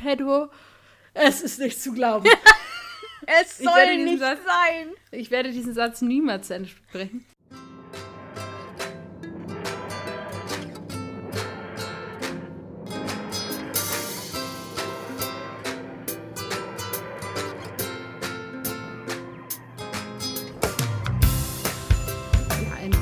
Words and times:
Pedro. 0.00 0.50
Es 1.12 1.42
ist 1.42 1.58
nicht 1.58 1.80
zu 1.80 1.92
glauben. 1.92 2.28
es 3.26 3.58
soll 3.58 3.96
nicht 3.96 4.20
Satz, 4.20 4.38
sein. 4.44 4.92
Ich 5.10 5.30
werde 5.30 5.52
diesen 5.52 5.74
Satz 5.74 6.00
niemals 6.00 6.48
zu 6.48 6.54
Ende 6.54 6.68
sprechen. 6.68 7.24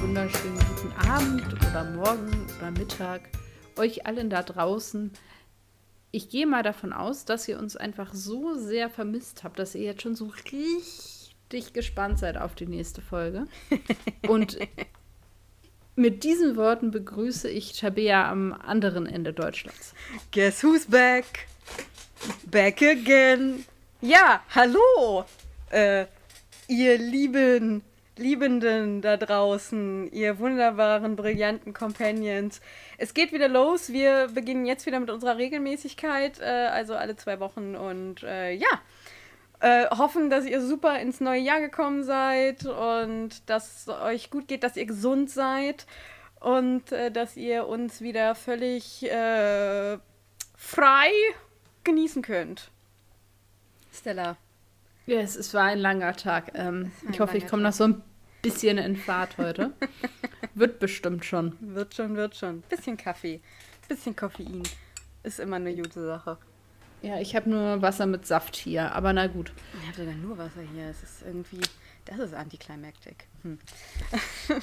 wunderschönen 0.03 0.59
guten 0.59 1.09
Abend 1.09 1.55
oder 1.55 1.85
Morgen 1.85 2.47
oder 2.59 2.71
Mittag 2.73 3.21
euch 3.77 4.05
allen 4.07 4.31
da 4.31 4.43
draußen. 4.43 5.13
Ich 6.11 6.31
gehe 6.31 6.47
mal 6.47 6.63
davon 6.63 6.93
aus, 6.93 7.25
dass 7.25 7.47
ihr 7.49 7.59
uns 7.59 7.77
einfach 7.77 8.15
so 8.15 8.55
sehr 8.55 8.89
vermisst 8.89 9.45
habt, 9.45 9.59
dass 9.59 9.75
ihr 9.75 9.83
jetzt 9.83 10.03
schon 10.03 10.15
so 10.15 10.27
richtig 10.27 11.73
gespannt 11.75 12.19
seid 12.19 12.39
auf 12.39 12.55
die 12.55 12.67
nächste 12.67 13.03
Folge. 13.03 13.47
Und 14.29 14.59
mit 15.97 16.25
diesen 16.25 16.57
Worten 16.57 16.91
begrüße 16.91 17.51
ich 17.51 17.79
Tabea 17.79 18.31
am 18.31 18.53
anderen 18.53 19.07
Ende 19.07 19.33
Deutschlands. 19.33 19.95
Guess 20.33 20.63
who's 20.63 20.87
back? 20.87 21.47
Back 22.47 22.81
again. 22.83 23.65
Ja, 24.01 24.43
hallo, 24.55 25.25
äh, 25.71 26.07
ihr 26.69 26.99
lieben 26.99 27.83
Liebenden 28.19 29.01
da 29.01 29.17
draußen, 29.17 30.11
ihr 30.13 30.39
wunderbaren, 30.39 31.17
brillanten 31.17 31.73
Companions. 31.73 32.61
Es 32.99 33.15
geht 33.15 33.33
wieder 33.33 33.49
los. 33.49 33.93
Wir 33.93 34.29
beginnen 34.35 34.67
jetzt 34.67 34.87
wieder 34.87 35.01
mit 35.01 35.11
unserer 35.11 35.37
Regelmäßigkeit, 35.37 36.41
äh, 36.41 36.45
also 36.45 36.95
alle 36.95 37.17
zwei 37.17 37.41
Wochen. 37.41 37.77
Und 37.77 38.23
äh, 38.23 38.53
ja, 38.53 38.69
äh, 39.61 39.87
hoffen, 39.91 40.31
dass 40.31 40.45
ihr 40.45 40.61
super 40.61 40.99
ins 41.01 41.21
neue 41.21 41.41
Jahr 41.41 41.61
gekommen 41.61 42.05
seid 42.05 42.67
und 42.67 43.49
dass 43.49 43.87
es 43.87 43.89
euch 43.89 44.31
gut 44.31 44.49
geht, 44.49 44.63
dass 44.63 44.77
ihr 44.77 44.87
gesund 44.87 45.31
seid 45.31 45.87
und 46.41 46.93
äh, 46.93 47.11
dass 47.11 47.37
ihr 47.37 47.67
uns 47.67 48.01
wieder 48.01 48.35
völlig 48.35 49.03
äh, 49.05 49.99
frei 50.57 51.11
genießen 51.85 52.23
könnt. 52.23 52.71
Stella. 53.93 54.37
Ja, 55.07 55.21
es, 55.21 55.37
es 55.37 55.55
war 55.55 55.65
ein 55.65 55.79
langer 55.79 56.15
Tag. 56.15 56.53
Ähm, 56.55 56.93
ein 57.03 57.13
ich 57.13 57.21
hoffe, 57.21 57.39
ich 57.39 57.49
komme 57.49 57.63
noch 57.63 57.73
so 57.73 57.85
ein 57.85 58.03
bisschen 58.43 58.79
in 58.79 58.97
Fahrt 58.97 59.39
heute. 59.39 59.73
wird 60.55 60.79
bestimmt 60.79 61.25
schon. 61.25 61.57
Wird 61.61 61.95
schon, 61.95 62.17
wird 62.17 62.37
schon. 62.37 62.63
Bisschen 62.63 62.97
Kaffee, 62.97 63.41
bisschen 63.89 64.15
Koffein. 64.17 64.63
Ist 65.23 65.41
immer 65.41 65.57
eine 65.57 65.75
gute 65.75 66.05
Sache. 66.05 66.39
Ja, 67.03 67.21
ich 67.21 67.37
habe 67.37 67.49
nur 67.49 67.81
Wasser 67.81 68.07
mit 68.07 68.27
Saft 68.27 68.57
hier, 68.57 68.93
aber 68.93 69.13
na 69.13 69.29
gut. 69.29 69.53
Ich 69.81 69.87
habe 69.87 69.99
sogar 69.99 70.15
nur 70.15 70.37
Wasser 70.39 70.63
hier. 70.75 70.87
Es 70.89 71.03
ist 71.03 71.23
irgendwie. 71.23 71.61
Das 72.05 72.19
ist 72.19 72.35
Anticlimactic. 72.35 73.27
Hm. 73.43 73.59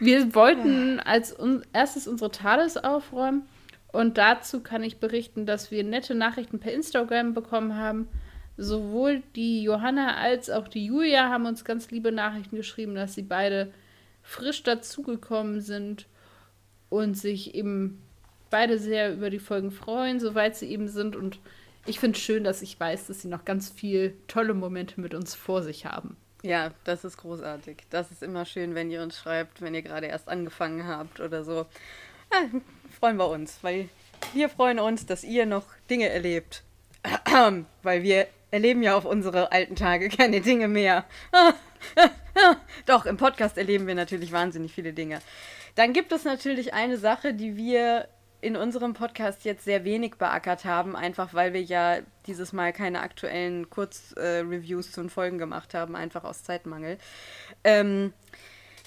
Wir 0.00 0.34
wollten 0.34 0.98
als 1.00 1.38
un 1.38 1.64
erstes 1.72 2.06
unsere 2.08 2.30
Tales 2.30 2.76
aufräumen. 2.76 3.42
Und 3.92 4.16
dazu 4.16 4.60
kann 4.60 4.82
ich 4.82 4.98
berichten, 4.98 5.44
dass 5.44 5.70
wir 5.70 5.84
nette 5.84 6.14
Nachrichten 6.14 6.58
per 6.58 6.72
Instagram 6.72 7.34
bekommen 7.34 7.76
haben 7.76 8.08
sowohl 8.56 9.22
die 9.34 9.62
Johanna 9.62 10.16
als 10.16 10.50
auch 10.50 10.68
die 10.68 10.86
Julia 10.86 11.28
haben 11.28 11.46
uns 11.46 11.64
ganz 11.64 11.90
liebe 11.90 12.12
Nachrichten 12.12 12.56
geschrieben, 12.56 12.94
dass 12.94 13.14
sie 13.14 13.22
beide 13.22 13.72
frisch 14.22 14.62
dazugekommen 14.62 15.60
sind 15.60 16.06
und 16.90 17.14
sich 17.16 17.54
eben 17.54 18.02
beide 18.50 18.78
sehr 18.78 19.12
über 19.12 19.30
die 19.30 19.38
Folgen 19.38 19.70
freuen, 19.70 20.20
soweit 20.20 20.56
sie 20.56 20.66
eben 20.66 20.88
sind. 20.88 21.16
Und 21.16 21.38
ich 21.86 21.98
finde 21.98 22.16
es 22.16 22.22
schön, 22.22 22.44
dass 22.44 22.62
ich 22.62 22.78
weiß, 22.78 23.06
dass 23.06 23.22
sie 23.22 23.28
noch 23.28 23.44
ganz 23.44 23.70
viel 23.70 24.14
tolle 24.28 24.54
Momente 24.54 25.00
mit 25.00 25.14
uns 25.14 25.34
vor 25.34 25.62
sich 25.62 25.86
haben. 25.86 26.16
Ja, 26.42 26.72
das 26.84 27.04
ist 27.04 27.18
großartig. 27.18 27.78
Das 27.90 28.10
ist 28.10 28.22
immer 28.22 28.44
schön, 28.44 28.74
wenn 28.74 28.90
ihr 28.90 29.02
uns 29.02 29.18
schreibt, 29.18 29.62
wenn 29.62 29.74
ihr 29.74 29.82
gerade 29.82 30.06
erst 30.06 30.28
angefangen 30.28 30.86
habt 30.86 31.20
oder 31.20 31.44
so. 31.44 31.66
Ja, 32.32 32.60
freuen 32.98 33.16
wir 33.16 33.28
uns, 33.28 33.58
weil 33.62 33.88
wir 34.34 34.48
freuen 34.48 34.78
uns, 34.78 35.06
dass 35.06 35.24
ihr 35.24 35.46
noch 35.46 35.64
Dinge 35.88 36.08
erlebt. 36.08 36.62
weil 37.82 38.02
wir 38.02 38.26
erleben 38.52 38.82
ja 38.82 38.96
auf 38.96 39.04
unsere 39.04 39.50
alten 39.50 39.74
Tage 39.74 40.08
keine 40.08 40.40
Dinge 40.40 40.68
mehr. 40.68 41.04
Doch, 42.86 43.06
im 43.06 43.16
Podcast 43.16 43.58
erleben 43.58 43.88
wir 43.88 43.96
natürlich 43.96 44.30
wahnsinnig 44.30 44.72
viele 44.72 44.92
Dinge. 44.92 45.20
Dann 45.74 45.92
gibt 45.92 46.12
es 46.12 46.24
natürlich 46.24 46.74
eine 46.74 46.98
Sache, 46.98 47.34
die 47.34 47.56
wir 47.56 48.08
in 48.42 48.56
unserem 48.56 48.92
Podcast 48.92 49.44
jetzt 49.44 49.64
sehr 49.64 49.84
wenig 49.84 50.16
beackert 50.16 50.64
haben, 50.64 50.96
einfach 50.96 51.32
weil 51.32 51.52
wir 51.52 51.62
ja 51.62 51.98
dieses 52.26 52.52
Mal 52.52 52.72
keine 52.72 53.00
aktuellen 53.00 53.70
Kurzreviews 53.70 54.88
äh, 54.88 54.92
zu 54.92 55.00
den 55.00 55.10
Folgen 55.10 55.38
gemacht 55.38 55.74
haben, 55.74 55.96
einfach 55.96 56.24
aus 56.24 56.42
Zeitmangel. 56.42 56.98
Ähm, 57.62 58.12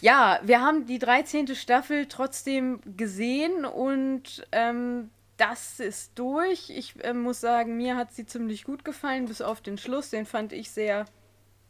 ja, 0.02 0.42
wir 0.44 0.62
haben 0.62 0.86
die 0.86 1.00
13. 1.00 1.56
Staffel 1.56 2.08
trotzdem 2.08 2.82
gesehen 2.98 3.66
und 3.66 4.46
ähm, 4.52 5.10
das 5.38 5.80
ist 5.80 6.18
durch. 6.18 6.70
Ich 6.70 7.04
äh, 7.04 7.14
muss 7.14 7.42
sagen, 7.42 7.78
mir 7.78 7.96
hat 7.96 8.14
sie 8.14 8.26
ziemlich 8.26 8.64
gut 8.64 8.86
gefallen, 8.86 9.26
bis 9.26 9.42
auf 9.42 9.62
den 9.62 9.78
Schluss. 9.78 10.10
Den 10.10 10.26
fand 10.26 10.54
ich 10.54 10.72
sehr, 10.72 11.06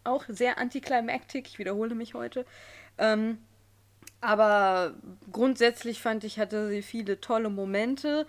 auch 0.04 0.26
sehr 0.28 0.58
anticlimactic. 0.58 1.48
Ich 1.48 1.60
wiederhole 1.60 1.96
mich 1.96 2.14
heute. 2.14 2.46
Ähm, 2.98 3.40
aber 4.22 4.94
grundsätzlich 5.32 6.02
fand 6.02 6.24
ich, 6.24 6.40
hatte 6.40 6.70
sie 6.70 6.82
viele 6.82 7.22
tolle 7.22 7.50
Momente. 7.50 8.26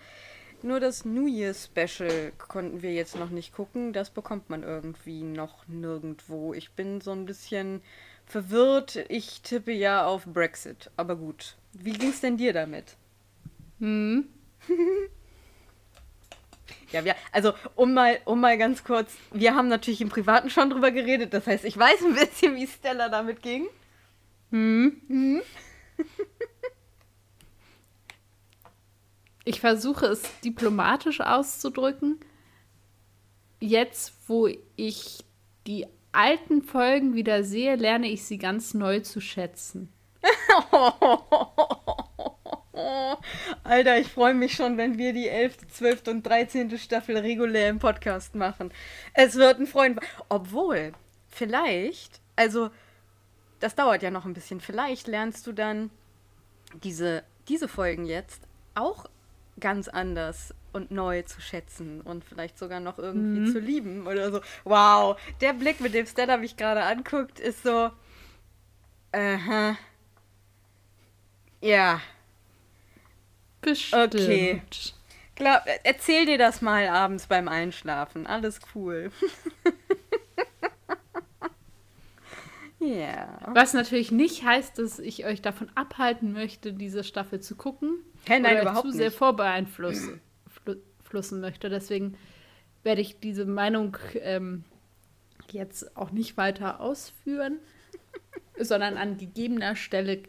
Nur 0.63 0.79
das 0.79 1.05
New 1.05 1.27
Year 1.27 1.53
Special 1.53 2.31
konnten 2.39 2.81
wir 2.81 2.93
jetzt 2.93 3.15
noch 3.15 3.29
nicht 3.29 3.53
gucken. 3.53 3.93
Das 3.93 4.09
bekommt 4.09 4.49
man 4.49 4.63
irgendwie 4.63 5.21
noch 5.21 5.67
nirgendwo. 5.67 6.53
Ich 6.53 6.71
bin 6.71 6.99
so 6.99 7.11
ein 7.11 7.25
bisschen 7.25 7.81
verwirrt. 8.25 8.95
Ich 9.09 9.41
tippe 9.41 9.71
ja 9.71 10.05
auf 10.05 10.25
Brexit. 10.25 10.89
Aber 10.97 11.15
gut. 11.15 11.57
Wie 11.73 11.93
ging 11.93 12.09
es 12.09 12.21
denn 12.21 12.37
dir 12.37 12.53
damit? 12.53 12.95
Hm. 13.79 14.27
Ja, 16.91 17.03
wir, 17.03 17.15
also 17.31 17.53
um 17.75 17.93
mal, 17.93 18.19
um 18.25 18.39
mal 18.39 18.57
ganz 18.57 18.83
kurz, 18.83 19.15
wir 19.31 19.55
haben 19.55 19.67
natürlich 19.67 20.01
im 20.01 20.09
Privaten 20.09 20.49
schon 20.49 20.69
drüber 20.69 20.91
geredet, 20.91 21.33
das 21.33 21.45
heißt, 21.45 21.65
ich 21.65 21.77
weiß 21.77 22.03
ein 22.03 22.13
bisschen, 22.15 22.55
wie 22.55 22.67
Stella 22.67 23.09
damit 23.09 23.41
ging. 23.41 23.67
Hm. 24.51 25.01
hm. 25.07 25.41
Ich 29.47 29.61
versuche 29.61 30.07
es 30.07 30.21
diplomatisch 30.41 31.21
auszudrücken. 31.21 32.19
Jetzt, 33.61 34.11
wo 34.27 34.49
ich 34.75 35.23
die 35.65 35.87
alten 36.11 36.63
Folgen 36.63 37.13
wieder 37.13 37.45
sehe, 37.45 37.77
lerne 37.77 38.09
ich 38.09 38.25
sie 38.25 38.39
ganz 38.39 38.73
neu 38.73 38.99
zu 38.99 39.21
schätzen. 39.21 39.93
Alter, 43.63 43.99
ich 43.99 44.07
freue 44.07 44.33
mich 44.33 44.53
schon, 44.53 44.77
wenn 44.77 44.97
wir 44.97 45.13
die 45.13 45.27
11., 45.27 45.67
12. 45.69 46.07
und 46.07 46.23
13. 46.23 46.77
Staffel 46.77 47.17
regulär 47.17 47.69
im 47.69 47.79
Podcast 47.79 48.35
machen. 48.35 48.71
Es 49.13 49.35
wird 49.35 49.59
ein 49.59 49.67
Freund. 49.67 49.99
Obwohl, 50.29 50.93
vielleicht, 51.27 52.21
also, 52.35 52.69
das 53.59 53.75
dauert 53.75 54.03
ja 54.03 54.11
noch 54.11 54.25
ein 54.25 54.33
bisschen. 54.33 54.61
Vielleicht 54.61 55.07
lernst 55.07 55.47
du 55.47 55.51
dann 55.51 55.89
diese, 56.83 57.23
diese 57.47 57.67
Folgen 57.67 58.05
jetzt 58.05 58.43
auch 58.75 59.05
ganz 59.59 59.87
anders 59.87 60.53
und 60.73 60.91
neu 60.91 61.23
zu 61.23 61.41
schätzen 61.41 62.01
und 62.01 62.23
vielleicht 62.23 62.59
sogar 62.59 62.79
noch 62.79 62.99
irgendwie 62.99 63.39
mhm. 63.39 63.51
zu 63.51 63.59
lieben 63.59 64.05
oder 64.05 64.31
so. 64.31 64.41
Wow, 64.63 65.19
der 65.41 65.53
Blick, 65.53 65.79
mit 65.79 65.93
dem 65.93 66.05
Stella 66.05 66.37
mich 66.37 66.57
gerade 66.57 66.83
anguckt, 66.83 67.39
ist 67.39 67.63
so. 67.63 67.89
Aha. 69.11 69.15
Uh 69.15 69.19
-huh. 69.21 69.75
Ja. 71.61 72.01
Bestimmt. 73.61 74.15
Okay. 74.15 74.61
Klar, 75.35 75.63
erzähl 75.83 76.25
dir 76.25 76.39
das 76.39 76.63
mal 76.63 76.87
abends 76.87 77.27
beim 77.27 77.47
Einschlafen. 77.47 78.25
Alles 78.25 78.59
cool. 78.73 79.11
ja. 82.79 83.37
Was 83.53 83.73
natürlich 83.73 84.11
nicht 84.11 84.43
heißt, 84.43 84.79
dass 84.79 84.97
ich 84.97 85.25
euch 85.25 85.43
davon 85.43 85.69
abhalten 85.75 86.33
möchte, 86.33 86.73
diese 86.73 87.03
Staffel 87.03 87.39
zu 87.39 87.55
gucken. 87.55 87.99
Hey, 88.25 88.39
nein, 88.39 88.53
oder 88.53 88.61
überhaupt 88.63 88.87
zu 88.87 88.93
sehr 88.93 89.11
vorbeeinflussen 89.11 90.19
möchte. 91.39 91.69
Deswegen 91.69 92.17
werde 92.81 93.01
ich 93.01 93.19
diese 93.19 93.45
Meinung 93.45 93.95
ähm, 94.21 94.63
jetzt 95.51 95.95
auch 95.95 96.09
nicht 96.09 96.37
weiter 96.37 96.79
ausführen, 96.79 97.59
sondern 98.59 98.97
an 98.97 99.17
gegebener 99.17 99.75
Stelle 99.75 100.23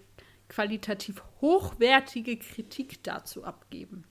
qualitativ 0.48 1.22
hochwertige 1.40 2.36
Kritik 2.38 3.02
dazu 3.02 3.44
abgeben. 3.44 4.04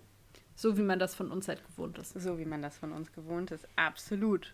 So 0.56 0.78
wie 0.78 0.84
man 0.84 1.00
das 1.00 1.16
von 1.16 1.31
uns 1.31 1.48
halt 1.48 1.66
gewohnt 1.66 1.98
ist. 1.98 2.13
So 2.19 2.39
wie 2.39 2.45
man 2.45 2.62
das 2.62 2.78
von 2.78 2.92
uns 2.92 3.12
gewohnt 3.12 3.51
ist, 3.51 3.68
absolut. 3.75 4.54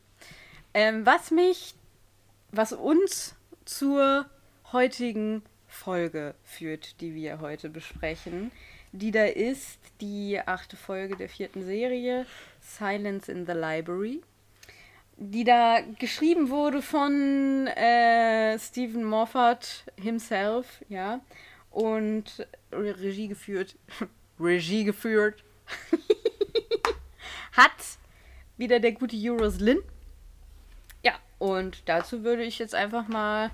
Ähm, 0.73 1.05
was 1.05 1.31
mich, 1.31 1.75
was 2.51 2.73
uns 2.73 3.35
zur 3.65 4.25
heutigen 4.71 5.43
Folge 5.67 6.35
führt, 6.43 6.99
die 7.01 7.13
wir 7.15 7.39
heute 7.39 7.69
besprechen, 7.69 8.51
die 8.91 9.11
da 9.11 9.25
ist 9.25 9.79
die 10.01 10.39
achte 10.39 10.77
Folge 10.77 11.15
der 11.15 11.29
vierten 11.29 11.63
Serie, 11.63 12.25
Silence 12.61 13.31
in 13.31 13.45
the 13.45 13.53
Library, 13.53 14.21
die 15.17 15.43
da 15.43 15.79
geschrieben 15.99 16.49
wurde 16.49 16.81
von 16.81 17.67
äh, 17.67 18.57
Stephen 18.59 19.03
Moffat 19.03 19.85
himself, 19.99 20.83
ja, 20.89 21.21
und 21.73 22.47
Regie 22.71 23.27
geführt, 23.27 23.75
Regie 24.39 24.85
geführt, 24.85 25.43
hat 27.51 27.71
wieder 28.57 28.79
der 28.79 28.93
gute 28.93 29.17
Euros 29.17 29.59
Lin. 29.59 29.79
Ja, 31.03 31.13
und 31.39 31.83
dazu 31.85 32.23
würde 32.23 32.43
ich 32.43 32.59
jetzt 32.59 32.75
einfach 32.75 33.07
mal 33.07 33.51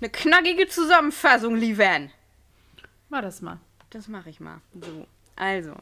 eine 0.00 0.10
knackige 0.10 0.68
Zusammenfassung 0.68 1.56
liefern. 1.56 2.10
Mach 3.08 3.22
das 3.22 3.40
mal. 3.40 3.58
Das 3.90 4.08
mache 4.08 4.30
ich 4.30 4.40
mal. 4.40 4.60
So, 4.74 5.06
also. 5.36 5.74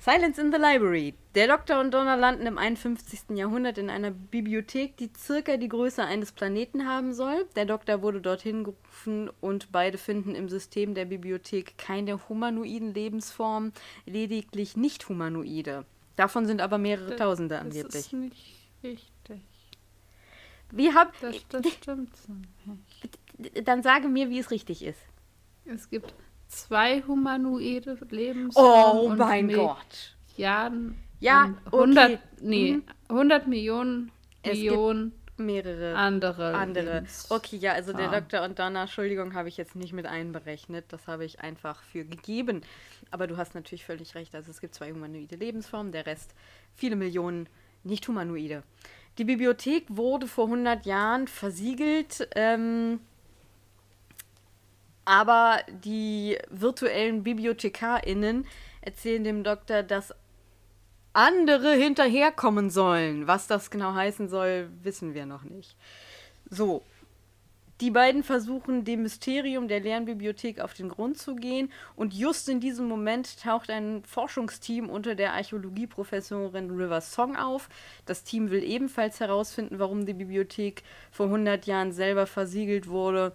Silence 0.00 0.40
in 0.40 0.52
the 0.52 0.58
Library. 0.58 1.14
Der 1.34 1.48
Doktor 1.48 1.80
und 1.80 1.92
Donna 1.92 2.14
landen 2.14 2.46
im 2.46 2.56
51. 2.56 3.36
Jahrhundert 3.36 3.78
in 3.78 3.90
einer 3.90 4.12
Bibliothek, 4.12 4.96
die 4.96 5.10
circa 5.16 5.56
die 5.56 5.68
Größe 5.68 6.04
eines 6.04 6.30
Planeten 6.32 6.86
haben 6.86 7.12
soll. 7.12 7.46
Der 7.56 7.64
Doktor 7.64 8.00
wurde 8.00 8.20
dorthin 8.20 8.62
gerufen 8.64 9.28
und 9.40 9.72
beide 9.72 9.98
finden 9.98 10.34
im 10.36 10.48
System 10.48 10.94
der 10.94 11.04
Bibliothek 11.04 11.76
keine 11.78 12.28
humanoiden 12.28 12.94
Lebensformen, 12.94 13.72
lediglich 14.06 14.76
nicht-humanoide. 14.76 15.84
Davon 16.14 16.46
sind 16.46 16.60
aber 16.60 16.78
mehrere 16.78 17.10
Das- 17.10 17.18
Tausende 17.18 17.58
angeblich. 17.58 17.84
Das 17.86 17.94
ist 17.96 18.12
nicht 18.12 18.56
richtig. 18.84 19.40
Wie 20.70 20.92
hab. 20.94 21.18
Das, 21.20 21.36
das 21.48 21.66
stimmt 21.72 22.14
so 22.16 22.32
nicht. 22.32 23.66
Dann 23.68 23.82
sage 23.82 24.08
mir, 24.08 24.30
wie 24.30 24.38
es 24.38 24.50
richtig 24.50 24.84
ist. 24.84 25.00
Es 25.64 25.88
gibt 25.90 26.14
zwei 26.48 27.02
humanoide 27.06 27.98
Lebensformen. 28.10 28.98
Oh 29.00 29.10
und 29.10 29.18
mein 29.18 29.48
Gott. 29.52 30.16
Milliarden. 30.36 30.96
Ja, 31.20 31.54
okay. 31.66 31.76
100, 31.76 32.18
nee, 32.42 32.72
Mhm. 32.72 32.82
100 33.08 33.46
Millionen 33.48 34.10
Es 34.42 34.52
Millionen 34.52 35.12
Mehrere. 35.36 35.94
andere. 35.96 36.54
andere. 36.54 37.04
Okay, 37.28 37.56
ja, 37.56 37.72
also 37.72 37.92
der. 37.92 38.08
Doktor 38.10 38.42
und 38.44 38.58
Donna, 38.58 38.82
Entschuldigung, 38.82 39.34
habe 39.34 39.48
ich 39.48 39.56
jetzt 39.56 39.76
nicht 39.76 39.92
mit 39.92 40.06
einberechnet. 40.06 40.86
Das 40.88 41.06
habe 41.06 41.24
ich 41.24 41.40
einfach 41.40 41.82
für 41.82 42.04
gegeben. 42.04 42.62
Aber 43.10 43.26
du 43.26 43.36
hast 43.36 43.54
natürlich 43.54 43.84
völlig 43.84 44.14
recht. 44.14 44.34
Also 44.34 44.50
es 44.50 44.60
gibt 44.60 44.74
zwei 44.74 44.92
humanoide 44.92 45.36
Lebensformen, 45.36 45.92
der 45.92 46.06
Rest 46.06 46.34
viele 46.74 46.96
Millionen 46.96 47.48
nicht 47.84 48.06
humanoide. 48.08 48.62
Die 49.18 49.24
Bibliothek 49.24 49.84
wurde 49.88 50.26
vor 50.28 50.44
100 50.46 50.86
Jahren 50.86 51.26
versiegelt. 51.26 52.28
Ähm, 52.36 53.00
aber 55.08 55.60
die 55.70 56.36
virtuellen 56.50 57.22
BibliothekarInnen 57.22 58.46
erzählen 58.82 59.24
dem 59.24 59.42
Doktor, 59.42 59.82
dass 59.82 60.14
andere 61.14 61.72
hinterherkommen 61.72 62.68
sollen. 62.68 63.26
Was 63.26 63.46
das 63.46 63.70
genau 63.70 63.94
heißen 63.94 64.28
soll, 64.28 64.68
wissen 64.82 65.14
wir 65.14 65.24
noch 65.24 65.44
nicht. 65.44 65.76
So. 66.50 66.82
Die 67.80 67.90
beiden 67.90 68.22
versuchen, 68.22 68.84
dem 68.84 69.02
Mysterium 69.02 69.68
der 69.68 69.80
leeren 69.80 70.04
Bibliothek 70.04 70.60
auf 70.60 70.74
den 70.74 70.90
Grund 70.90 71.16
zu 71.16 71.36
gehen. 71.36 71.72
Und 71.96 72.12
just 72.12 72.50
in 72.50 72.60
diesem 72.60 72.86
Moment 72.86 73.40
taucht 73.40 73.70
ein 73.70 74.02
Forschungsteam 74.04 74.90
unter 74.90 75.14
der 75.14 75.32
Archäologieprofessorin 75.32 76.70
River 76.70 77.00
Song 77.00 77.36
auf. 77.36 77.70
Das 78.04 78.24
Team 78.24 78.50
will 78.50 78.62
ebenfalls 78.62 79.20
herausfinden, 79.20 79.78
warum 79.78 80.04
die 80.04 80.12
Bibliothek 80.12 80.82
vor 81.10 81.26
100 81.26 81.66
Jahren 81.66 81.92
selber 81.92 82.26
versiegelt 82.26 82.88
wurde. 82.88 83.32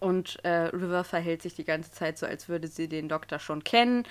Und 0.00 0.42
äh, 0.44 0.68
River 0.68 1.04
verhält 1.04 1.42
sich 1.42 1.54
die 1.54 1.64
ganze 1.64 1.90
Zeit 1.90 2.18
so, 2.18 2.26
als 2.26 2.48
würde 2.48 2.68
sie 2.68 2.88
den 2.88 3.08
Doktor 3.08 3.38
schon 3.38 3.64
kennen 3.64 4.04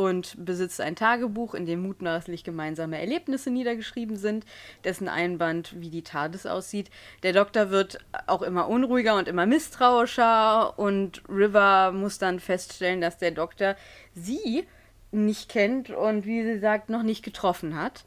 und 0.00 0.34
besitzt 0.44 0.80
ein 0.80 0.96
Tagebuch, 0.96 1.54
in 1.54 1.66
dem 1.66 1.82
mutmaßlich 1.82 2.42
gemeinsame 2.42 2.98
Erlebnisse 2.98 3.50
niedergeschrieben 3.50 4.16
sind, 4.16 4.46
dessen 4.82 5.08
Einband, 5.08 5.78
wie 5.78 5.90
die 5.90 6.02
TARDIS 6.02 6.46
aussieht. 6.46 6.90
Der 7.22 7.34
Doktor 7.34 7.70
wird 7.70 7.98
auch 8.26 8.40
immer 8.40 8.68
unruhiger 8.68 9.16
und 9.16 9.28
immer 9.28 9.44
misstrauischer 9.44 10.78
und 10.78 11.22
River 11.28 11.92
muss 11.92 12.18
dann 12.18 12.40
feststellen, 12.40 13.02
dass 13.02 13.18
der 13.18 13.32
Doktor 13.32 13.76
sie 14.14 14.66
nicht 15.12 15.50
kennt 15.50 15.90
und, 15.90 16.24
wie 16.24 16.44
sie 16.44 16.60
sagt, 16.60 16.88
noch 16.88 17.02
nicht 17.02 17.22
getroffen 17.22 17.76
hat. 17.76 18.04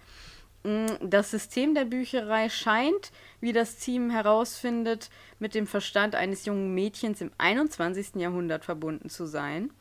Mm, 0.63 0.85
Das 1.01 1.31
System 1.31 1.75
der 1.75 1.85
Bücherei 1.85 2.49
scheint, 2.49 3.11
wie 3.41 3.53
das 3.53 3.77
Team 3.77 4.09
herausfindet, 4.09 5.09
mit 5.39 5.55
dem 5.55 5.67
Verstand 5.67 6.15
eines 6.15 6.45
jungen 6.45 6.73
Mädchens 6.73 7.21
im 7.21 7.31
21. 7.37 8.15
Jahrhundert 8.15 8.65
verbunden 8.65 9.09
zu 9.09 9.25
sein. 9.25 9.71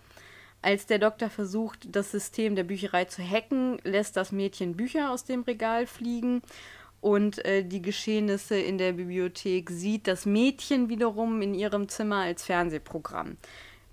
Als 0.61 0.87
der 0.87 0.99
Doktor 0.99 1.29
versucht, 1.29 1.89
das 1.91 2.13
System 2.13 2.55
der 2.55 2.65
Bücherei 2.65 3.05
zu 3.07 3.23
hacken, 3.23 3.79
lässt 3.83 4.17
das 4.17 4.31
Mädchen 4.31 4.77
Bücher 4.77 5.11
aus 5.11 5.25
dem 5.25 5.43
Regal 5.43 5.87
fliegen 5.87 6.43
und 7.01 7.45
äh, 7.45 7.65
die 7.65 7.83
Geschehnisse 7.83 8.57
in 8.57 8.79
der 8.79 8.93
Bibliothek 8.93 9.71
sieht 9.71 10.07
das 10.07 10.25
Mädchen 10.25 10.89
wiederum 10.89 11.43
in 11.43 11.53
ihrem 11.53 11.89
Zimmer 11.89 12.19
als 12.19 12.45
Fernsehprogramm. 12.45 13.39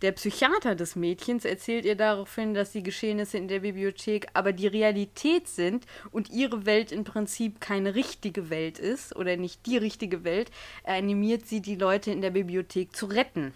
Der 0.01 0.13
Psychiater 0.13 0.75
des 0.75 0.95
Mädchens 0.95 1.43
erzählt 1.43 1.83
ihr 1.83 1.95
daraufhin, 1.95 2.53
dass 2.53 2.71
die 2.71 2.83
Geschehnisse 2.83 3.37
in 3.37 3.49
der 3.49 3.59
Bibliothek 3.59 4.27
aber 4.33 4.53
die 4.53 4.67
Realität 4.67 5.49
sind 5.49 5.85
und 6.11 6.29
ihre 6.29 6.65
Welt 6.65 6.93
im 6.93 7.03
Prinzip 7.03 7.59
keine 7.59 7.95
richtige 7.95 8.49
Welt 8.49 8.79
ist 8.79 9.13
oder 9.17 9.35
nicht 9.35 9.65
die 9.65 9.75
richtige 9.75 10.23
Welt. 10.23 10.51
Er 10.83 10.95
animiert 10.95 11.47
sie, 11.47 11.61
die 11.61 11.75
Leute 11.75 12.11
in 12.11 12.21
der 12.21 12.29
Bibliothek 12.29 12.95
zu 12.95 13.07
retten. 13.07 13.53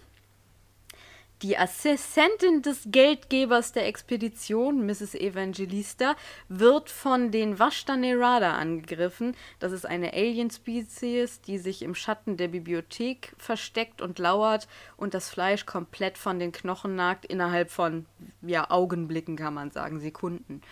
Die 1.42 1.58
Assistentin 1.58 2.62
des 2.62 2.84
Geldgebers 2.86 3.72
der 3.72 3.86
Expedition, 3.86 4.86
Mrs. 4.86 5.14
Evangelista, 5.14 6.14
wird 6.48 6.88
von 6.88 7.32
den 7.32 7.58
Vashta-Nerada 7.58 8.54
angegriffen. 8.54 9.36
Das 9.58 9.72
ist 9.72 9.84
eine 9.84 10.14
Alien-Spezies, 10.14 11.40
die 11.42 11.58
sich 11.58 11.82
im 11.82 11.94
Schatten 11.94 12.36
der 12.36 12.48
Bibliothek 12.48 13.34
versteckt 13.36 14.00
und 14.00 14.18
lauert 14.18 14.68
und 14.96 15.12
das 15.12 15.28
Fleisch 15.28 15.66
komplett 15.66 16.18
von 16.18 16.38
den 16.38 16.52
Knochen 16.52 16.94
nagt, 16.94 17.26
innerhalb 17.26 17.70
von 17.70 18.06
ja, 18.40 18.70
Augenblicken, 18.70 19.36
kann 19.36 19.54
man 19.54 19.70
sagen, 19.70 20.00
Sekunden. 20.00 20.62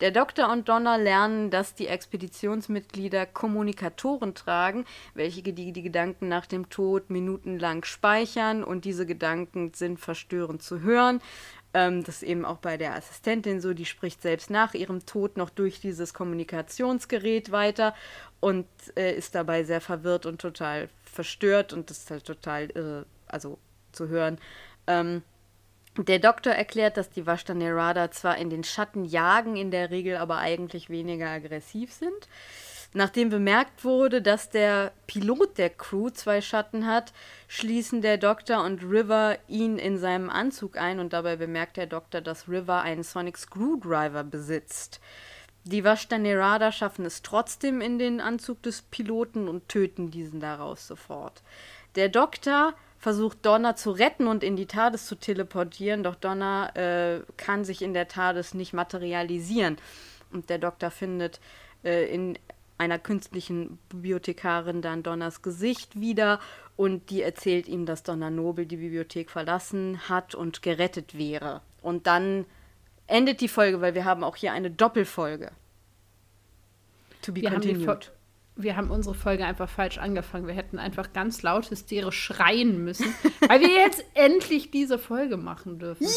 Der 0.00 0.12
Doktor 0.12 0.52
und 0.52 0.68
Donna 0.68 0.94
lernen, 0.94 1.50
dass 1.50 1.74
die 1.74 1.88
Expeditionsmitglieder 1.88 3.26
Kommunikatoren 3.26 4.34
tragen, 4.34 4.84
welche 5.14 5.42
die, 5.42 5.72
die 5.72 5.82
Gedanken 5.82 6.28
nach 6.28 6.46
dem 6.46 6.70
Tod 6.70 7.10
minutenlang 7.10 7.82
speichern 7.84 8.62
und 8.62 8.84
diese 8.84 9.06
Gedanken 9.06 9.72
sind 9.74 9.98
verstörend 9.98 10.62
zu 10.62 10.82
hören. 10.82 11.20
Ähm, 11.74 12.04
das 12.04 12.16
ist 12.16 12.22
eben 12.22 12.44
auch 12.44 12.58
bei 12.58 12.76
der 12.76 12.94
Assistentin 12.94 13.60
so, 13.60 13.74
die 13.74 13.86
spricht 13.86 14.22
selbst 14.22 14.50
nach 14.50 14.74
ihrem 14.74 15.04
Tod 15.04 15.36
noch 15.36 15.50
durch 15.50 15.80
dieses 15.80 16.14
Kommunikationsgerät 16.14 17.50
weiter 17.50 17.92
und 18.38 18.66
äh, 18.96 19.16
ist 19.16 19.34
dabei 19.34 19.64
sehr 19.64 19.80
verwirrt 19.80 20.26
und 20.26 20.40
total 20.40 20.88
verstört 21.02 21.72
und 21.72 21.90
das 21.90 21.98
ist 21.98 22.10
halt 22.12 22.24
total 22.24 22.70
irre, 22.70 23.04
also 23.26 23.58
zu 23.90 24.06
hören. 24.06 24.38
Ähm, 24.86 25.22
der 26.04 26.18
Doktor 26.18 26.52
erklärt, 26.52 26.96
dass 26.96 27.10
die 27.10 27.26
Vashta-Nerada 27.26 28.10
zwar 28.10 28.38
in 28.38 28.50
den 28.50 28.64
Schatten 28.64 29.04
jagen, 29.04 29.56
in 29.56 29.70
der 29.70 29.90
Regel 29.90 30.16
aber 30.16 30.38
eigentlich 30.38 30.90
weniger 30.90 31.28
aggressiv 31.28 31.92
sind. 31.92 32.28
Nachdem 32.94 33.28
bemerkt 33.28 33.84
wurde, 33.84 34.22
dass 34.22 34.48
der 34.48 34.92
Pilot 35.06 35.58
der 35.58 35.68
Crew 35.68 36.08
zwei 36.08 36.40
Schatten 36.40 36.86
hat, 36.86 37.12
schließen 37.46 38.00
der 38.00 38.16
Doktor 38.16 38.64
und 38.64 38.82
River 38.82 39.36
ihn 39.46 39.78
in 39.78 39.98
seinem 39.98 40.30
Anzug 40.30 40.78
ein 40.78 40.98
und 40.98 41.12
dabei 41.12 41.36
bemerkt 41.36 41.76
der 41.76 41.86
Doktor, 41.86 42.22
dass 42.22 42.48
River 42.48 42.80
einen 42.80 43.02
Sonic 43.02 43.36
Screwdriver 43.36 44.24
besitzt. 44.24 45.00
Die 45.64 45.84
Vashta-Nerada 45.84 46.72
schaffen 46.72 47.04
es 47.04 47.20
trotzdem 47.20 47.82
in 47.82 47.98
den 47.98 48.22
Anzug 48.22 48.62
des 48.62 48.80
Piloten 48.80 49.48
und 49.48 49.68
töten 49.68 50.10
diesen 50.10 50.40
daraus 50.40 50.86
sofort. 50.86 51.42
Der 51.94 52.08
Doktor 52.08 52.72
versucht 52.98 53.46
Donna 53.46 53.76
zu 53.76 53.90
retten 53.92 54.26
und 54.26 54.42
in 54.42 54.56
die 54.56 54.66
TARDIS 54.66 55.06
zu 55.06 55.14
teleportieren, 55.14 56.02
doch 56.02 56.16
Donna 56.16 56.70
äh, 56.74 57.22
kann 57.36 57.64
sich 57.64 57.82
in 57.82 57.94
der 57.94 58.08
TARDIS 58.08 58.54
nicht 58.54 58.72
materialisieren. 58.72 59.76
Und 60.32 60.50
der 60.50 60.58
Doktor 60.58 60.90
findet 60.90 61.40
äh, 61.84 62.12
in 62.12 62.38
einer 62.76 62.98
künstlichen 62.98 63.78
Bibliothekarin 63.88 64.82
dann 64.82 65.02
Donnas 65.02 65.42
Gesicht 65.42 66.00
wieder 66.00 66.40
und 66.76 67.10
die 67.10 67.22
erzählt 67.22 67.66
ihm, 67.66 67.86
dass 67.86 68.04
Donna 68.04 68.30
Nobel 68.30 68.66
die 68.66 68.76
Bibliothek 68.76 69.30
verlassen 69.30 70.08
hat 70.08 70.34
und 70.34 70.62
gerettet 70.62 71.18
wäre. 71.18 71.60
Und 71.82 72.06
dann 72.06 72.46
endet 73.06 73.40
die 73.40 73.48
Folge, 73.48 73.80
weil 73.80 73.94
wir 73.94 74.04
haben 74.04 74.22
auch 74.22 74.36
hier 74.36 74.52
eine 74.52 74.70
Doppelfolge. 74.70 75.50
To 77.22 77.32
be 77.32 77.42
Wir 77.42 77.50
continued. 77.50 78.12
Wir 78.60 78.76
haben 78.76 78.90
unsere 78.90 79.14
Folge 79.14 79.46
einfach 79.46 79.68
falsch 79.68 79.98
angefangen. 79.98 80.48
Wir 80.48 80.54
hätten 80.54 80.80
einfach 80.80 81.12
ganz 81.12 81.42
laut 81.42 81.70
hysterisch 81.70 82.20
schreien 82.20 82.82
müssen, 82.82 83.14
weil 83.46 83.60
wir 83.60 83.68
jetzt 83.68 84.04
endlich 84.14 84.72
diese 84.72 84.98
Folge 84.98 85.36
machen 85.36 85.78
dürfen. 85.78 86.02
Ja! 86.02 86.10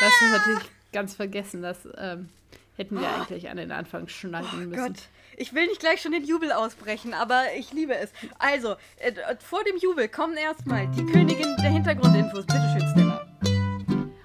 Das 0.00 0.22
ist 0.22 0.32
natürlich 0.32 0.70
ganz 0.90 1.14
vergessen. 1.14 1.60
Das 1.60 1.86
ähm, 1.98 2.30
hätten 2.76 2.98
wir 2.98 3.06
eigentlich 3.06 3.50
an 3.50 3.58
den 3.58 3.70
Anfang 3.70 4.08
schneiden 4.08 4.70
müssen. 4.70 4.82
Oh 4.82 4.86
Gott, 4.86 5.02
ich 5.36 5.52
will 5.52 5.66
nicht 5.66 5.80
gleich 5.80 6.00
schon 6.00 6.12
den 6.12 6.24
Jubel 6.24 6.50
ausbrechen, 6.52 7.12
aber 7.12 7.42
ich 7.58 7.74
liebe 7.74 7.94
es. 7.94 8.10
Also, 8.38 8.76
äh, 8.96 9.12
vor 9.38 9.62
dem 9.64 9.76
Jubel 9.76 10.08
kommen 10.08 10.38
erstmal 10.38 10.88
die 10.92 11.04
Königin 11.04 11.54
der 11.58 11.72
Hintergrundinfos. 11.72 12.46
Bitte 12.46 12.70
schön, 12.72 12.88
Stella. 12.90 13.26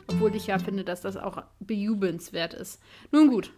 Obwohl 0.08 0.28
Obwohl 0.28 0.36
ich 0.38 0.48
ja 0.48 0.58
finde, 0.58 0.86
dass 0.86 1.02
das 1.02 1.18
auch 1.18 1.44
bejubelnswert 1.60 2.54
ist. 2.54 2.82
Nun 3.12 3.28
gut, 3.28 3.52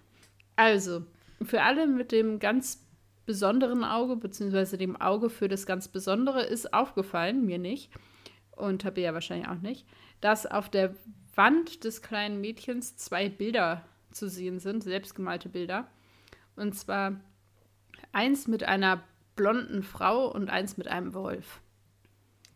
also 0.55 1.03
für 1.45 1.61
alle 1.61 1.85
mit 1.85 2.11
dem 2.11 2.39
ganz 2.39 2.88
besonderen 3.29 3.83
Auge, 3.83 4.15
beziehungsweise 4.15 4.75
dem 4.75 4.99
Auge 4.99 5.29
für 5.29 5.47
das 5.47 5.67
ganz 5.67 5.87
Besondere, 5.87 6.41
ist 6.41 6.73
aufgefallen, 6.73 7.45
mir 7.45 7.59
nicht, 7.59 7.91
und 8.53 8.83
habe 8.85 9.01
ja 9.01 9.13
wahrscheinlich 9.13 9.47
auch 9.47 9.61
nicht, 9.61 9.85
dass 10.19 10.47
auf 10.47 10.67
der 10.67 10.95
Wand 11.35 11.83
des 11.83 12.01
kleinen 12.01 12.41
Mädchens 12.41 12.97
zwei 12.97 13.29
Bilder 13.29 13.85
zu 14.09 14.27
sehen 14.27 14.57
sind, 14.57 14.83
selbstgemalte 14.83 15.47
Bilder. 15.47 15.85
Und 16.55 16.73
zwar 16.73 17.19
eins 18.13 18.47
mit 18.47 18.63
einer 18.63 19.03
blonden 19.35 19.83
Frau 19.83 20.25
und 20.31 20.49
eins 20.49 20.77
mit 20.77 20.87
einem 20.87 21.13
Wolf. 21.13 21.61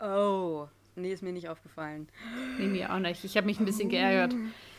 Oh, 0.02 0.68
nee, 0.96 1.14
ist 1.14 1.22
mir 1.22 1.34
nicht 1.34 1.50
aufgefallen. 1.50 2.08
Nee, 2.58 2.66
mir 2.66 2.92
auch 2.92 2.98
nicht. 2.98 3.24
Ich 3.24 3.38
habe 3.38 3.46
mich 3.46 3.60
ein 3.60 3.66
bisschen 3.66 3.90
geärgert. 3.90 4.34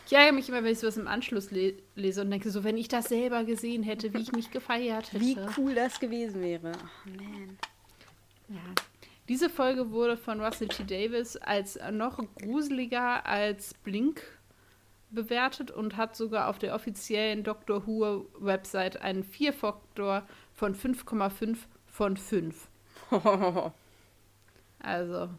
Ich 0.07 0.13
ärgere 0.13 0.33
mich 0.33 0.49
immer, 0.49 0.63
wenn 0.63 0.73
ich 0.73 0.79
sowas 0.79 0.97
im 0.97 1.09
Anschluss 1.09 1.51
le 1.51 1.75
lese 1.95 2.21
und 2.21 2.31
denke 2.31 2.51
so, 2.51 2.63
wenn 2.63 2.77
ich 2.77 2.89
das 2.89 3.09
selber 3.09 3.45
gesehen 3.45 3.83
hätte, 3.83 4.13
wie 4.13 4.19
ich 4.19 4.33
mich 4.33 4.51
gefeiert 4.51 5.13
hätte. 5.13 5.25
Wie 5.25 5.39
cool 5.57 5.75
das 5.75 5.99
gewesen 5.99 6.43
wäre. 6.43 6.73
Oh, 6.73 7.11
man. 7.11 7.59
Ja. 8.49 8.61
Diese 9.29 9.49
Folge 9.49 9.91
wurde 9.91 10.19
von 10.19 10.43
Russell 10.43 10.69
T. 10.69 10.85
Davis 10.85 11.37
als 11.39 11.79
noch 11.91 12.19
gruseliger 12.43 13.25
als 13.25 13.73
Blink 13.73 14.23
bewertet 15.11 15.71
und 15.71 15.97
hat 15.97 16.15
sogar 16.15 16.49
auf 16.49 16.59
der 16.59 16.75
offiziellen 16.75 17.43
Doctor 17.43 17.87
Who 17.87 18.27
Website 18.39 19.01
einen 19.01 19.25
Vier-Faktor 19.25 20.27
von 20.53 20.75
5,5 20.75 21.57
von 21.87 22.17
5. 22.17 22.69
Also 24.81 25.31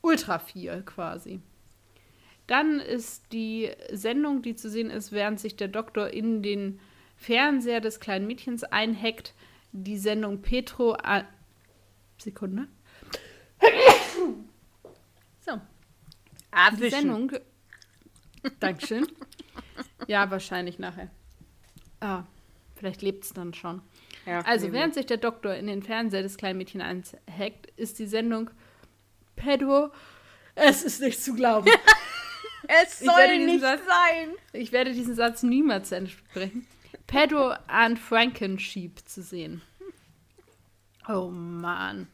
ultra 0.00 0.38
viel 0.38 0.82
quasi. 0.86 1.42
Dann 2.46 2.80
ist 2.80 3.32
die 3.32 3.70
Sendung, 3.90 4.42
die 4.42 4.54
zu 4.54 4.68
sehen 4.68 4.90
ist, 4.90 5.12
während 5.12 5.40
sich 5.40 5.56
der 5.56 5.68
Doktor 5.68 6.10
in 6.10 6.42
den 6.42 6.80
Fernseher 7.16 7.80
des 7.80 8.00
kleinen 8.00 8.26
Mädchens 8.26 8.64
einhackt, 8.64 9.34
die 9.72 9.96
Sendung 9.98 10.42
Petro. 10.42 10.96
A 11.02 11.24
Sekunde. 12.18 12.68
So. 15.40 15.60
Abwischen. 16.50 16.80
Die 16.80 16.90
Sendung. 16.90 17.32
Dankeschön. 18.60 19.06
Ja, 20.06 20.30
wahrscheinlich 20.30 20.78
nachher. 20.78 21.10
Ah, 22.00 22.24
vielleicht 22.76 23.02
lebt 23.02 23.24
es 23.24 23.32
dann 23.32 23.54
schon. 23.54 23.80
Ja, 24.26 24.40
Also, 24.40 24.66
nee, 24.66 24.72
während 24.72 24.94
sich 24.94 25.06
der 25.06 25.16
Doktor 25.16 25.54
in 25.54 25.66
den 25.66 25.82
Fernseher 25.82 26.22
des 26.22 26.36
kleinen 26.36 26.58
Mädchens 26.58 26.84
einhackt, 26.84 27.66
ist 27.76 27.98
die 27.98 28.06
Sendung 28.06 28.50
Pedro. 29.34 29.90
Es 30.54 30.82
ist 30.84 31.00
nicht 31.00 31.22
zu 31.22 31.34
glauben. 31.34 31.68
Es 32.68 33.00
soll 33.00 33.38
nicht 33.38 33.60
Satz- 33.60 33.80
sein. 33.86 34.34
Ich 34.52 34.72
werde 34.72 34.92
diesen 34.92 35.14
Satz 35.14 35.42
niemals 35.42 35.88
zu 35.90 35.96
Ende 35.96 36.10
sprechen. 36.10 36.66
Pedro 37.06 37.54
and 37.66 37.98
Frankensheep 37.98 39.00
zu 39.06 39.22
sehen. 39.22 39.62
Oh 41.08 41.28
Mann. 41.28 42.06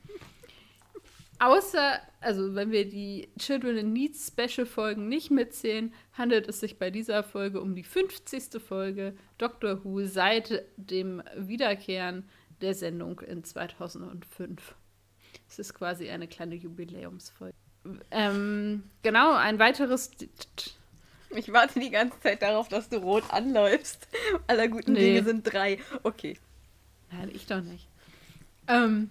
Außer, 1.38 2.00
also 2.20 2.54
wenn 2.54 2.70
wir 2.70 2.86
die 2.88 3.30
Children 3.38 3.78
in 3.78 3.92
Need 3.94 4.14
Special 4.16 4.66
Folgen 4.66 5.08
nicht 5.08 5.30
mitzählen, 5.30 5.94
handelt 6.12 6.46
es 6.48 6.60
sich 6.60 6.78
bei 6.78 6.90
dieser 6.90 7.22
Folge 7.22 7.60
um 7.62 7.74
die 7.74 7.82
50. 7.82 8.60
Folge 8.60 9.16
Doctor 9.38 9.82
Who 9.84 10.04
seit 10.04 10.64
dem 10.76 11.22
Wiederkehren 11.36 12.28
der 12.60 12.74
Sendung 12.74 13.20
in 13.20 13.42
2005. 13.42 14.74
Es 15.48 15.58
ist 15.58 15.72
quasi 15.72 16.10
eine 16.10 16.28
kleine 16.28 16.56
Jubiläumsfolge. 16.56 17.54
Ähm, 18.10 18.82
genau, 19.02 19.34
ein 19.34 19.58
weiteres 19.58 20.10
Ich 21.30 21.52
warte 21.52 21.80
die 21.80 21.90
ganze 21.90 22.18
Zeit 22.20 22.42
darauf, 22.42 22.68
dass 22.68 22.88
du 22.88 22.96
rot 22.98 23.24
anläufst. 23.30 24.08
Aller 24.46 24.68
guten 24.68 24.92
Nee. 24.92 25.00
Dinge 25.00 25.24
sind 25.24 25.52
drei. 25.52 25.78
Okay. 26.02 26.36
Nein, 27.12 27.30
ich 27.32 27.46
doch 27.46 27.62
nicht. 27.62 27.88
Ähm, 28.68 29.10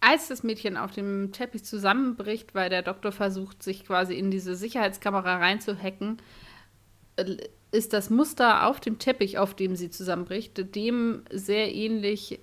als 0.00 0.28
das 0.28 0.42
Mädchen 0.42 0.76
auf 0.76 0.92
dem 0.92 1.32
Teppich 1.32 1.64
zusammenbricht, 1.64 2.54
weil 2.54 2.70
der 2.70 2.82
Doktor 2.82 3.12
versucht, 3.12 3.62
sich 3.62 3.84
quasi 3.84 4.14
in 4.14 4.30
diese 4.30 4.56
Sicherheitskamera 4.56 5.36
reinzuhacken, 5.36 6.18
äh, 7.16 7.36
ist 7.72 7.92
das 7.92 8.10
Muster 8.10 8.66
auf 8.66 8.80
dem 8.80 8.98
Teppich, 8.98 9.38
auf 9.38 9.54
dem 9.54 9.76
sie 9.76 9.90
zusammenbricht, 9.90 10.74
dem 10.74 11.22
sehr 11.30 11.72
ähnlich, 11.72 12.40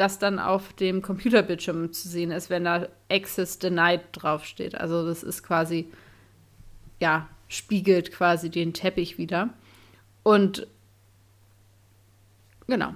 das 0.00 0.18
dann 0.18 0.38
auf 0.38 0.72
dem 0.72 1.02
Computerbildschirm 1.02 1.92
zu 1.92 2.08
sehen 2.08 2.30
ist, 2.30 2.48
wenn 2.48 2.64
da 2.64 2.88
Access 3.10 3.58
Denied 3.58 4.00
draufsteht. 4.12 4.74
Also 4.74 5.06
das 5.06 5.22
ist 5.22 5.42
quasi, 5.42 5.92
ja, 7.00 7.28
spiegelt 7.48 8.10
quasi 8.10 8.48
den 8.48 8.72
Teppich 8.72 9.18
wieder. 9.18 9.50
Und 10.22 10.66
genau. 12.66 12.94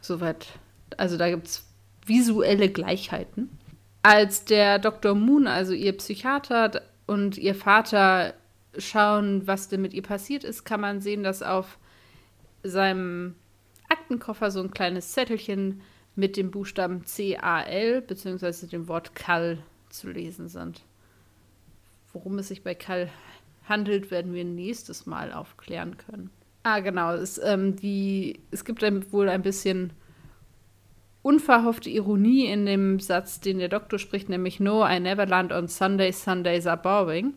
Soweit. 0.00 0.48
Also 0.96 1.16
da 1.16 1.30
gibt 1.30 1.46
es 1.46 1.64
visuelle 2.04 2.68
Gleichheiten. 2.68 3.56
Als 4.02 4.44
der 4.44 4.80
Dr. 4.80 5.14
Moon, 5.14 5.46
also 5.46 5.72
ihr 5.72 5.96
Psychiater 5.96 6.82
und 7.06 7.38
ihr 7.38 7.54
Vater 7.54 8.34
schauen, 8.76 9.46
was 9.46 9.68
denn 9.68 9.82
mit 9.82 9.94
ihr 9.94 10.02
passiert 10.02 10.42
ist, 10.42 10.64
kann 10.64 10.80
man 10.80 11.00
sehen, 11.00 11.22
dass 11.22 11.44
auf 11.44 11.78
seinem 12.64 13.36
Aktenkoffer 13.88 14.50
so 14.50 14.60
ein 14.60 14.72
kleines 14.72 15.12
Zettelchen 15.12 15.80
mit 16.18 16.36
dem 16.36 16.50
Buchstaben 16.50 17.04
C-A-L 17.04 18.02
beziehungsweise 18.02 18.66
dem 18.66 18.88
Wort 18.88 19.14
Kall 19.14 19.58
zu 19.88 20.10
lesen 20.10 20.48
sind. 20.48 20.82
Worum 22.12 22.40
es 22.40 22.48
sich 22.48 22.64
bei 22.64 22.74
Kall 22.74 23.08
handelt, 23.68 24.10
werden 24.10 24.34
wir 24.34 24.44
nächstes 24.44 25.06
Mal 25.06 25.32
aufklären 25.32 25.96
können. 25.96 26.30
Ah, 26.64 26.80
genau. 26.80 27.14
Es, 27.14 27.38
ähm, 27.38 27.76
die, 27.76 28.40
es 28.50 28.64
gibt 28.64 28.82
wohl 29.12 29.28
ein 29.28 29.42
bisschen 29.42 29.92
unverhoffte 31.22 31.88
Ironie 31.88 32.46
in 32.46 32.66
dem 32.66 32.98
Satz, 32.98 33.38
den 33.38 33.60
der 33.60 33.68
Doktor 33.68 34.00
spricht, 34.00 34.28
nämlich 34.28 34.58
No, 34.58 34.84
I 34.84 34.98
never 34.98 35.24
land 35.24 35.52
on 35.52 35.68
Sundays, 35.68 36.24
Sundays 36.24 36.66
are 36.66 36.82
boring. 36.82 37.34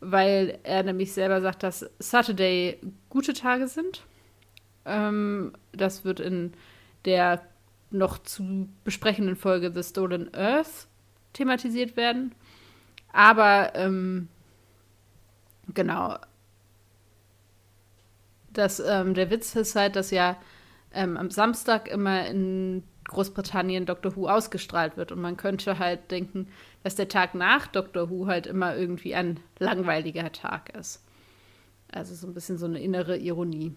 Weil 0.00 0.58
er 0.64 0.82
nämlich 0.82 1.12
selber 1.12 1.40
sagt, 1.40 1.62
dass 1.62 1.88
Saturday 2.00 2.80
gute 3.08 3.34
Tage 3.34 3.68
sind. 3.68 4.02
Ähm, 4.84 5.52
das 5.70 6.04
wird 6.04 6.18
in 6.18 6.54
der 7.04 7.40
noch 7.92 8.18
zu 8.18 8.68
besprechenden 8.84 9.36
Folge 9.36 9.72
The 9.72 9.82
Stolen 9.82 10.32
Earth 10.34 10.86
thematisiert 11.32 11.96
werden. 11.96 12.34
Aber 13.12 13.74
ähm, 13.74 14.28
genau, 15.74 16.16
das, 18.52 18.80
ähm, 18.80 19.14
der 19.14 19.30
Witz 19.30 19.54
ist 19.54 19.76
halt, 19.76 19.96
dass 19.96 20.10
ja 20.10 20.36
ähm, 20.92 21.16
am 21.16 21.30
Samstag 21.30 21.88
immer 21.88 22.26
in 22.26 22.82
Großbritannien 23.04 23.86
Doctor 23.86 24.16
Who 24.16 24.28
ausgestrahlt 24.28 24.96
wird. 24.96 25.12
Und 25.12 25.20
man 25.20 25.36
könnte 25.36 25.78
halt 25.78 26.10
denken, 26.10 26.48
dass 26.82 26.94
der 26.94 27.08
Tag 27.08 27.34
nach 27.34 27.66
Doctor 27.66 28.10
Who 28.10 28.26
halt 28.26 28.46
immer 28.46 28.76
irgendwie 28.76 29.14
ein 29.14 29.40
langweiliger 29.58 30.32
Tag 30.32 30.74
ist. 30.76 31.04
Also 31.90 32.14
so 32.14 32.26
ein 32.26 32.34
bisschen 32.34 32.58
so 32.58 32.66
eine 32.66 32.80
innere 32.80 33.18
Ironie, 33.18 33.74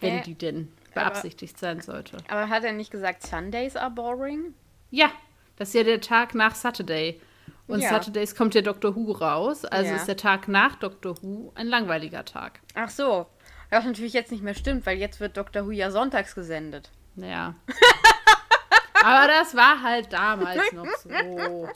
wenn 0.00 0.18
Hä? 0.18 0.22
die 0.24 0.34
denn 0.34 0.68
beabsichtigt 0.96 1.58
sein 1.58 1.80
sollte. 1.80 2.18
Aber 2.28 2.48
hat 2.48 2.64
er 2.64 2.72
nicht 2.72 2.90
gesagt, 2.90 3.22
Sundays 3.22 3.76
are 3.76 3.90
boring? 3.90 4.54
Ja, 4.90 5.10
das 5.56 5.68
ist 5.68 5.74
ja 5.74 5.82
der 5.84 6.00
Tag 6.00 6.34
nach 6.34 6.54
Saturday. 6.54 7.20
Und 7.66 7.80
Ja. 7.80 7.90
Saturdays 7.90 8.34
kommt 8.34 8.54
ja 8.54 8.62
Doctor 8.62 8.94
Who 8.94 9.12
raus. 9.12 9.64
Also 9.64 9.90
Ja. 9.90 9.96
ist 9.96 10.06
der 10.06 10.16
Tag 10.16 10.46
nach 10.48 10.76
Doctor 10.76 11.16
Who 11.22 11.52
ein 11.54 11.66
langweiliger 11.66 12.24
Tag. 12.24 12.60
Ach 12.74 12.88
so. 12.90 13.26
Was 13.70 13.84
natürlich 13.84 14.12
jetzt 14.12 14.30
nicht 14.30 14.44
mehr 14.44 14.54
stimmt, 14.54 14.86
weil 14.86 14.96
jetzt 14.98 15.18
wird 15.18 15.36
Dr. 15.36 15.66
Who 15.66 15.72
ja 15.72 15.90
sonntags 15.90 16.34
gesendet. 16.36 16.90
Naja. 17.16 17.54
Aber 19.04 19.26
das 19.28 19.54
war 19.56 19.82
halt 19.82 20.12
damals 20.12 20.72
noch 20.72 20.86
so. 20.98 21.68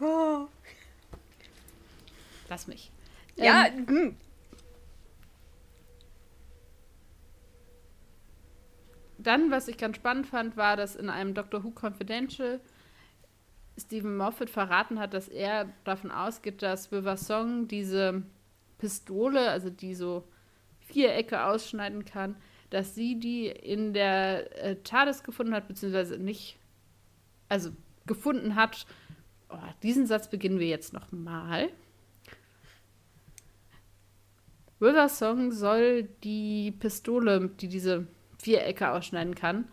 Oh. 0.00 0.48
Lass 2.48 2.66
mich. 2.66 2.90
Ja, 3.36 3.66
Ähm, 3.66 4.16
dann, 9.22 9.50
was 9.50 9.68
ich 9.68 9.76
ganz 9.78 9.96
spannend 9.96 10.26
fand, 10.26 10.56
war, 10.56 10.76
dass 10.76 10.96
in 10.96 11.08
einem 11.08 11.34
Doctor 11.34 11.64
Who 11.64 11.70
Confidential 11.70 12.60
Stephen 13.78 14.16
Moffat 14.16 14.50
verraten 14.50 14.98
hat, 14.98 15.14
dass 15.14 15.28
er 15.28 15.72
davon 15.84 16.10
ausgeht, 16.10 16.62
dass 16.62 16.92
River 16.92 17.16
Song 17.16 17.68
diese 17.68 18.22
Pistole, 18.78 19.48
also 19.48 19.70
die 19.70 19.94
so 19.94 20.24
Vierecke 20.80 21.44
ausschneiden 21.44 22.04
kann, 22.04 22.36
dass 22.70 22.94
sie 22.94 23.18
die 23.18 23.46
in 23.46 23.92
der 23.92 24.62
äh, 24.62 24.76
TARDIS 24.82 25.22
gefunden 25.22 25.54
hat, 25.54 25.68
beziehungsweise 25.68 26.18
nicht, 26.18 26.58
also 27.48 27.70
gefunden 28.06 28.56
hat. 28.56 28.86
Oh, 29.48 29.56
diesen 29.82 30.06
Satz 30.06 30.28
beginnen 30.28 30.58
wir 30.58 30.68
jetzt 30.68 30.92
nochmal. 30.92 31.70
River 34.80 35.08
Song 35.08 35.52
soll 35.52 36.04
die 36.24 36.72
Pistole, 36.72 37.48
die 37.60 37.68
diese 37.68 38.06
Vierecke 38.42 38.90
ausschneiden 38.90 39.34
kann, 39.34 39.68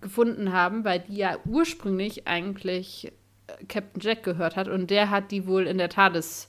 gefunden 0.00 0.52
haben, 0.52 0.84
weil 0.84 1.00
die 1.00 1.16
ja 1.16 1.38
ursprünglich 1.46 2.28
eigentlich 2.28 3.12
äh, 3.46 3.64
Captain 3.66 4.00
Jack 4.00 4.22
gehört 4.22 4.56
hat 4.56 4.68
und 4.68 4.90
der 4.90 5.10
hat 5.10 5.30
die 5.30 5.46
wohl 5.46 5.66
in 5.66 5.78
der 5.78 5.88
TARDIS 5.88 6.48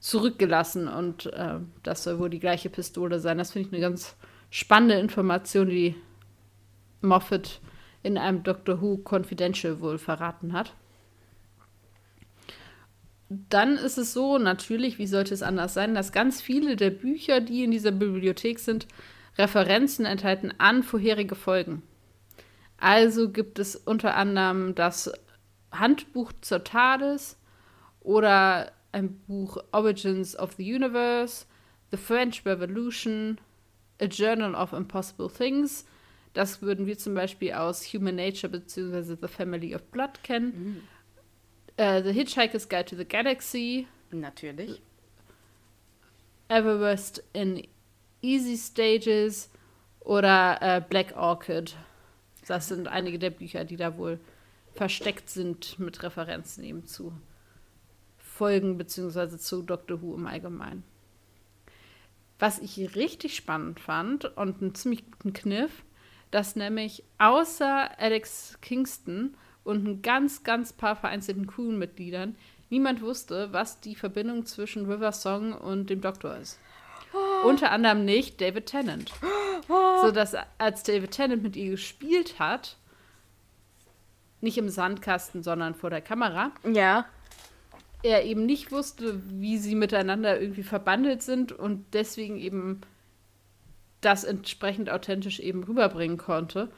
zurückgelassen 0.00 0.88
und 0.88 1.26
äh, 1.26 1.60
das 1.82 2.02
soll 2.02 2.18
wohl 2.18 2.30
die 2.30 2.40
gleiche 2.40 2.68
Pistole 2.68 3.20
sein. 3.20 3.38
Das 3.38 3.52
finde 3.52 3.68
ich 3.68 3.74
eine 3.74 3.82
ganz 3.82 4.16
spannende 4.50 4.96
Information, 4.96 5.68
die 5.68 5.94
Moffat 7.00 7.60
in 8.02 8.18
einem 8.18 8.42
Doctor 8.42 8.80
Who 8.80 8.98
Confidential 9.04 9.80
wohl 9.80 9.98
verraten 9.98 10.52
hat. 10.52 10.74
Dann 13.28 13.76
ist 13.76 13.98
es 13.98 14.12
so, 14.12 14.38
natürlich, 14.38 14.98
wie 14.98 15.06
sollte 15.06 15.32
es 15.32 15.42
anders 15.42 15.74
sein, 15.74 15.94
dass 15.94 16.10
ganz 16.10 16.42
viele 16.42 16.74
der 16.74 16.90
Bücher, 16.90 17.40
die 17.40 17.62
in 17.62 17.70
dieser 17.70 17.92
Bibliothek 17.92 18.58
sind, 18.58 18.88
Referenzen 19.40 20.04
enthalten 20.04 20.52
an 20.58 20.82
vorherige 20.82 21.34
Folgen. 21.34 21.82
Also 22.76 23.30
gibt 23.30 23.58
es 23.58 23.76
unter 23.76 24.14
anderem 24.14 24.74
das 24.74 25.10
Handbuch 25.72 26.32
zur 26.40 26.64
TARDIS 26.64 27.38
oder 28.00 28.72
ein 28.92 29.18
Buch 29.26 29.58
Origins 29.72 30.36
of 30.36 30.54
the 30.56 30.74
Universe, 30.74 31.46
The 31.90 31.96
French 31.96 32.44
Revolution, 32.46 33.38
A 34.00 34.04
Journal 34.04 34.54
of 34.54 34.72
Impossible 34.72 35.30
Things. 35.30 35.84
Das 36.32 36.62
würden 36.62 36.86
wir 36.86 36.96
zum 36.98 37.14
Beispiel 37.14 37.52
aus 37.52 37.84
Human 37.92 38.16
Nature 38.16 38.48
bzw. 38.48 39.16
The 39.20 39.28
Family 39.28 39.74
of 39.74 39.82
Blood 39.90 40.22
kennen. 40.22 40.52
Mhm. 40.54 40.82
Uh, 41.78 42.02
the 42.02 42.12
Hitchhiker's 42.12 42.68
Guide 42.68 42.84
to 42.86 42.96
the 42.96 43.04
Galaxy. 43.04 43.86
Natürlich. 44.10 44.82
Everest 46.48 47.22
in 47.32 47.66
Easy 48.22 48.56
Stages 48.56 49.50
oder 50.00 50.58
uh, 50.62 50.88
Black 50.88 51.16
Orchid. 51.16 51.76
Das 52.46 52.68
sind 52.68 52.88
einige 52.88 53.18
der 53.18 53.30
Bücher, 53.30 53.64
die 53.64 53.76
da 53.76 53.96
wohl 53.96 54.18
versteckt 54.72 55.30
sind 55.30 55.78
mit 55.78 56.02
Referenzen 56.02 56.64
eben 56.64 56.86
zu 56.86 57.12
Folgen 58.18 58.78
beziehungsweise 58.78 59.38
zu 59.38 59.62
Doctor 59.62 60.00
Who 60.00 60.14
im 60.14 60.26
Allgemeinen. 60.26 60.84
Was 62.38 62.58
ich 62.58 62.96
richtig 62.96 63.36
spannend 63.36 63.80
fand 63.80 64.24
und 64.36 64.62
einen 64.62 64.74
ziemlich 64.74 65.04
guten 65.10 65.34
Kniff, 65.34 65.84
dass 66.30 66.56
nämlich 66.56 67.04
außer 67.18 67.98
Alex 67.98 68.58
Kingston 68.62 69.36
und 69.62 69.86
ein 69.86 70.02
ganz, 70.02 70.42
ganz 70.42 70.72
paar 70.72 70.96
vereinzelten 70.96 71.46
Crewmitgliedern 71.46 72.36
niemand 72.70 73.02
wusste, 73.02 73.52
was 73.52 73.80
die 73.80 73.94
Verbindung 73.94 74.46
zwischen 74.46 74.90
River 74.90 75.12
Song 75.12 75.52
und 75.52 75.90
dem 75.90 76.00
Doktor 76.00 76.36
ist. 76.36 76.58
Oh. 77.12 77.46
Unter 77.48 77.72
anderem 77.72 78.04
nicht 78.04 78.40
David 78.40 78.66
Tennant. 78.66 79.12
Oh. 79.68 79.74
So 80.02 80.12
dass 80.12 80.34
als 80.56 80.82
David 80.82 81.10
Tennant 81.10 81.42
mit 81.42 81.54
ihr 81.54 81.72
gespielt 81.72 82.38
hat, 82.38 82.78
nicht 84.40 84.56
im 84.56 84.70
Sandkasten, 84.70 85.42
sondern 85.42 85.74
vor 85.74 85.90
der 85.90 86.00
Kamera. 86.00 86.52
Ja. 86.64 87.04
Er 88.02 88.24
eben 88.24 88.46
nicht 88.46 88.72
wusste, 88.72 89.20
wie 89.28 89.58
sie 89.58 89.74
miteinander 89.74 90.40
irgendwie 90.40 90.62
verbandelt 90.62 91.22
sind 91.22 91.52
und 91.52 91.84
deswegen 91.92 92.38
eben 92.38 92.80
das 94.00 94.24
entsprechend 94.24 94.88
authentisch 94.90 95.40
eben 95.40 95.62
rüberbringen 95.64 96.16
konnte. 96.16 96.70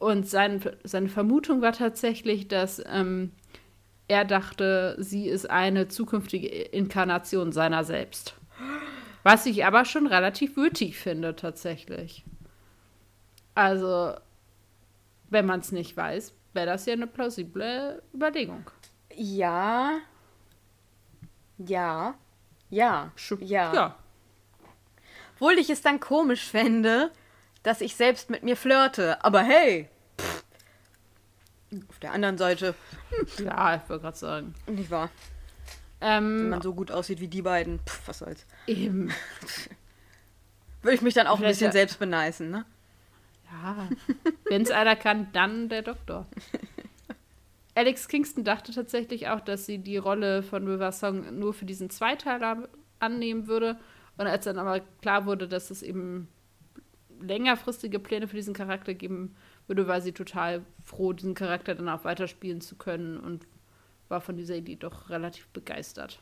Und 0.00 0.28
sein, 0.28 0.60
seine 0.82 1.08
Vermutung 1.08 1.62
war 1.62 1.72
tatsächlich, 1.72 2.48
dass 2.48 2.82
ähm, 2.86 3.30
er 4.08 4.24
dachte, 4.24 4.96
sie 4.98 5.28
ist 5.28 5.48
eine 5.48 5.88
zukünftige 5.88 6.48
Inkarnation 6.48 7.52
seiner 7.52 7.84
selbst. 7.84 8.34
Was 9.24 9.46
ich 9.46 9.64
aber 9.64 9.86
schon 9.86 10.06
relativ 10.06 10.56
würdig 10.56 10.98
finde, 10.98 11.34
tatsächlich. 11.34 12.24
Also, 13.54 14.14
wenn 15.30 15.46
man 15.46 15.60
es 15.60 15.72
nicht 15.72 15.96
weiß, 15.96 16.34
wäre 16.52 16.66
das 16.66 16.84
ja 16.86 16.92
eine 16.92 17.06
plausible 17.06 18.02
Überlegung. 18.12 18.70
Ja. 19.14 19.98
Ja. 21.56 22.14
Ja. 22.68 23.12
Ja. 23.40 23.72
Ja. 23.72 23.96
Obwohl 25.34 25.54
ich 25.54 25.70
es 25.70 25.80
dann 25.80 26.00
komisch 26.00 26.44
fände, 26.44 27.10
dass 27.62 27.80
ich 27.80 27.96
selbst 27.96 28.28
mit 28.28 28.42
mir 28.42 28.56
flirte. 28.56 29.24
Aber 29.24 29.42
hey! 29.42 29.88
Pff. 30.20 30.44
Auf 31.88 31.98
der 32.00 32.12
anderen 32.12 32.36
Seite. 32.36 32.74
Hm. 33.08 33.46
Ja, 33.46 33.76
ich 33.76 33.88
wollte 33.88 34.02
gerade 34.02 34.16
sagen. 34.18 34.54
Nicht 34.66 34.90
wahr? 34.90 35.08
Ähm, 36.00 36.38
Wenn 36.38 36.48
man 36.50 36.62
so 36.62 36.74
gut 36.74 36.90
aussieht 36.90 37.20
wie 37.20 37.28
die 37.28 37.42
beiden. 37.42 37.80
Pff, 37.80 38.08
was 38.08 38.18
soll's. 38.18 38.46
Eben. 38.66 39.10
Würde 40.82 40.94
ich 40.96 41.02
mich 41.02 41.14
dann 41.14 41.26
auch 41.26 41.38
Vielleicht 41.38 41.48
ein 41.48 41.52
bisschen 41.52 41.66
ja. 41.66 41.72
selbst 41.72 41.98
beneißen, 41.98 42.50
ne? 42.50 42.66
Ja. 43.50 43.88
Wenn 44.44 44.62
es 44.62 44.70
einer 44.70 44.96
kann, 44.96 45.28
dann 45.32 45.68
der 45.68 45.82
Doktor. 45.82 46.26
Alex 47.74 48.08
Kingston 48.08 48.44
dachte 48.44 48.72
tatsächlich 48.72 49.28
auch, 49.28 49.40
dass 49.40 49.66
sie 49.66 49.78
die 49.78 49.96
Rolle 49.96 50.42
von 50.42 50.68
River 50.68 50.92
Song 50.92 51.38
nur 51.38 51.54
für 51.54 51.64
diesen 51.64 51.90
Zweiteiler 51.90 52.68
annehmen 53.00 53.46
würde. 53.46 53.78
Und 54.16 54.26
als 54.26 54.44
dann 54.44 54.58
aber 54.58 54.80
klar 55.00 55.26
wurde, 55.26 55.48
dass 55.48 55.70
es 55.70 55.82
eben 55.82 56.28
längerfristige 57.20 57.98
Pläne 57.98 58.28
für 58.28 58.36
diesen 58.36 58.54
Charakter 58.54 58.94
geben 58.94 59.34
würde, 59.66 59.88
war 59.88 60.00
sie 60.00 60.12
total 60.12 60.64
froh, 60.82 61.12
diesen 61.12 61.34
Charakter 61.34 61.74
dann 61.74 61.88
auch 61.88 62.04
weiterspielen 62.04 62.60
zu 62.60 62.76
können 62.76 63.18
und 63.18 63.46
war 64.08 64.20
von 64.20 64.36
dieser 64.36 64.56
Idee 64.56 64.76
doch 64.76 65.10
relativ 65.10 65.46
begeistert. 65.48 66.20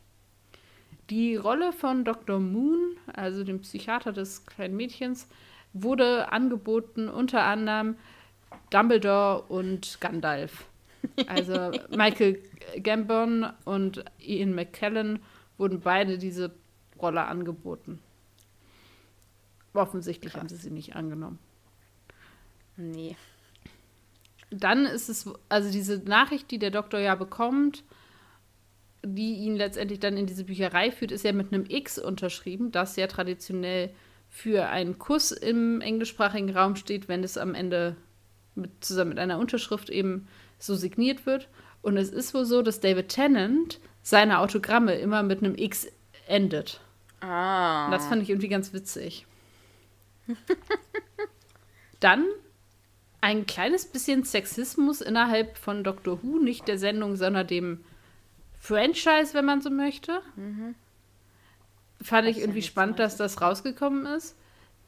Die 1.11 1.37
Rolle 1.37 1.73
von 1.73 2.05
Dr. 2.05 2.39
Moon, 2.39 2.97
also 3.13 3.45
dem 3.45 3.61
Psychiater 3.61 4.13
des 4.13 4.47
kleinen 4.47 4.77
Mädchens, 4.77 5.29
wurde 5.73 6.31
angeboten 6.33 7.09
unter 7.09 7.43
anderem 7.43 7.97
Dumbledore 8.71 9.43
und 9.43 10.01
Gandalf. 10.01 10.65
Also 11.27 11.73
Michael 11.91 12.43
Gambon 12.83 13.47
und 13.65 14.05
Ian 14.19 14.55
McKellen 14.55 15.21
wurden 15.59 15.81
beide 15.81 16.19
diese 16.19 16.53
Rolle 17.01 17.25
angeboten. 17.25 17.99
Offensichtlich 19.75 20.33
Krass. 20.33 20.41
haben 20.41 20.49
sie 20.49 20.57
sie 20.57 20.71
nicht 20.71 20.95
angenommen. 20.95 21.39
Nee. 22.77 23.17
Dann 24.53 24.85
ist 24.85 25.09
es, 25.09 25.29
also 25.49 25.71
diese 25.71 25.99
Nachricht, 25.99 26.51
die 26.51 26.59
der 26.59 26.71
Doktor 26.71 27.01
ja 27.01 27.15
bekommt, 27.15 27.85
die 29.05 29.35
ihn 29.37 29.57
letztendlich 29.57 29.99
dann 29.99 30.17
in 30.17 30.27
diese 30.27 30.45
Bücherei 30.45 30.91
führt, 30.91 31.11
ist 31.11 31.25
ja 31.25 31.33
mit 31.33 31.53
einem 31.53 31.65
X 31.69 31.99
unterschrieben, 31.99 32.71
das 32.71 32.97
ja 32.97 33.07
traditionell 33.07 33.91
für 34.29 34.69
einen 34.69 34.99
Kuss 34.99 35.33
im 35.33 35.81
englischsprachigen 35.81 36.57
Raum 36.57 36.77
steht, 36.77 37.09
wenn 37.09 37.25
es 37.25 37.37
am 37.37 37.55
Ende 37.55 37.97
mit, 38.55 38.85
zusammen 38.85 39.11
mit 39.11 39.19
einer 39.19 39.39
Unterschrift 39.39 39.91
eben 39.91 40.29
so 40.59 40.75
signiert 40.75 41.27
wird. 41.27 41.49
Und 41.83 41.97
es 41.97 42.11
ist 42.11 42.33
wohl 42.33 42.45
so, 42.45 42.63
dass 42.63 42.81
David 42.81 43.09
Tennant 43.09 43.81
seine 44.03 44.39
Autogramme 44.39 44.95
immer 44.95 45.23
mit 45.23 45.43
einem 45.43 45.55
X 45.57 45.89
endet. 46.27 46.81
Ah. 47.21 47.91
Das 47.91 48.07
fand 48.07 48.23
ich 48.23 48.31
irgendwie 48.31 48.49
ganz 48.49 48.73
witzig. 48.73 49.27
Dann 52.01 52.25
ein 53.23 53.47
kleines 53.47 53.87
bisschen 53.87 54.25
Sexismus 54.25 55.01
innerhalb 55.01 55.57
von 55.57 55.85
Doctor 55.85 56.23
Who, 56.23 56.39
nicht 56.39 56.67
der 56.67 56.77
Sendung, 56.77 57.15
sondern 57.17 57.47
dem 57.47 57.85
Franchise, 58.59 59.33
wenn 59.33 59.45
man 59.45 59.63
so 59.63 59.71
möchte. 59.71 60.21
Mhm. 60.35 60.75
Fand 62.03 62.27
ich 62.27 62.41
irgendwie 62.41 62.63
spannend, 62.63 62.99
dass 62.99 63.17
das 63.17 63.41
rausgekommen 63.41 64.07
ist. 64.07 64.37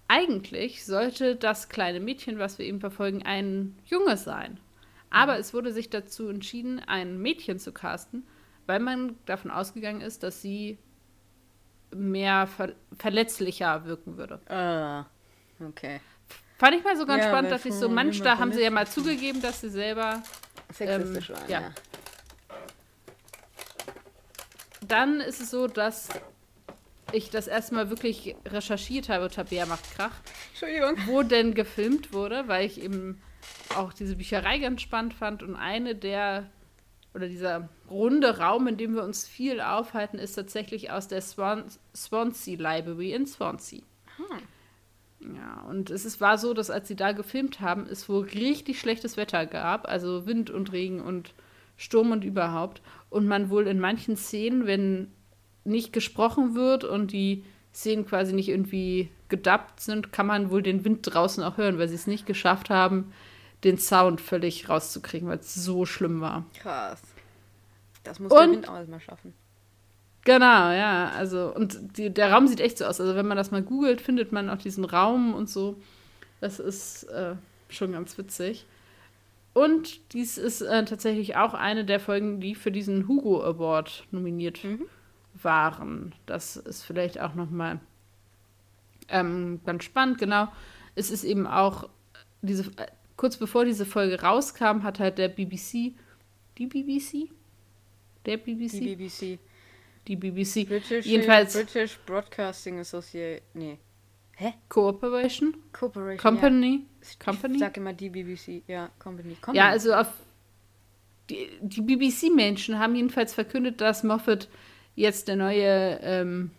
Eigentlich 0.09 0.85
sollte 0.85 1.37
das 1.37 1.69
kleine 1.69 2.01
Mädchen, 2.01 2.41
was 2.41 2.59
wir 2.59 2.67
eben 2.67 2.81
verfolgen, 2.81 3.23
ein 3.23 3.79
Junge 3.87 4.17
sein. 4.17 4.59
Aber 5.11 5.35
mhm. 5.35 5.41
es 5.41 5.55
wurde 5.55 5.73
sich 5.73 5.89
dazu 5.89 6.29
entschieden, 6.29 6.81
ein 6.81 7.23
Mädchen 7.23 7.61
zu 7.61 7.73
casten, 7.73 8.27
weil 8.67 8.81
man 8.81 9.17
davon 9.27 9.53
ausgegangen 9.53 10.01
ist, 10.01 10.25
dass 10.25 10.43
sie 10.43 10.79
mehr 11.95 12.49
ver 12.49 12.75
verletzlicher 12.99 13.85
wirken 13.85 14.17
würde. 14.17 14.41
Ah, 14.49 15.07
okay. 15.65 16.01
Fand 16.65 16.77
ich 16.79 16.83
mal 16.83 16.97
so 16.97 17.05
ganz 17.05 17.23
ja, 17.23 17.29
spannend, 17.29 17.53
dass 17.53 17.67
ich 17.67 17.75
so, 17.75 17.91
manch, 17.91 18.23
da 18.23 18.39
haben 18.39 18.51
sie 18.51 18.63
ja 18.63 18.71
mal 18.71 18.87
zugegeben, 18.87 19.43
dass 19.43 19.61
sie 19.61 19.69
selber 19.69 20.23
sexistisch 20.73 21.29
ähm, 21.29 21.37
waren. 21.37 21.51
Ja. 21.51 21.61
ja. 21.61 21.71
Dann 24.89 25.21
ist 25.21 25.43
es 25.43 25.51
so, 25.51 25.67
dass 25.67 26.09
ich 27.13 27.29
das 27.29 27.49
erstmal 27.49 27.91
wirklich 27.91 28.35
recherchiert 28.47 29.11
habe, 29.11 29.29
Tabea 29.29 29.67
macht 29.67 29.95
Krach. 29.95 30.15
Entschuldigung. 30.53 30.97
Wo 31.05 31.23
denn 31.23 31.53
gefilmt 31.53 32.15
wurde, 32.15 32.49
weil 32.49 32.65
ich 32.65 32.81
eben 32.81 33.21
auch 33.77 33.93
diese 33.93 34.17
Bücherei 34.17 34.57
ganz 34.57 34.81
spannend 34.81 35.13
fand 35.13 35.43
und 35.43 35.57
eine 35.57 35.95
der 35.95 36.51
oder 37.13 37.29
dieser 37.29 37.69
runde 37.91 38.39
Raum, 38.39 38.69
in 38.69 38.79
dem 38.79 38.95
wir 38.95 39.05
uns 39.05 39.29
viel 39.29 39.61
aufhalten, 39.61 40.19
ist 40.19 40.33
tatsächlich 40.33 40.91
aus 40.91 41.09
der 41.09 41.21
Swan 41.21 41.67
Swansea 41.95 42.57
Library 42.57 43.13
in 43.13 43.27
Swansea. 43.27 43.83
Hm. 44.17 44.39
Ja, 45.33 45.65
und 45.69 45.91
es 45.91 46.05
ist, 46.05 46.21
war 46.21 46.37
so, 46.37 46.53
dass 46.53 46.71
als 46.71 46.89
sie 46.89 46.97
da 46.97 47.13
gefilmt 47.13 47.61
haben, 47.61 47.87
es 47.87 48.09
wohl 48.09 48.25
richtig 48.25 48.79
schlechtes 48.79 49.17
Wetter 49.17 49.47
gab, 49.47 49.89
also 49.89 50.27
Wind 50.27 50.51
und 50.51 50.73
Regen 50.73 51.01
und 51.01 51.33
Sturm 51.77 52.13
und 52.13 52.25
überhaupt. 52.25 52.83
Und 53.09 53.27
man 53.27 53.49
wohl 53.49 53.67
in 53.67 53.81
manchen 53.81 54.17
Szenen, 54.17 54.67
wenn 54.67 55.11
nicht 55.65 55.93
gesprochen 55.93 56.55
wird 56.55 56.85
und 56.85 57.13
die 57.13 57.45
Szenen 57.73 58.07
quasi 58.07 58.35
nicht 58.35 58.49
irgendwie 58.49 59.11
gedubbt 59.29 59.81
sind, 59.81 60.13
kann 60.13 60.27
man 60.27 60.51
wohl 60.51 60.63
den 60.63 60.85
Wind 60.85 61.01
draußen 61.03 61.43
auch 61.43 61.57
hören, 61.57 61.79
weil 61.79 61.89
sie 61.89 61.95
es 61.95 62.07
nicht 62.07 62.27
geschafft 62.27 62.71
haben, 62.71 63.13
den 63.65 63.79
Sound 63.79 64.21
völlig 64.21 64.69
rauszukriegen, 64.69 65.29
weil 65.29 65.39
es 65.39 65.55
so 65.55 65.87
schlimm 65.87 66.21
war. 66.21 66.45
Krass. 66.61 67.01
Das 68.03 68.21
muss 68.21 68.31
und, 68.31 68.39
der 68.41 68.51
Wind 68.51 68.69
auch 68.69 68.87
mal 68.87 69.01
schaffen. 69.01 69.33
Genau, 70.25 70.71
ja. 70.73 71.11
Also, 71.17 71.55
und 71.55 71.99
die, 71.99 72.11
der 72.11 72.33
Raum 72.33 72.47
sieht 72.47 72.61
echt 72.61 72.79
so 72.79 72.85
aus. 72.85 73.01
Also, 73.01 73.15
wenn 73.15 73.27
man 73.27 73.37
das 73.37 73.51
mal 73.51 73.63
googelt, 73.63 74.01
findet 74.01 74.33
man 74.33 74.51
auch 74.51 74.59
diesen 74.59 74.85
Raum 74.85 75.35
und 75.35 75.49
so. 75.49 75.77
Das 76.41 76.59
ist 76.59 77.05
äh, 77.05 77.35
schon 77.69 77.93
ganz 77.93 78.17
witzig. 78.19 78.67
Und 79.53 80.13
dies 80.13 80.37
ist 80.37 80.63
äh, 80.63 80.85
tatsächlich 80.85 81.37
auch 81.37 81.55
eine 81.55 81.85
der 81.85 82.01
Folgen, 82.01 82.41
die 82.41 82.55
für 82.55 82.73
diesen 82.73 83.07
Hugo 83.07 83.43
Award 83.43 84.05
nominiert 84.11 84.65
mhm. 84.65 84.87
waren. 85.41 86.15
Das 86.27 86.57
ist 86.57 86.83
vielleicht 86.83 87.21
auch 87.21 87.35
noch 87.35 87.51
mal 87.51 87.79
ähm, 89.09 89.61
ganz 89.65 89.85
spannend. 89.85 90.19
Genau, 90.19 90.49
es 90.97 91.11
ist 91.11 91.23
eben 91.23 91.47
auch 91.47 91.89
diese 92.43 92.65
äh, 92.77 92.87
kurz 93.17 93.37
bevor 93.37 93.65
diese 93.65 93.87
Folge 93.87 94.21
rauskam, 94.21 94.83
hat 94.83 94.99
halt 94.99 95.19
der 95.19 95.29
BBC, 95.29 95.93
die 96.59 96.67
BBC, 96.67 97.31
der 98.27 98.39
BBC, 98.39 98.73
die 98.73 98.97
BBC, 98.97 99.39
die 100.07 100.17
BBC, 100.17 100.67
British, 100.67 101.07
jedenfalls 101.07 101.55
British 101.55 101.99
Broadcasting 102.07 102.79
Association, 102.79 103.41
nee, 103.55 103.79
hä? 104.37 104.55
Cooperation, 104.69 105.57
Cooperation, 105.73 106.19
Company, 106.19 106.87
ja. 107.01 107.25
Company. 107.25 107.55
Ich 107.55 107.61
sag 107.61 107.77
immer 107.77 107.93
die 107.93 108.11
BBC, 108.11 108.63
ja, 108.67 108.91
Company. 108.99 109.35
Company. 109.35 109.59
Ja, 109.59 109.69
also 109.69 109.95
auf 109.95 110.13
die, 111.31 111.49
die 111.61 111.81
BBC-Menschen 111.81 112.79
haben 112.79 112.95
jedenfalls 112.95 113.33
verkündet, 113.33 113.81
dass 113.81 114.03
Moffat 114.03 114.49
jetzt 114.95 115.29
der 115.29 115.37
neue 115.37 115.99
ähm, 116.03 116.51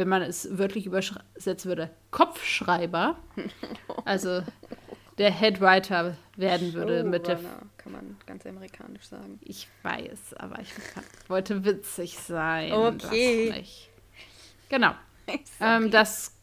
wenn 0.00 0.08
man 0.08 0.22
es 0.22 0.48
wörtlich 0.56 0.86
übersetzen 0.86 1.68
würde, 1.68 1.90
Kopfschreiber, 2.10 3.18
also 4.04 4.42
der 5.18 5.30
Headwriter 5.30 6.16
werden 6.36 6.72
würde 6.72 7.04
mit 7.04 7.26
der. 7.26 7.40
Kann 7.78 7.92
man 7.92 8.16
ganz 8.26 8.46
amerikanisch 8.46 9.04
sagen. 9.04 9.38
Ich 9.42 9.68
weiß, 9.82 10.34
aber 10.34 10.60
ich 10.60 10.68
wollte 11.28 11.64
witzig 11.64 12.18
sein. 12.18 12.72
Okay. 12.72 13.64
Genau. 14.68 14.92
Ähm, 15.60 15.92
das 15.92 16.34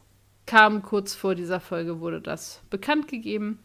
kam 0.46 0.82
kurz 0.82 1.14
vor 1.14 1.36
dieser 1.36 1.60
Folge, 1.60 2.00
wurde 2.00 2.22
das 2.22 2.62
bekannt 2.70 3.10
gegeben. 3.10 3.60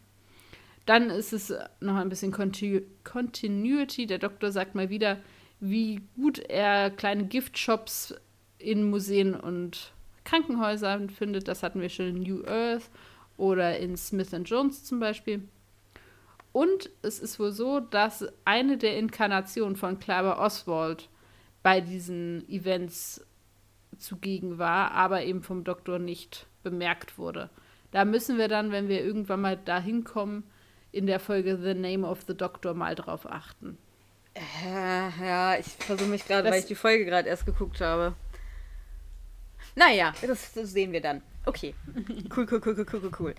Dann 0.84 1.10
ist 1.10 1.32
es 1.32 1.54
noch 1.78 1.94
ein 1.94 2.08
bisschen 2.08 2.32
Continu 2.32 2.80
Continuity. 3.04 4.06
Der 4.06 4.18
Doktor 4.18 4.50
sagt 4.50 4.74
mal 4.74 4.90
wieder, 4.90 5.18
wie 5.60 6.00
gut 6.16 6.38
er 6.38 6.90
kleine 6.90 7.26
Giftshops 7.26 8.14
in 8.58 8.90
Museen 8.90 9.34
und 9.34 9.92
Krankenhäusern 10.24 11.08
findet. 11.08 11.46
Das 11.46 11.62
hatten 11.62 11.80
wir 11.80 11.88
schon 11.88 12.08
in 12.08 12.22
New 12.22 12.44
Earth 12.44 12.90
oder 13.42 13.76
in 13.76 13.96
Smith 13.96 14.30
Jones 14.44 14.84
zum 14.84 15.00
Beispiel. 15.00 15.42
Und 16.52 16.90
es 17.02 17.18
ist 17.18 17.40
wohl 17.40 17.50
so, 17.50 17.80
dass 17.80 18.24
eine 18.44 18.78
der 18.78 18.96
Inkarnationen 18.96 19.74
von 19.74 19.98
Clara 19.98 20.38
Oswald 20.38 21.08
bei 21.64 21.80
diesen 21.80 22.48
Events 22.48 23.26
zugegen 23.98 24.58
war, 24.58 24.92
aber 24.92 25.24
eben 25.24 25.42
vom 25.42 25.64
Doktor 25.64 25.98
nicht 25.98 26.46
bemerkt 26.62 27.18
wurde. 27.18 27.50
Da 27.90 28.04
müssen 28.04 28.38
wir 28.38 28.46
dann, 28.46 28.70
wenn 28.70 28.88
wir 28.88 29.04
irgendwann 29.04 29.40
mal 29.40 29.56
dahin 29.56 30.04
kommen, 30.04 30.44
in 30.92 31.08
der 31.08 31.18
Folge 31.18 31.58
The 31.60 31.74
Name 31.74 32.06
of 32.06 32.20
the 32.28 32.36
Doctor 32.36 32.74
mal 32.74 32.94
drauf 32.94 33.28
achten. 33.28 33.76
Ja, 34.64 35.12
ja 35.20 35.58
ich 35.58 35.66
versuche 35.66 36.08
mich 36.08 36.24
gerade, 36.26 36.48
weil 36.48 36.60
ich 36.60 36.66
die 36.66 36.76
Folge 36.76 37.06
gerade 37.06 37.28
erst 37.28 37.44
geguckt 37.44 37.80
habe. 37.80 38.14
Naja, 39.74 40.12
das, 40.24 40.52
das 40.52 40.70
sehen 40.70 40.92
wir 40.92 41.00
dann. 41.00 41.22
Okay. 41.44 41.74
Cool, 42.34 42.46
cool, 42.50 42.60
cool, 42.64 42.74
cool, 42.76 42.86
cool, 42.92 43.10
cool. 43.18 43.34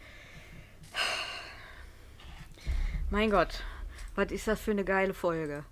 Mein 3.10 3.30
Gott, 3.30 3.64
was 4.16 4.32
ist 4.32 4.48
das 4.48 4.60
für 4.60 4.72
eine 4.72 4.84
geile 4.84 5.14
Folge? 5.14 5.64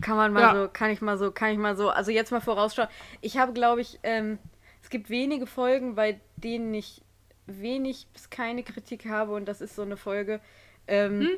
Kann 0.00 0.16
man 0.16 0.32
mal 0.32 0.40
ja. 0.40 0.54
so, 0.54 0.68
kann 0.68 0.90
ich 0.90 1.00
mal 1.00 1.18
so, 1.18 1.30
kann 1.30 1.50
ich 1.50 1.58
mal 1.58 1.76
so, 1.76 1.90
also 1.90 2.10
jetzt 2.10 2.30
mal 2.30 2.40
vorausschauen. 2.40 2.88
Ich 3.20 3.36
habe, 3.38 3.52
glaube 3.52 3.80
ich, 3.80 3.98
ähm, 4.02 4.38
es 4.82 4.90
gibt 4.90 5.10
wenige 5.10 5.46
Folgen, 5.46 5.94
bei 5.94 6.20
denen 6.36 6.72
ich 6.74 7.02
wenig 7.46 8.06
bis 8.12 8.30
keine 8.30 8.62
Kritik 8.62 9.06
habe 9.06 9.32
und 9.32 9.46
das 9.46 9.60
ist 9.60 9.76
so 9.76 9.82
eine 9.82 9.96
Folge. 9.96 10.40
Ähm, 10.86 11.20
hm? 11.20 11.28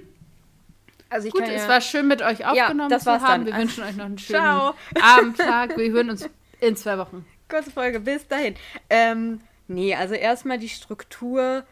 Also 1.09 1.29
ich 1.29 1.35
Gut, 1.35 1.47
ja, 1.47 1.53
es 1.55 1.69
war 1.69 1.81
schön 1.81 2.09
mit 2.09 2.23
euch 2.23 2.45
aufgenommen 2.47 2.91
ja, 2.91 2.99
zu 2.99 3.11
haben. 3.11 3.45
Dann. 3.45 3.47
Wir 3.47 3.57
wünschen 3.57 3.85
euch 3.85 3.97
noch 3.97 4.07
einen 4.07 4.19
schönen 4.19 4.43
Ciao. 4.43 4.75
Abend, 5.01 5.39
Tag. 5.39 5.77
Wir 5.77 5.91
hören 5.93 6.11
uns 6.11 6.29
in 6.61 6.77
zwei 6.77 6.99
Wochen 6.99 7.25
kurze 7.49 7.71
Folge, 7.71 8.01
bis 8.01 8.27
dahin. 8.27 8.57
Ähm, 8.91 9.41
nee, 9.69 9.95
also 9.95 10.15
erstmal 10.15 10.59
die 10.59 10.69
Struktur 10.69 11.65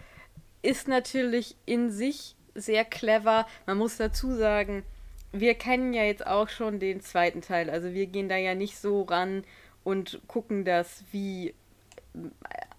ist 0.63 0.89
natürlich 0.89 1.57
in 1.67 1.91
sich 1.91 2.37
sehr 2.55 2.85
clever. 2.85 3.47
Man 3.67 3.79
muss 3.79 3.97
dazu 3.97 4.35
sagen, 4.35 4.85
wir 5.33 5.55
kennen 5.55 5.93
ja 5.93 6.05
jetzt 6.05 6.27
auch 6.27 6.49
schon 6.49 6.79
den 6.79 7.01
zweiten 7.01 7.43
Teil. 7.43 7.69
Also 7.69 7.93
wir 7.93 8.07
gehen 8.07 8.29
da 8.29 8.37
ja 8.37 8.55
nicht 8.55 8.79
so 8.79 9.03
ran 9.03 9.45
und 9.83 10.21
gucken 10.29 10.65
das 10.65 11.05
wie 11.11 11.55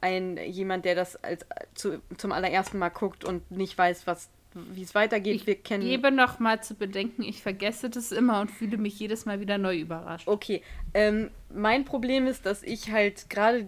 ein 0.02 0.38
jemand, 0.38 0.86
der 0.86 0.96
das 0.96 1.22
als 1.24 1.46
zu, 1.74 2.02
zum 2.18 2.32
allerersten 2.32 2.80
Mal 2.80 2.90
guckt 2.90 3.26
und 3.26 3.50
nicht 3.52 3.78
weiß, 3.78 4.08
was 4.08 4.30
wie 4.54 4.84
es 4.84 4.96
weitergeht. 4.96 5.36
Ich 5.36 5.48
wir 5.48 5.56
kennen. 5.56 5.84
gebe 5.84 6.12
noch 6.12 6.40
mal 6.40 6.64
zu 6.64 6.76
bedenken, 6.76 7.24
ich 7.24 7.42
vergesse 7.42 7.90
das 7.90 8.14
immer 8.14 8.40
und 8.40 8.50
fühle 8.50 8.78
mich 8.78 8.98
jedes 8.98 9.26
Mal 9.26 9.42
wieder 9.42 9.58
neu 9.58 9.78
überrascht. 9.78 10.30
Okay, 10.30 10.62
ähm, 10.94 11.30
mein 11.54 11.84
Problem 11.84 12.26
ist, 12.26 12.46
dass 12.46 12.64
ich 12.64 12.90
halt 12.90 13.30
gerade 13.30 13.68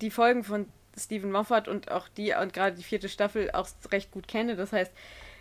die 0.00 0.10
Folgen 0.10 0.44
von 0.44 0.66
Stephen 0.96 1.32
Moffat 1.32 1.68
und 1.68 1.90
auch 1.90 2.08
die 2.08 2.34
und 2.34 2.52
gerade 2.52 2.76
die 2.76 2.82
vierte 2.82 3.08
Staffel 3.08 3.50
auch 3.52 3.68
recht 3.92 4.10
gut 4.10 4.28
kenne. 4.28 4.56
Das 4.56 4.72
heißt, 4.72 4.92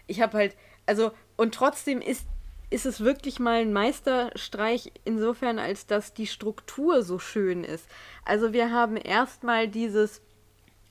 ich 0.08 0.22
habe 0.22 0.38
halt, 0.38 0.56
also 0.86 1.12
und 1.38 1.54
trotzdem 1.54 2.02
ist 2.02 2.26
ist 2.72 2.86
es 2.86 3.00
wirklich 3.00 3.39
mal 3.39 3.62
ein 3.62 3.74
Meisterstreich 3.74 4.91
insofern, 5.04 5.58
als 5.58 5.88
dass 5.88 6.13
die 6.13 6.28
Struktur 6.28 7.02
so 7.02 7.17
schön 7.17 7.63
ist. 7.63 7.88
Also 8.26 8.54
wir 8.54 8.72
haben 8.72 8.95
erstmal 8.95 9.67
dieses 9.67 10.22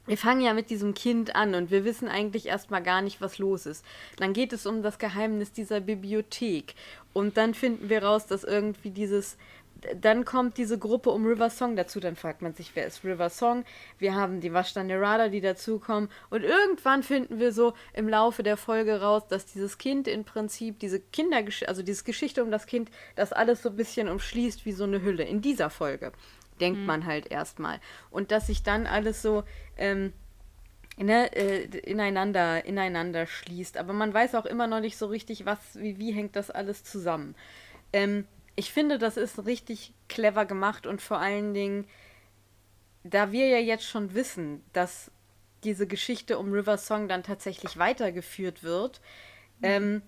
wir 0.09 0.17
fangen 0.17 0.41
ja 0.41 0.55
mit 0.55 0.71
diesem 0.71 0.95
Kind 0.95 1.37
an 1.37 1.55
und 1.55 1.71
wir 1.71 1.85
wissen 1.85 2.09
eigentlich 2.09 2.47
erstmal 2.47 2.83
gar 2.83 3.03
nicht, 3.03 3.21
was 3.21 3.37
los 3.37 3.67
ist. 3.67 3.85
Dann 4.17 4.33
geht 4.33 4.55
es 4.55 4.65
um 4.65 4.83
das 4.83 4.99
Geheimnis 4.99 5.53
dieser 5.53 5.81
Bibliothek. 5.81 6.75
Und 7.13 7.37
dann 7.37 7.53
finden 7.53 7.91
wir 7.91 8.03
raus, 8.03 8.27
dass 8.27 8.43
irgendwie 8.43 8.91
dieses. 8.91 9.37
Dann 10.01 10.25
kommt 10.25 10.59
diese 10.59 10.79
Gruppe 10.79 11.11
um 11.11 11.27
River 11.27 11.51
Song 11.51 11.77
dazu. 11.77 12.01
Dann 12.01 12.17
fragt 12.17 12.43
man 12.43 12.55
sich, 12.55 12.73
wer 12.75 12.87
ist 12.87 13.05
River 13.05 13.31
Song? 13.31 13.65
Wir 13.99 14.15
haben 14.15 14.41
die 14.41 14.53
Vashta 14.53 14.83
die 15.29 15.41
dazukommen. 15.41 16.09
Und 16.31 16.43
irgendwann 16.43 17.03
finden 17.03 17.39
wir 17.39 17.53
so 17.53 17.75
im 17.93 18.09
Laufe 18.09 18.43
der 18.43 18.57
Folge 18.57 19.01
raus, 19.01 19.29
dass 19.29 19.47
dieses 19.47 19.79
Kind 19.79 20.09
im 20.09 20.25
Prinzip, 20.25 20.79
diese 20.81 21.01
Kindergeschichte, 21.01 21.69
also 21.69 21.83
diese 21.83 22.05
Geschichte 22.05 22.43
um 22.43 22.51
das 22.51 22.67
Kind, 22.67 22.91
das 23.15 23.33
alles 23.33 23.63
so 23.63 23.71
ein 23.71 23.77
bisschen 23.77 24.09
umschließt 24.09 24.65
wie 24.67 24.73
so 24.73 24.85
eine 24.85 25.03
Hülle. 25.03 25.25
In 25.25 25.43
dieser 25.43 25.71
Folge 25.71 26.13
denkt 26.61 26.81
mhm. 26.81 26.87
man 26.87 27.07
halt 27.07 27.31
erstmal. 27.31 27.81
Und 28.11 28.31
dass 28.33 28.49
sich 28.49 28.63
dann 28.63 28.87
alles 28.87 29.23
so 29.23 29.45
ähm, 29.77 30.13
ne, 30.97 31.35
äh, 31.35 31.65
ineinander, 31.81 32.65
ineinander 32.65 33.27
schließt. 33.27 33.77
Aber 33.77 33.93
man 33.93 34.13
weiß 34.13 34.35
auch 34.35 34.47
immer 34.47 34.67
noch 34.67 34.81
nicht 34.81 34.97
so 34.97 35.07
richtig, 35.07 35.47
was, 35.47 35.59
wie, 35.75 35.99
wie 35.99 36.13
hängt 36.13 36.37
das 36.37 36.51
alles 36.51 36.85
zusammen. 36.85 37.35
Ähm, 37.93 38.27
ich 38.59 38.73
finde, 38.73 38.99
das 38.99 39.17
ist 39.17 39.47
richtig 39.47 39.95
clever 40.09 40.45
gemacht 40.45 40.89
und 40.89 41.01
vor 41.01 41.19
allen 41.19 41.55
Dingen, 41.55 41.87
da 43.05 43.31
wir 43.31 43.47
ja 43.47 43.59
jetzt 43.59 43.85
schon 43.85 44.15
wissen, 44.15 44.65
dass 44.73 45.13
diese 45.63 45.87
Geschichte 45.87 46.39
um 46.39 46.53
River 46.53 46.77
Song 46.77 47.07
dann 47.07 47.23
tatsächlich 47.23 47.79
weitergeführt 47.79 48.65
wird, 48.65 49.01
mhm. 49.61 49.65
ähm, 49.65 50.03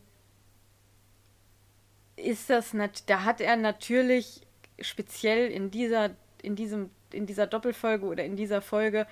ist 2.16 2.50
das, 2.50 2.74
da 3.06 3.22
hat 3.22 3.40
er 3.40 3.54
natürlich 3.54 4.40
speziell 4.80 5.48
in 5.50 5.70
dieser 5.70 6.10
in, 6.42 6.56
diesem, 6.56 6.90
in 7.12 7.26
dieser 7.26 7.46
Doppelfolge 7.46 8.04
oder 8.04 8.24
in 8.24 8.34
dieser 8.34 8.62
Folge, 8.62 9.06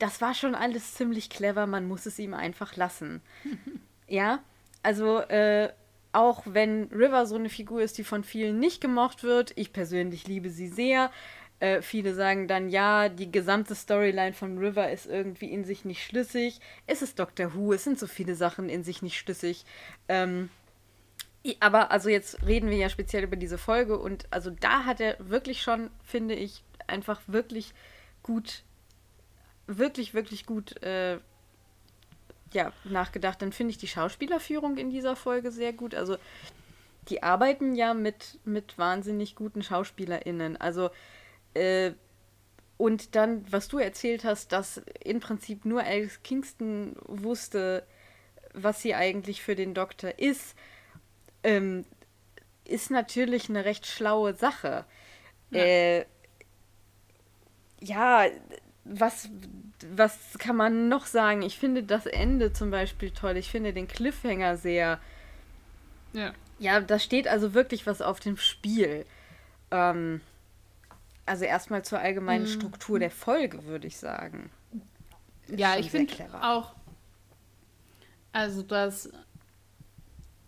das 0.00 0.20
war 0.20 0.34
schon 0.34 0.56
alles 0.56 0.94
ziemlich 0.94 1.30
clever, 1.30 1.66
man 1.68 1.86
muss 1.86 2.06
es 2.06 2.18
ihm 2.18 2.34
einfach 2.34 2.74
lassen. 2.74 3.22
ja, 4.08 4.42
also 4.82 5.20
äh, 5.20 5.72
auch 6.12 6.42
wenn 6.44 6.84
River 6.92 7.26
so 7.26 7.36
eine 7.36 7.48
Figur 7.48 7.82
ist, 7.82 7.98
die 7.98 8.04
von 8.04 8.22
vielen 8.22 8.58
nicht 8.58 8.80
gemocht 8.80 9.22
wird, 9.22 9.52
ich 9.56 9.72
persönlich 9.72 10.26
liebe 10.26 10.50
sie 10.50 10.68
sehr. 10.68 11.10
Äh, 11.58 11.80
viele 11.80 12.14
sagen 12.14 12.48
dann, 12.48 12.68
ja, 12.68 13.08
die 13.08 13.30
gesamte 13.30 13.74
Storyline 13.74 14.32
von 14.32 14.58
River 14.58 14.90
ist 14.90 15.06
irgendwie 15.06 15.50
in 15.50 15.64
sich 15.64 15.84
nicht 15.84 16.04
schlüssig. 16.04 16.60
Es 16.86 17.02
ist 17.02 17.18
Doctor 17.18 17.54
Who, 17.54 17.72
es 17.72 17.84
sind 17.84 17.98
so 17.98 18.06
viele 18.06 18.34
Sachen 18.34 18.68
in 18.68 18.84
sich 18.84 19.00
nicht 19.00 19.16
schlüssig. 19.16 19.64
Ähm, 20.08 20.50
aber 21.60 21.90
also 21.90 22.08
jetzt 22.08 22.46
reden 22.46 22.70
wir 22.70 22.76
ja 22.76 22.88
speziell 22.88 23.24
über 23.24 23.36
diese 23.36 23.58
Folge 23.58 23.98
und 23.98 24.26
also 24.30 24.50
da 24.50 24.84
hat 24.84 25.00
er 25.00 25.16
wirklich 25.18 25.62
schon, 25.62 25.90
finde 26.04 26.34
ich, 26.34 26.62
einfach 26.86 27.20
wirklich 27.26 27.74
gut, 28.22 28.62
wirklich, 29.66 30.14
wirklich 30.14 30.46
gut 30.46 30.80
äh, 30.82 31.18
ja, 32.52 32.72
nachgedacht. 32.84 33.42
Dann 33.42 33.52
finde 33.52 33.72
ich 33.72 33.78
die 33.78 33.88
Schauspielerführung 33.88 34.76
in 34.76 34.90
dieser 34.90 35.16
Folge 35.16 35.50
sehr 35.50 35.72
gut. 35.72 35.94
Also 35.94 36.16
die 37.08 37.22
arbeiten 37.22 37.74
ja 37.74 37.94
mit, 37.94 38.38
mit 38.44 38.78
wahnsinnig 38.78 39.34
guten 39.34 39.62
SchauspielerInnen. 39.62 40.56
Also 40.56 40.90
äh, 41.54 41.92
und 42.76 43.14
dann, 43.14 43.44
was 43.50 43.68
du 43.68 43.78
erzählt 43.78 44.24
hast, 44.24 44.52
dass 44.52 44.82
im 45.04 45.20
Prinzip 45.20 45.64
nur 45.64 45.82
Alex 45.82 46.22
Kingston 46.22 46.96
wusste, 47.06 47.86
was 48.54 48.82
sie 48.82 48.94
eigentlich 48.94 49.42
für 49.42 49.54
den 49.54 49.74
Doktor 49.74 50.18
ist 50.18 50.56
ähm, 51.42 51.84
ist 52.64 52.90
natürlich 52.90 53.48
eine 53.48 53.64
recht 53.64 53.86
schlaue 53.86 54.34
Sache. 54.34 54.84
Ja. 55.50 55.60
Äh, 55.60 56.06
ja, 57.80 58.26
was, 58.84 59.28
was 59.94 60.18
kann 60.38 60.56
man 60.56 60.88
noch 60.88 61.06
sagen? 61.06 61.42
Ich 61.42 61.58
finde 61.58 61.82
das 61.82 62.06
Ende 62.06 62.52
zum 62.52 62.70
Beispiel 62.70 63.10
toll. 63.10 63.36
Ich 63.36 63.50
finde 63.50 63.72
den 63.72 63.88
Cliffhanger 63.88 64.56
sehr. 64.56 64.98
Ja. 66.12 66.32
Ja, 66.58 66.80
da 66.80 66.98
steht 66.98 67.26
also 67.26 67.54
wirklich 67.54 67.86
was 67.86 68.00
auf 68.02 68.20
dem 68.20 68.36
Spiel. 68.36 69.04
Ähm, 69.70 70.20
also 71.26 71.44
erstmal 71.44 71.84
zur 71.84 71.98
allgemeinen 72.00 72.44
Mhm. 72.44 72.48
Struktur 72.48 72.98
der 72.98 73.10
Folge, 73.10 73.64
würde 73.64 73.86
ich 73.86 73.96
sagen. 73.96 74.50
Ist 75.48 75.58
Ja, 75.58 75.76
ich 75.76 75.90
finde 75.90 76.12
auch, 76.40 76.74
also 78.32 78.62
das, 78.62 79.10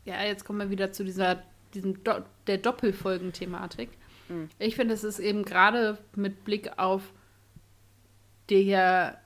ja, 0.04 0.22
jetzt 0.22 0.44
kommen 0.44 0.58
wir 0.60 0.70
wieder 0.70 0.92
zu 0.92 1.04
dieser, 1.04 1.42
diesem 1.74 2.02
Do 2.04 2.24
der 2.46 2.58
Doppelfolgen-Thematik. 2.58 3.90
Mhm. 4.28 4.50
Ich 4.58 4.76
finde, 4.76 4.94
es 4.94 5.04
ist 5.04 5.18
eben 5.18 5.44
gerade 5.44 5.98
mit 6.14 6.44
Blick 6.44 6.78
auf 6.78 7.02
der, 8.50 9.20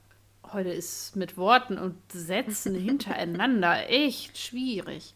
heute 0.52 0.70
ist 0.70 1.16
mit 1.16 1.36
Worten 1.36 1.78
und 1.78 1.96
Sätzen 2.10 2.74
hintereinander 2.80 3.88
echt 3.88 4.38
schwierig. 4.38 5.14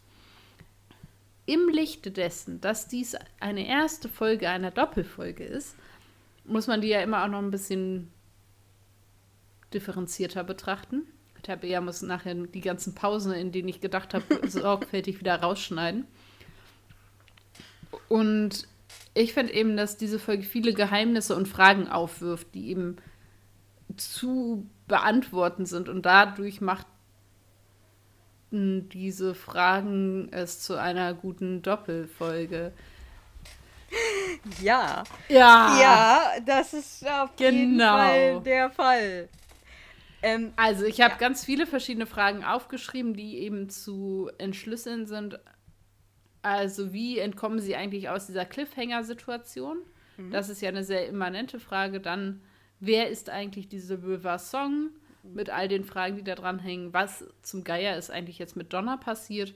Im 1.45 1.67
Lichte 1.67 2.11
dessen, 2.11 2.61
dass 2.61 2.87
dies 2.87 3.17
eine 3.39 3.67
erste 3.67 4.07
Folge 4.07 4.49
einer 4.49 4.71
Doppelfolge 4.71 5.43
ist, 5.43 5.75
muss 6.45 6.67
man 6.67 6.81
die 6.81 6.87
ja 6.87 7.01
immer 7.01 7.23
auch 7.23 7.27
noch 7.27 7.39
ein 7.39 7.51
bisschen 7.51 8.09
differenzierter 9.73 10.43
betrachten. 10.43 11.03
Tabea 11.41 11.81
muss 11.81 12.01
nachher 12.01 12.35
die 12.35 12.61
ganzen 12.61 12.95
Pausen, 12.95 13.33
in 13.33 13.51
denen 13.51 13.67
ich 13.67 13.81
gedacht 13.81 14.13
habe, 14.13 14.25
sorgfältig 14.49 15.19
wieder 15.19 15.35
rausschneiden. 15.35 16.05
Und 18.07 18.67
ich 19.13 19.33
finde 19.33 19.53
eben, 19.53 19.77
dass 19.77 19.97
diese 19.97 20.19
Folge 20.19 20.43
viele 20.43 20.73
Geheimnisse 20.73 21.35
und 21.35 21.47
Fragen 21.47 21.87
aufwirft, 21.87 22.47
die 22.53 22.69
eben 22.69 22.97
zu 23.97 24.67
beantworten 24.87 25.65
sind. 25.65 25.89
Und 25.89 26.05
dadurch 26.05 26.61
macht 26.61 26.87
diese 28.51 29.33
Fragen 29.33 30.29
es 30.31 30.59
zu 30.59 30.79
einer 30.79 31.13
guten 31.13 31.61
Doppelfolge. 31.63 32.71
Ja. 34.61 35.03
Ja. 35.29 35.79
Ja, 35.81 36.21
das 36.45 36.73
ist 36.73 37.07
auf 37.07 37.31
jeden 37.39 37.77
Genau. 37.77 37.95
Fall 37.97 38.41
der 38.41 38.69
Fall. 38.69 39.29
Ähm, 40.21 40.53
Also 40.55 40.85
ich 40.85 41.01
habe 41.01 41.13
Ja. 41.13 41.17
ganz 41.17 41.43
viele 41.43 41.65
verschiedene 41.65 42.05
Fragen 42.05 42.43
aufgeschrieben, 42.43 43.13
die 43.15 43.39
eben 43.39 43.69
zu 43.69 44.29
entschlüsseln 44.37 45.05
sind. 45.07 45.39
Also 46.41 46.93
wie 46.93 47.19
entkommen 47.19 47.59
sie 47.59 47.75
eigentlich 47.75 48.09
aus 48.09 48.27
dieser 48.27 48.45
Cliffhanger-Situation? 48.45 49.77
Das 50.31 50.49
ist 50.49 50.61
ja 50.61 50.69
eine 50.69 50.83
sehr 50.83 51.07
immanente 51.07 51.59
Frage. 51.59 51.99
Dann, 51.99 52.41
wer 52.85 53.09
ist 53.09 53.29
eigentlich 53.29 53.67
diese 53.67 54.03
River 54.03 54.37
Song? 54.39 54.89
Mit 55.23 55.49
all 55.49 55.69
den 55.69 55.85
Fragen, 55.85 56.17
die 56.17 56.23
da 56.23 56.35
dran 56.35 56.59
hängen. 56.59 56.93
Was 56.93 57.23
zum 57.41 57.63
Geier 57.63 57.97
ist 57.97 58.11
eigentlich 58.11 58.39
jetzt 58.39 58.57
mit 58.57 58.73
Donna 58.73 58.97
passiert? 58.97 59.55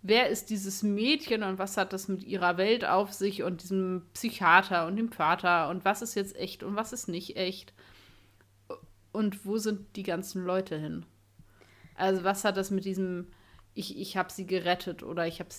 Wer 0.00 0.28
ist 0.28 0.48
dieses 0.48 0.84
Mädchen 0.84 1.42
und 1.42 1.58
was 1.58 1.76
hat 1.76 1.92
das 1.92 2.06
mit 2.06 2.22
ihrer 2.24 2.56
Welt 2.56 2.84
auf 2.84 3.12
sich 3.12 3.42
und 3.42 3.62
diesem 3.62 4.02
Psychiater 4.14 4.86
und 4.86 4.96
dem 4.96 5.10
Vater 5.10 5.68
und 5.70 5.84
was 5.84 6.02
ist 6.02 6.14
jetzt 6.14 6.36
echt 6.36 6.62
und 6.62 6.76
was 6.76 6.92
ist 6.92 7.08
nicht 7.08 7.36
echt? 7.36 7.72
Und 9.12 9.44
wo 9.44 9.58
sind 9.58 9.96
die 9.96 10.02
ganzen 10.04 10.44
Leute 10.44 10.78
hin? 10.78 11.04
Also 11.96 12.22
was 12.22 12.44
hat 12.44 12.56
das 12.56 12.70
mit 12.70 12.84
diesem, 12.84 13.26
ich, 13.74 13.98
ich 13.98 14.16
habe 14.16 14.32
sie 14.32 14.46
gerettet 14.46 15.02
oder 15.02 15.26
ich 15.26 15.40
habe 15.40 15.50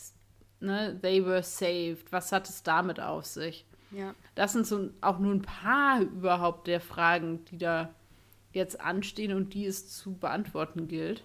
ne, 0.61 0.97
they 1.01 1.25
were 1.25 1.43
saved, 1.43 2.11
was 2.11 2.31
hat 2.31 2.49
es 2.49 2.63
damit 2.63 2.99
auf 2.99 3.25
sich? 3.25 3.65
Ja. 3.95 4.13
Das 4.35 4.53
sind 4.53 4.65
so 4.65 4.89
auch 5.01 5.19
nur 5.19 5.33
ein 5.33 5.41
paar 5.41 6.01
überhaupt 6.01 6.67
der 6.67 6.81
Fragen, 6.81 7.45
die 7.45 7.57
da 7.57 7.93
jetzt 8.51 8.81
anstehen 8.81 9.33
und 9.33 9.53
die 9.53 9.65
es 9.65 9.89
zu 9.89 10.13
beantworten 10.13 10.87
gilt. 10.87 11.23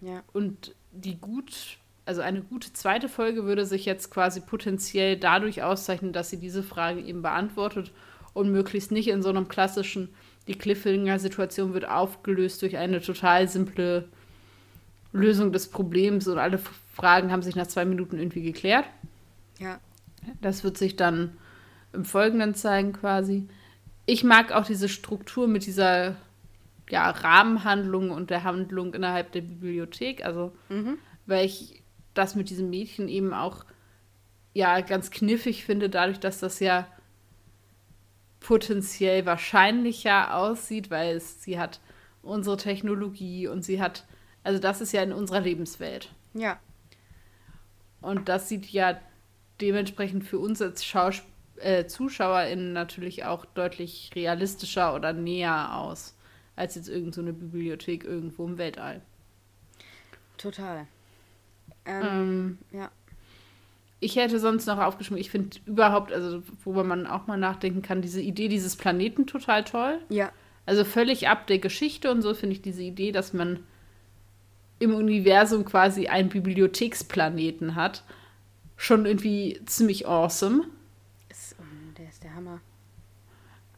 Ja. 0.00 0.22
Und 0.32 0.74
die 0.92 1.16
gut, 1.16 1.78
also 2.04 2.20
eine 2.20 2.42
gute 2.42 2.72
zweite 2.72 3.08
Folge 3.08 3.44
würde 3.44 3.66
sich 3.66 3.84
jetzt 3.84 4.10
quasi 4.10 4.40
potenziell 4.40 5.16
dadurch 5.16 5.62
auszeichnen, 5.62 6.12
dass 6.12 6.30
sie 6.30 6.38
diese 6.38 6.62
Frage 6.62 7.00
eben 7.00 7.22
beantwortet 7.22 7.92
und 8.32 8.50
möglichst 8.50 8.90
nicht 8.92 9.08
in 9.08 9.22
so 9.22 9.28
einem 9.28 9.48
klassischen, 9.48 10.08
die 10.48 10.54
Cliffhanger-Situation 10.54 11.74
wird 11.74 11.88
aufgelöst 11.88 12.62
durch 12.62 12.76
eine 12.76 13.00
total 13.00 13.48
simple 13.48 14.08
Lösung 15.12 15.52
des 15.52 15.68
Problems 15.68 16.28
und 16.28 16.38
alle 16.38 16.58
Fragen 16.92 17.32
haben 17.32 17.42
sich 17.42 17.56
nach 17.56 17.66
zwei 17.66 17.84
Minuten 17.84 18.18
irgendwie 18.18 18.42
geklärt. 18.42 18.84
Ja. 19.58 19.80
Das 20.40 20.64
wird 20.64 20.76
sich 20.76 20.96
dann 20.96 21.36
im 21.96 22.04
Folgenden 22.04 22.54
zeigen 22.54 22.92
quasi. 22.92 23.48
Ich 24.06 24.22
mag 24.22 24.52
auch 24.52 24.64
diese 24.64 24.88
Struktur 24.88 25.48
mit 25.48 25.66
dieser 25.66 26.16
ja, 26.88 27.10
Rahmenhandlung 27.10 28.10
und 28.10 28.30
der 28.30 28.44
Handlung 28.44 28.94
innerhalb 28.94 29.32
der 29.32 29.40
Bibliothek. 29.40 30.24
Also, 30.24 30.52
Mhm. 30.68 30.98
weil 31.26 31.44
ich 31.44 31.82
das 32.14 32.36
mit 32.36 32.48
diesem 32.50 32.70
Mädchen 32.70 33.08
eben 33.08 33.34
auch 33.34 33.64
ja 34.54 34.80
ganz 34.80 35.10
kniffig 35.10 35.64
finde, 35.64 35.90
dadurch, 35.90 36.20
dass 36.20 36.38
das 36.38 36.60
ja 36.60 36.86
potenziell 38.40 39.26
wahrscheinlicher 39.26 40.36
aussieht, 40.36 40.90
weil 40.90 41.16
es, 41.16 41.42
sie 41.42 41.58
hat 41.58 41.80
unsere 42.22 42.56
Technologie 42.56 43.48
und 43.48 43.64
sie 43.64 43.82
hat, 43.82 44.06
also 44.44 44.58
das 44.60 44.80
ist 44.80 44.92
ja 44.92 45.02
in 45.02 45.12
unserer 45.12 45.40
Lebenswelt. 45.40 46.12
Ja. 46.34 46.58
Und 48.00 48.28
das 48.28 48.48
sieht 48.48 48.66
ja 48.66 48.98
dementsprechend 49.60 50.24
für 50.24 50.38
uns 50.38 50.62
als 50.62 50.84
Schaus 50.84 51.22
äh, 51.58 51.86
ZuschauerInnen 51.86 52.72
natürlich 52.72 53.24
auch 53.24 53.44
deutlich 53.44 54.10
realistischer 54.14 54.94
oder 54.94 55.12
näher 55.12 55.76
aus, 55.76 56.16
als 56.56 56.74
jetzt 56.74 56.88
irgendeine 56.88 57.12
so 57.14 57.20
eine 57.22 57.32
Bibliothek 57.32 58.04
irgendwo 58.04 58.46
im 58.46 58.58
Weltall. 58.58 59.02
Total. 60.38 60.86
Ähm, 61.84 62.02
Ähm, 62.02 62.58
ja. 62.72 62.90
ich 64.00 64.16
hätte 64.16 64.38
sonst 64.38 64.66
noch 64.66 64.78
aufgeschrieben, 64.78 65.20
ich 65.20 65.30
finde 65.30 65.58
überhaupt, 65.66 66.12
also 66.12 66.42
worüber 66.64 66.84
man 66.84 67.06
auch 67.06 67.26
mal 67.26 67.38
nachdenken 67.38 67.82
kann, 67.82 68.02
diese 68.02 68.20
Idee 68.20 68.48
dieses 68.48 68.76
Planeten 68.76 69.26
total 69.26 69.64
toll. 69.64 70.00
Ja. 70.08 70.30
Also 70.66 70.84
völlig 70.84 71.28
ab 71.28 71.46
der 71.46 71.58
Geschichte 71.58 72.10
und 72.10 72.22
so 72.22 72.34
finde 72.34 72.54
ich 72.56 72.62
diese 72.62 72.82
Idee, 72.82 73.12
dass 73.12 73.32
man 73.32 73.60
im 74.78 74.94
Universum 74.94 75.64
quasi 75.64 76.08
einen 76.08 76.28
Bibliotheksplaneten 76.28 77.76
hat, 77.76 78.04
schon 78.76 79.06
irgendwie 79.06 79.60
ziemlich 79.64 80.06
awesome. 80.06 80.64
Ist, 81.30 81.56
um, 81.58 81.94
der 81.96 82.08
ist 82.08 82.22
der 82.22 82.34
Hammer. 82.34 82.60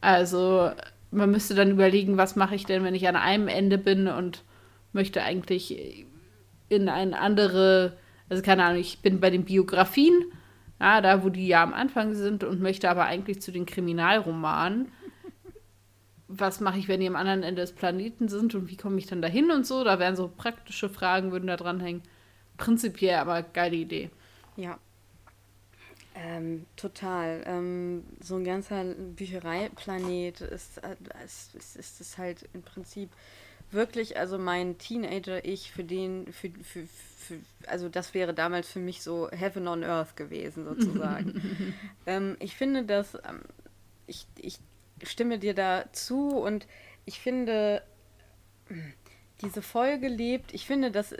Also 0.01 0.71
man 1.11 1.31
müsste 1.31 1.55
dann 1.55 1.71
überlegen, 1.71 2.17
was 2.17 2.35
mache 2.35 2.55
ich 2.55 2.65
denn, 2.65 2.83
wenn 2.83 2.95
ich 2.95 3.07
an 3.07 3.15
einem 3.15 3.47
Ende 3.47 3.77
bin 3.77 4.07
und 4.07 4.43
möchte 4.93 5.23
eigentlich 5.23 6.05
in 6.69 6.89
eine 6.89 7.19
andere, 7.19 7.97
also 8.29 8.43
keine 8.43 8.63
Ahnung, 8.63 8.79
ich 8.79 8.99
bin 8.99 9.19
bei 9.19 9.29
den 9.29 9.45
Biografien, 9.45 10.13
ja, 10.79 11.01
da 11.01 11.23
wo 11.23 11.29
die 11.29 11.47
ja 11.47 11.63
am 11.63 11.73
Anfang 11.73 12.13
sind 12.13 12.43
und 12.43 12.61
möchte 12.61 12.89
aber 12.89 13.05
eigentlich 13.05 13.41
zu 13.41 13.51
den 13.51 13.65
Kriminalromanen. 13.65 14.91
Was 16.27 16.59
mache 16.59 16.77
ich, 16.77 16.87
wenn 16.87 16.99
die 16.99 17.07
am 17.07 17.15
anderen 17.15 17.41
Ende 17.41 17.61
des 17.61 17.73
Planeten 17.73 18.29
sind 18.29 18.53
und 18.53 18.69
wie 18.69 18.77
komme 18.77 18.99
ich 18.99 19.07
dann 19.07 19.21
dahin 19.21 19.49
und 19.49 19.65
so? 19.65 19.83
Da 19.83 19.97
wären 19.97 20.15
so 20.15 20.27
praktische 20.27 20.87
Fragen, 20.87 21.31
würden 21.31 21.47
da 21.47 21.57
dranhängen. 21.57 22.03
Prinzipiell 22.57 23.15
aber 23.15 23.41
geile 23.41 23.75
Idee. 23.75 24.11
Ja. 24.55 24.77
Ähm, 26.21 26.65
total. 26.75 27.43
Ähm, 27.45 28.03
so 28.19 28.35
ein 28.35 28.43
ganzer 28.43 28.83
Büchereiplanet 28.83 30.41
ist, 30.41 30.79
äh, 30.79 30.95
ist, 31.23 31.55
ist, 31.55 31.75
ist, 31.77 32.01
ist 32.01 32.17
halt 32.17 32.49
im 32.53 32.61
Prinzip 32.61 33.09
wirklich, 33.71 34.17
also 34.17 34.37
mein 34.37 34.77
Teenager-Ich, 34.77 35.71
für 35.71 35.83
den, 35.83 36.31
für, 36.33 36.49
für, 36.49 36.87
für, 36.87 37.39
also 37.67 37.87
das 37.87 38.13
wäre 38.13 38.33
damals 38.33 38.69
für 38.69 38.79
mich 38.79 39.01
so 39.01 39.29
Heaven 39.31 39.67
on 39.67 39.83
Earth 39.83 40.17
gewesen, 40.17 40.65
sozusagen. 40.65 41.75
ähm, 42.05 42.35
ich 42.39 42.55
finde, 42.55 42.83
dass 42.83 43.15
ähm, 43.15 43.41
ich, 44.07 44.25
ich 44.35 44.59
stimme 45.03 45.39
dir 45.39 45.53
da 45.53 45.85
zu 45.93 46.29
und 46.29 46.67
ich 47.05 47.19
finde, 47.19 47.81
diese 49.41 49.61
Folge 49.61 50.07
lebt, 50.07 50.53
ich 50.53 50.65
finde, 50.65 50.91
dass, 50.91 51.15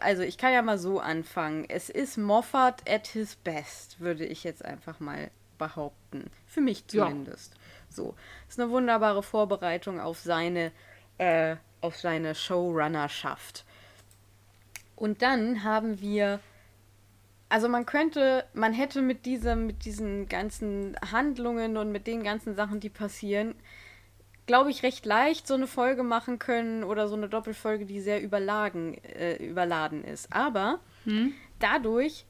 also 0.00 0.22
ich 0.22 0.36
kann 0.38 0.52
ja 0.52 0.62
mal 0.62 0.78
so 0.78 1.00
anfangen. 1.00 1.64
Es 1.68 1.88
ist 1.90 2.16
Moffat 2.18 2.88
at 2.90 3.06
his 3.06 3.36
best, 3.36 4.00
würde 4.00 4.24
ich 4.26 4.42
jetzt 4.44 4.64
einfach 4.64 5.00
mal 5.00 5.30
behaupten. 5.58 6.30
Für 6.46 6.60
mich 6.60 6.84
Ja. 6.92 7.06
zumindest. 7.06 7.54
So. 7.88 8.14
Ist 8.48 8.58
eine 8.60 8.70
wunderbare 8.70 9.22
Vorbereitung 9.22 10.00
auf 10.00 10.18
seine, 10.18 10.72
äh, 11.18 11.56
auf 11.80 11.96
seine 11.98 12.34
Showrunnerschaft. 12.34 13.64
Und 14.96 15.22
dann 15.22 15.62
haben 15.62 16.00
wir, 16.00 16.40
also 17.48 17.68
man 17.68 17.86
könnte, 17.86 18.44
man 18.54 18.72
hätte 18.72 19.02
mit 19.02 19.26
diesem, 19.26 19.66
mit 19.66 19.84
diesen 19.84 20.28
ganzen 20.28 20.96
Handlungen 21.12 21.76
und 21.76 21.92
mit 21.92 22.06
den 22.06 22.22
ganzen 22.22 22.54
Sachen, 22.54 22.80
die 22.80 22.88
passieren, 22.90 23.54
glaube 24.46 24.70
ich, 24.70 24.82
recht 24.82 25.06
leicht 25.06 25.46
so 25.46 25.54
eine 25.54 25.66
Folge 25.66 26.02
machen 26.02 26.38
können 26.38 26.82
oder 26.84 27.08
so 27.08 27.14
eine 27.16 27.28
Doppelfolge, 27.28 27.86
die 27.86 28.00
sehr 28.00 28.20
überlagen, 28.22 28.94
äh, 29.04 29.36
überladen 29.36 30.04
ist. 30.04 30.32
Aber 30.32 30.80
dadurch, 31.58 32.24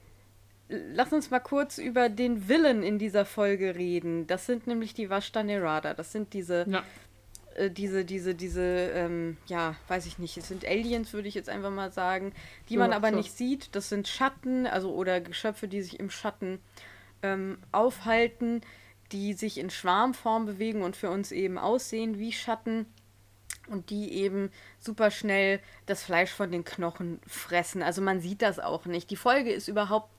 lass 0.68 1.12
uns 1.12 1.30
mal 1.30 1.40
kurz 1.40 1.78
über 1.78 2.08
den 2.08 2.48
Villain 2.48 2.82
in 2.82 2.98
dieser 2.98 3.24
Folge 3.24 3.74
reden. 3.74 4.26
Das 4.26 4.46
sind 4.46 4.66
nämlich 4.66 4.94
die 4.94 5.10
Vashta 5.10 5.42
Nerada. 5.42 5.94
Das 5.94 6.12
sind 6.12 6.32
diese 6.34 6.66
Ja. 6.68 6.82
äh, 7.54 7.70
diese, 7.70 8.04
diese, 8.04 8.34
diese, 8.34 8.62
ähm, 8.94 9.36
ja, 9.46 9.74
weiß 9.88 10.06
ich 10.06 10.18
nicht, 10.18 10.36
es 10.38 10.48
sind 10.48 10.64
Aliens, 10.66 11.12
würde 11.12 11.28
ich 11.28 11.34
jetzt 11.34 11.48
einfach 11.50 11.70
mal 11.70 11.90
sagen, 11.92 12.32
die 12.70 12.76
man 12.78 12.90
Ja, 12.90 12.96
aber 12.96 13.10
so. 13.10 13.16
nicht 13.16 13.32
sieht. 13.36 13.74
Das 13.74 13.88
sind 13.90 14.08
Schatten, 14.08 14.66
also 14.66 14.92
oder 14.94 15.20
Geschöpfe, 15.20 15.68
die 15.68 15.82
sich 15.82 16.00
im 16.00 16.08
Schatten 16.10 16.60
ähm, 17.22 17.58
aufhalten, 17.70 18.62
die 19.12 19.34
sich 19.34 19.58
in 19.58 19.70
Schwarmform 19.70 20.46
bewegen 20.46 20.82
und 20.82 20.96
für 20.96 21.10
uns 21.10 21.32
eben 21.32 21.58
aussehen 21.58 22.18
wie 22.18 22.32
Schatten 22.32 22.86
und 23.68 23.90
die 23.90 24.12
eben 24.14 24.50
super 24.78 25.10
schnell 25.10 25.60
das 25.86 26.02
Fleisch 26.02 26.30
von 26.30 26.50
den 26.50 26.64
Knochen 26.64 27.20
fressen. 27.26 27.82
Also 27.82 28.02
man 28.02 28.20
sieht 28.20 28.42
das 28.42 28.58
auch 28.58 28.86
nicht. 28.86 29.10
Die 29.10 29.16
Folge 29.16 29.52
ist 29.52 29.68
überhaupt 29.68 30.10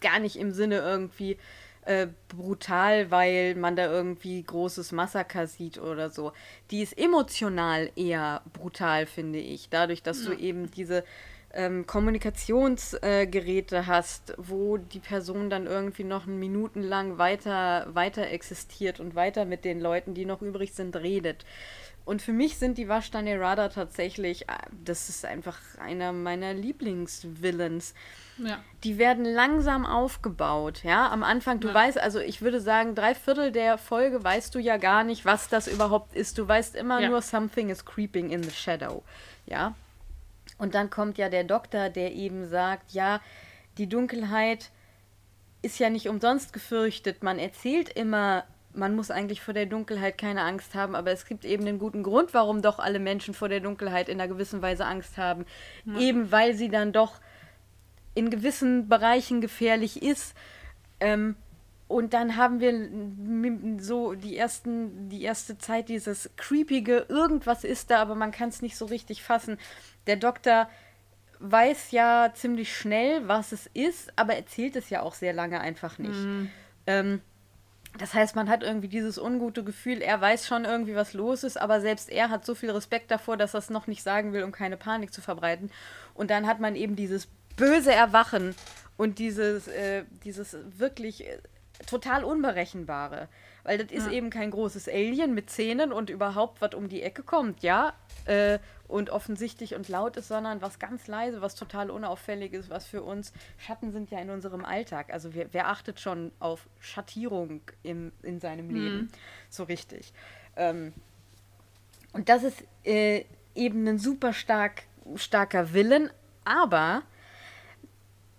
gar 0.00 0.18
nicht 0.18 0.36
im 0.36 0.52
Sinne 0.52 0.78
irgendwie 0.78 1.36
äh, 1.84 2.08
brutal, 2.28 3.10
weil 3.10 3.54
man 3.56 3.76
da 3.76 3.86
irgendwie 3.86 4.42
großes 4.42 4.92
Massaker 4.92 5.46
sieht 5.46 5.78
oder 5.78 6.10
so. 6.10 6.32
Die 6.70 6.82
ist 6.82 6.96
emotional 6.96 7.90
eher 7.96 8.42
brutal, 8.52 9.06
finde 9.06 9.38
ich. 9.38 9.68
Dadurch, 9.68 10.02
dass 10.02 10.24
du 10.24 10.32
eben 10.32 10.70
diese 10.70 11.04
ähm, 11.54 11.86
Kommunikationsgeräte 11.86 13.86
hast, 13.86 14.34
wo 14.38 14.78
die 14.78 15.00
Person 15.00 15.50
dann 15.50 15.66
irgendwie 15.66 16.04
noch 16.04 16.26
minutenlang 16.26 17.18
weiter, 17.18 17.86
weiter 17.92 18.28
existiert 18.30 19.00
und 19.00 19.14
weiter 19.14 19.44
mit 19.44 19.64
den 19.64 19.80
Leuten, 19.80 20.14
die 20.14 20.24
noch 20.24 20.42
übrig 20.42 20.72
sind, 20.72 20.96
redet. 20.96 21.44
Und 22.04 22.20
für 22.20 22.32
mich 22.32 22.58
sind 22.58 22.78
die 22.78 22.88
Washtane 22.88 23.38
Radar 23.38 23.70
tatsächlich, 23.70 24.48
äh, 24.48 24.54
das 24.84 25.08
ist 25.08 25.24
einfach 25.24 25.56
einer 25.78 26.12
meiner 26.12 26.52
Lieblingsvillains 26.52 27.94
Ja. 28.38 28.58
die 28.82 28.98
werden 28.98 29.24
langsam 29.24 29.86
aufgebaut, 29.86 30.82
ja. 30.82 31.08
Am 31.10 31.22
Anfang, 31.22 31.60
du 31.60 31.68
Ja. 31.68 31.74
weißt, 31.74 31.98
also 32.00 32.18
ich 32.18 32.42
würde 32.42 32.60
sagen, 32.60 32.96
drei 32.96 33.14
Viertel 33.14 33.52
der 33.52 33.78
Folge 33.78 34.24
weißt 34.24 34.52
du 34.54 34.58
ja 34.58 34.78
gar 34.78 35.04
nicht, 35.04 35.24
was 35.24 35.48
das 35.48 35.68
überhaupt 35.68 36.16
ist. 36.16 36.38
Du 36.38 36.48
weißt 36.48 36.74
immer 36.74 37.00
Ja. 37.00 37.08
nur, 37.10 37.22
something 37.22 37.68
is 37.68 37.84
creeping 37.84 38.30
in 38.30 38.42
the 38.42 38.50
shadow, 38.50 39.04
ja. 39.46 39.74
Und 40.62 40.76
dann 40.76 40.90
kommt 40.90 41.18
ja 41.18 41.28
der 41.28 41.42
Doktor, 41.42 41.88
der 41.88 42.12
eben 42.12 42.48
sagt, 42.48 42.92
ja, 42.92 43.20
die 43.78 43.88
Dunkelheit 43.88 44.70
ist 45.60 45.80
ja 45.80 45.90
nicht 45.90 46.08
umsonst 46.08 46.52
gefürchtet. 46.52 47.24
Man 47.24 47.40
erzählt 47.40 47.88
immer, 47.88 48.44
man 48.72 48.94
muss 48.94 49.10
eigentlich 49.10 49.40
vor 49.42 49.54
der 49.54 49.66
Dunkelheit 49.66 50.18
keine 50.18 50.42
Angst 50.42 50.76
haben, 50.76 50.94
aber 50.94 51.10
es 51.10 51.26
gibt 51.26 51.44
eben 51.44 51.66
einen 51.66 51.80
guten 51.80 52.04
Grund, 52.04 52.32
warum 52.32 52.62
doch 52.62 52.78
alle 52.78 53.00
Menschen 53.00 53.34
vor 53.34 53.48
der 53.48 53.58
Dunkelheit 53.58 54.08
in 54.08 54.20
einer 54.20 54.32
gewissen 54.32 54.62
Weise 54.62 54.86
Angst 54.86 55.18
haben. 55.18 55.46
Eben 55.98 56.30
weil 56.30 56.54
sie 56.54 56.68
dann 56.68 56.92
doch 56.92 57.20
in 58.14 58.30
gewissen 58.30 58.88
Bereichen 58.88 59.40
gefährlich 59.40 60.00
ist. 60.00 60.32
Ähm, 61.00 61.34
und 61.92 62.14
dann 62.14 62.36
haben 62.36 62.60
wir 62.60 63.80
so 63.82 64.14
die 64.14 64.36
ersten, 64.36 65.10
die 65.10 65.22
erste 65.22 65.58
Zeit 65.58 65.90
dieses 65.90 66.30
creepige, 66.36 67.04
irgendwas 67.08 67.64
ist 67.64 67.90
da, 67.90 68.00
aber 68.00 68.14
man 68.14 68.32
kann 68.32 68.48
es 68.48 68.62
nicht 68.62 68.76
so 68.78 68.86
richtig 68.86 69.22
fassen. 69.22 69.58
Der 70.06 70.16
Doktor 70.16 70.70
weiß 71.40 71.90
ja 71.90 72.32
ziemlich 72.34 72.74
schnell, 72.74 73.28
was 73.28 73.52
es 73.52 73.68
ist, 73.74 74.10
aber 74.16 74.34
erzählt 74.34 74.74
es 74.76 74.88
ja 74.88 75.02
auch 75.02 75.14
sehr 75.14 75.34
lange 75.34 75.60
einfach 75.60 75.98
nicht. 75.98 76.14
Ähm, 76.86 77.20
das 77.98 78.14
heißt, 78.14 78.36
man 78.36 78.48
hat 78.48 78.62
irgendwie 78.62 78.88
dieses 78.88 79.18
ungute 79.18 79.62
Gefühl, 79.62 80.00
er 80.00 80.18
weiß 80.18 80.46
schon 80.46 80.64
irgendwie, 80.64 80.94
was 80.94 81.12
los 81.12 81.44
ist, 81.44 81.60
aber 81.60 81.82
selbst 81.82 82.08
er 82.08 82.30
hat 82.30 82.46
so 82.46 82.54
viel 82.54 82.70
Respekt 82.70 83.10
davor, 83.10 83.36
dass 83.36 83.54
er 83.54 83.58
es 83.58 83.68
noch 83.68 83.86
nicht 83.86 84.02
sagen 84.02 84.32
will, 84.32 84.44
um 84.44 84.52
keine 84.52 84.78
Panik 84.78 85.12
zu 85.12 85.20
verbreiten. 85.20 85.70
Und 86.14 86.30
dann 86.30 86.46
hat 86.46 86.58
man 86.58 86.74
eben 86.74 86.96
dieses 86.96 87.28
böse 87.56 87.92
Erwachen 87.92 88.54
und 88.96 89.18
dieses, 89.18 89.68
äh, 89.68 90.04
dieses 90.24 90.56
wirklich 90.78 91.26
äh, 91.26 91.38
total 91.86 92.24
Unberechenbare. 92.24 93.28
Weil 93.64 93.78
das 93.78 93.92
ist 93.92 94.06
Ja. 94.06 94.12
eben 94.12 94.30
kein 94.30 94.50
großes 94.50 94.88
Alien 94.88 95.34
mit 95.34 95.48
Zähnen 95.50 95.92
und 95.92 96.10
überhaupt 96.10 96.60
was 96.60 96.74
um 96.74 96.88
die 96.88 97.02
Ecke 97.02 97.22
kommt, 97.22 97.62
ja, 97.62 97.92
äh, 98.24 98.58
und 98.88 99.10
offensichtlich 99.10 99.74
und 99.74 99.88
laut 99.88 100.16
ist, 100.16 100.28
sondern 100.28 100.60
was 100.60 100.78
ganz 100.78 101.06
leise, 101.06 101.40
was 101.40 101.54
total 101.54 101.90
unauffällig 101.90 102.52
ist, 102.52 102.68
was 102.70 102.86
für 102.86 103.02
uns 103.02 103.32
Schatten 103.58 103.92
sind 103.92 104.10
ja 104.10 104.18
in 104.18 104.30
unserem 104.30 104.64
Alltag. 104.64 105.12
Also 105.12 105.32
wer, 105.34 105.46
wer 105.52 105.68
achtet 105.68 106.00
schon 106.00 106.32
auf 106.40 106.68
Schattierung 106.80 107.60
im, 107.82 108.12
in 108.22 108.40
seinem 108.40 108.68
Leben 108.68 109.08
so 109.48 109.62
richtig? 109.64 110.12
Ähm, 110.56 110.92
und 112.12 112.28
das 112.28 112.42
ist 112.42 112.64
äh, 112.84 113.24
eben 113.54 113.86
ein 113.86 113.98
super 113.98 114.32
stark, 114.32 114.82
starker 115.14 115.72
Willen, 115.72 116.10
aber 116.44 117.02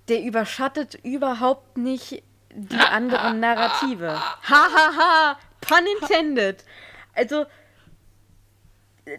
der 0.09 0.21
überschattet 0.21 0.95
überhaupt 1.03 1.77
nicht 1.77 2.23
die 2.55 2.77
anderen 2.77 3.39
Narrative. 3.39 4.11
Ha 4.11 4.67
ha 4.75 4.91
ha! 4.97 5.39
Pun 5.61 5.85
intended. 6.01 6.63
Also, 7.15 7.45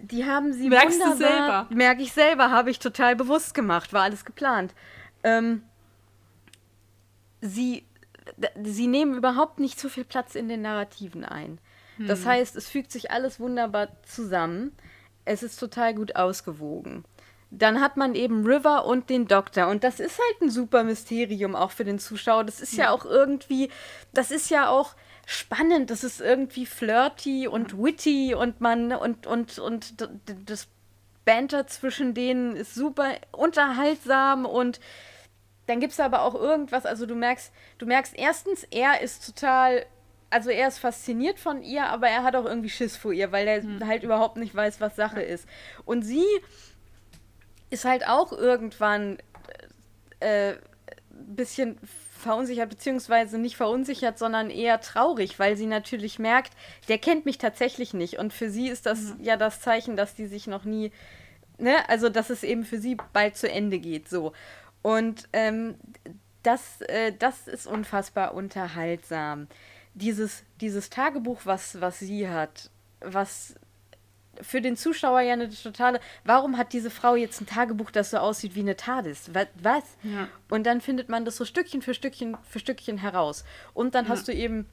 die 0.03 0.25
haben 0.25 0.53
sie 0.53 0.68
Merkst 0.68 1.01
du 1.01 1.05
wunderbar. 1.05 1.66
selber? 1.66 1.66
Merke 1.70 2.03
ich 2.03 2.12
selber, 2.12 2.51
habe 2.51 2.70
ich 2.70 2.79
total 2.79 3.16
bewusst 3.16 3.55
gemacht, 3.55 3.92
war 3.92 4.03
alles 4.03 4.25
geplant. 4.25 4.75
Ähm, 5.23 5.62
sie, 7.40 7.87
sie 8.62 8.87
nehmen 8.87 9.14
überhaupt 9.14 9.61
nicht 9.61 9.79
so 9.79 9.88
viel 9.88 10.05
Platz 10.05 10.35
in 10.35 10.49
den 10.49 10.62
Narrativen 10.62 11.25
ein. 11.25 11.59
Das 11.97 12.27
heißt, 12.27 12.57
es 12.57 12.68
fügt 12.68 12.90
sich 12.90 13.12
alles 13.12 13.38
wunderbar 13.38 13.88
zusammen. 14.03 14.73
Es 15.25 15.44
ist 15.44 15.61
total 15.61 15.94
gut 15.94 16.16
ausgewogen. 16.16 17.05
Dann 17.59 17.81
hat 17.81 17.97
man 17.97 18.14
eben 18.14 18.47
River 18.47 18.85
und 18.85 19.11
den 19.11 19.27
Doktor. 19.27 19.69
Und 19.69 19.85
das 19.85 20.01
ist 20.01 20.19
halt 20.19 20.43
ein 20.43 20.51
super 20.51 20.83
Mysterium 20.85 21.55
auch 21.55 21.71
für 21.71 21.85
den 21.85 21.99
Zuschauer. 21.99 22.45
Das 22.45 22.61
ist 22.61 22.75
ja 22.75 22.90
auch 22.90 23.05
irgendwie, 23.05 23.71
das 24.12 24.31
ist 24.31 24.51
ja 24.51 24.69
auch 24.69 24.95
spannend. 25.27 25.90
Das 25.90 26.05
ist 26.05 26.21
irgendwie 26.21 26.67
flirty 26.67 27.49
und 27.49 27.79
witty 27.79 28.35
und 28.35 28.61
man 28.61 28.93
und, 28.93 29.27
und, 29.27 29.59
und 29.59 29.95
das 30.47 30.69
Banter 31.25 31.67
zwischen 31.67 32.14
denen 32.14 32.57
ist 32.57 32.75
super 32.75 33.12
unterhaltsam 33.33 34.45
und 34.45 34.81
dann 35.67 35.81
gibt 35.81 35.95
es 35.95 36.01
aber 36.01 36.23
auch 36.23 36.35
irgendwas, 36.35 36.85
also 36.85 37.07
du 37.07 37.14
merkst, 37.14 37.53
du 37.79 37.87
merkst 37.87 38.14
erstens, 38.17 38.64
er 38.64 39.01
ist 39.01 39.25
total, 39.25 39.87
also 40.29 40.51
er 40.51 40.69
ist 40.69 40.79
fasziniert 40.79 41.38
von 41.38 41.62
ihr, 41.62 41.87
aber 41.87 42.09
er 42.09 42.23
hat 42.23 42.37
auch 42.37 42.45
irgendwie 42.45 42.69
Schiss 42.69 42.97
vor 42.97 43.12
ihr, 43.12 43.33
weil 43.33 43.49
er 43.49 43.87
halt 43.87 44.03
überhaupt 44.03 44.37
nicht 44.37 44.55
weiß, 44.55 44.81
was 44.81 44.97
Sache 44.97 45.23
ist. 45.23 45.49
Und 45.87 46.03
sie 46.03 46.27
ist 47.74 47.84
halt 47.84 48.06
auch 48.06 48.32
irgendwann 48.32 49.18
äh, 50.20 50.52
ein 50.52 51.37
bisschen 51.37 51.78
verunsichert, 51.82 52.70
beziehungsweise 52.70 53.37
nicht 53.37 53.56
verunsichert, 53.56 54.18
sondern 54.18 54.48
eher 54.48 54.80
traurig, 54.80 55.38
weil 55.38 55.56
sie 55.56 55.66
natürlich 55.66 56.18
merkt, 56.18 56.52
der 56.88 56.98
kennt 56.98 57.26
mich 57.26 57.37
tatsächlich 57.37 57.92
nicht. 57.92 58.18
Und 58.18 58.32
für 58.32 58.48
sie 58.48 58.68
ist 58.68 58.87
das 58.87 59.14
ja 59.20 59.37
das 59.37 59.60
Zeichen, 59.60 59.96
dass 59.96 60.14
die 60.14 60.26
sich 60.26 60.46
noch 60.46 60.64
nie, 60.64 60.92
ne, 61.58 61.87
also 61.88 62.08
dass 62.08 62.30
es 62.30 62.44
eben 62.44 62.64
für 62.64 62.78
sie 62.78 62.96
bald 63.12 63.37
zu 63.37 63.50
Ende 63.50 63.78
geht, 63.78 64.08
so. 64.08 64.32
Und 64.80 65.28
ähm, 65.32 65.74
das, 66.42 66.80
äh, 66.82 67.12
das 67.18 67.48
ist 67.48 67.66
unfassbar 67.66 68.34
unterhaltsam. 68.34 69.48
Dieses, 69.94 70.44
dieses 70.60 70.90
Tagebuch, 70.90 71.40
was, 71.44 71.80
was 71.80 71.98
sie 71.98 72.28
hat, 72.28 72.70
was 73.00 73.54
für 74.42 74.61
den 74.61 74.77
Zuschauer 74.77 75.20
ja 75.20 75.33
eine 75.35 75.49
totale. 75.51 76.01
Warum 76.25 76.57
hat 76.59 76.73
diese 76.73 76.90
Frau 76.90 77.16
jetzt 77.16 77.40
ein 77.40 77.47
Tagebuch, 77.47 77.90
das 77.90 78.11
so 78.11 78.18
aussieht 78.18 78.55
wie 78.55 78.61
eine 78.61 78.77
TARDIS? 78.77 79.35
Wa- 79.35 79.47
Was? 79.62 79.85
Ja. 80.03 80.29
Und 80.51 80.64
dann 80.66 80.81
findet 80.81 81.09
man 81.09 81.25
das 81.25 81.37
so 81.37 81.44
Stückchen 81.44 81.83
für 81.83 81.94
Stückchen 81.94 82.37
für 82.49 82.59
Stückchen 82.59 82.99
heraus. 82.99 83.44
Und 83.75 83.94
dann 83.94 84.09
hast 84.09 84.29
du 84.29 84.33
eben 84.33 84.66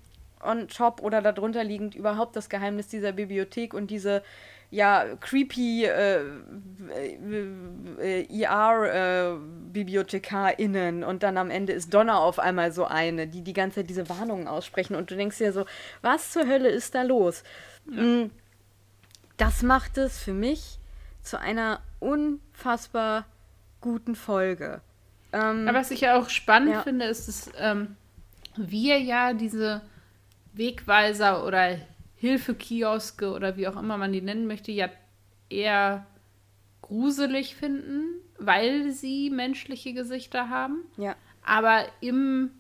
on 0.44 0.68
top 0.68 1.02
oder 1.04 1.22
darunter 1.22 1.64
liegend 1.64 1.94
überhaupt 1.96 2.36
das 2.36 2.50
Geheimnis 2.50 2.88
dieser 2.88 3.12
Bibliothek 3.12 3.74
und 3.74 3.92
diese 3.92 4.24
ja 4.72 5.06
creepy 5.20 5.86
äh, 5.86 6.22
äh, 8.00 8.42
ER 8.42 9.34
äh, 9.34 9.38
BibliothekarInnen 9.72 11.04
und 11.04 11.24
dann 11.24 11.38
am 11.38 11.50
Ende 11.50 11.74
ist 11.74 11.94
Donna 11.94 12.18
auf 12.20 12.40
einmal 12.40 12.72
so 12.72 12.86
eine, 12.86 13.28
die 13.28 13.42
die 13.42 13.54
ganze 13.54 13.82
Zeit 13.82 13.90
diese 13.90 14.10
Warnungen 14.10 14.48
aussprechen 14.48 14.96
und 14.96 15.12
du 15.12 15.16
denkst 15.16 15.38
dir 15.38 15.54
so, 15.54 15.66
was 16.02 16.32
zur 16.32 16.48
Hölle 16.48 16.70
ist 16.70 16.96
da 16.96 17.02
los? 17.04 17.44
Mm, 17.86 18.26
Das 19.42 19.64
macht 19.64 19.98
es 19.98 20.20
für 20.20 20.34
mich 20.34 20.78
zu 21.24 21.40
einer 21.40 21.82
unfassbar 22.00 23.26
guten 23.80 24.14
Folge. 24.14 24.82
Ähm, 25.34 25.68
Aber 25.68 25.80
was 25.80 25.90
ich 25.90 26.02
ja 26.02 26.16
auch 26.16 26.30
spannend 26.30 26.74
Ja. 26.74 26.84
finde, 26.84 27.06
ist, 27.06 27.28
dass 27.28 27.50
ähm, 27.58 27.96
wir 28.56 29.00
ja 29.00 29.34
diese 29.34 29.82
Wegweiser 30.54 31.44
oder 31.44 31.80
Hilfekioske 32.18 33.32
oder 33.32 33.58
wie 33.58 33.68
auch 33.68 33.78
immer 33.78 33.98
man 33.98 34.14
die 34.14 34.22
nennen 34.22 34.46
möchte, 34.46 34.72
ja 34.72 34.90
eher 35.50 36.06
gruselig 36.84 37.56
finden, 37.56 38.22
weil 38.38 38.92
sie 38.92 39.32
menschliche 39.32 39.94
Gesichter 39.94 40.50
haben. 40.50 40.84
ja, 40.98 41.16
Aber 41.44 41.88
im 42.00 42.52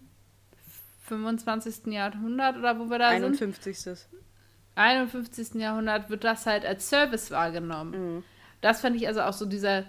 25. 1.04 1.94
Jahrhundert 1.94 2.58
oder 2.58 2.80
wo 2.80 2.90
wir 2.90 2.98
da 2.98 3.12
sind, 3.12 3.40
51. 3.40 4.08
51. 4.76 5.56
Jahrhundert 5.56 6.10
wird 6.10 6.24
das 6.24 6.46
halt 6.46 6.66
als 6.66 6.90
Service 6.90 7.32
wahrgenommen. 7.32 8.16
Mhm. 8.16 8.24
Das 8.62 8.82
fand 8.82 8.96
ich 8.96 9.08
also 9.08 9.22
auch 9.22 9.34
so 9.34 9.46
dieser 9.46 9.84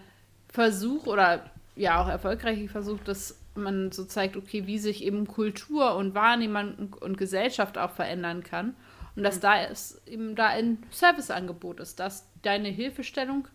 Versuch 0.48 1.06
oder 1.06 1.50
ja 1.76 2.02
auch 2.02 2.08
erfolgreicher 2.08 2.68
Versuch, 2.68 3.00
dass 3.04 3.38
man 3.54 3.92
so 3.92 4.04
zeigt, 4.04 4.36
okay, 4.36 4.66
wie 4.66 4.78
sich 4.78 5.04
eben 5.04 5.26
Kultur 5.26 5.94
und 5.96 6.14
Wahrnehmung 6.14 6.94
und, 7.00 7.18
Gesellschaft 7.18 7.78
auch 7.78 7.90
verändern 7.90 8.42
kann. 8.42 8.74
Und 9.14 9.24
dass 9.24 9.40
da 9.40 9.62
es 9.62 10.00
eben 10.06 10.34
da 10.34 10.48
ein 10.48 10.78
Serviceangebot 10.90 11.80
ist, 11.80 12.00
dass 12.00 12.26
deine 12.40 12.68
Hilfestellung 12.68 13.46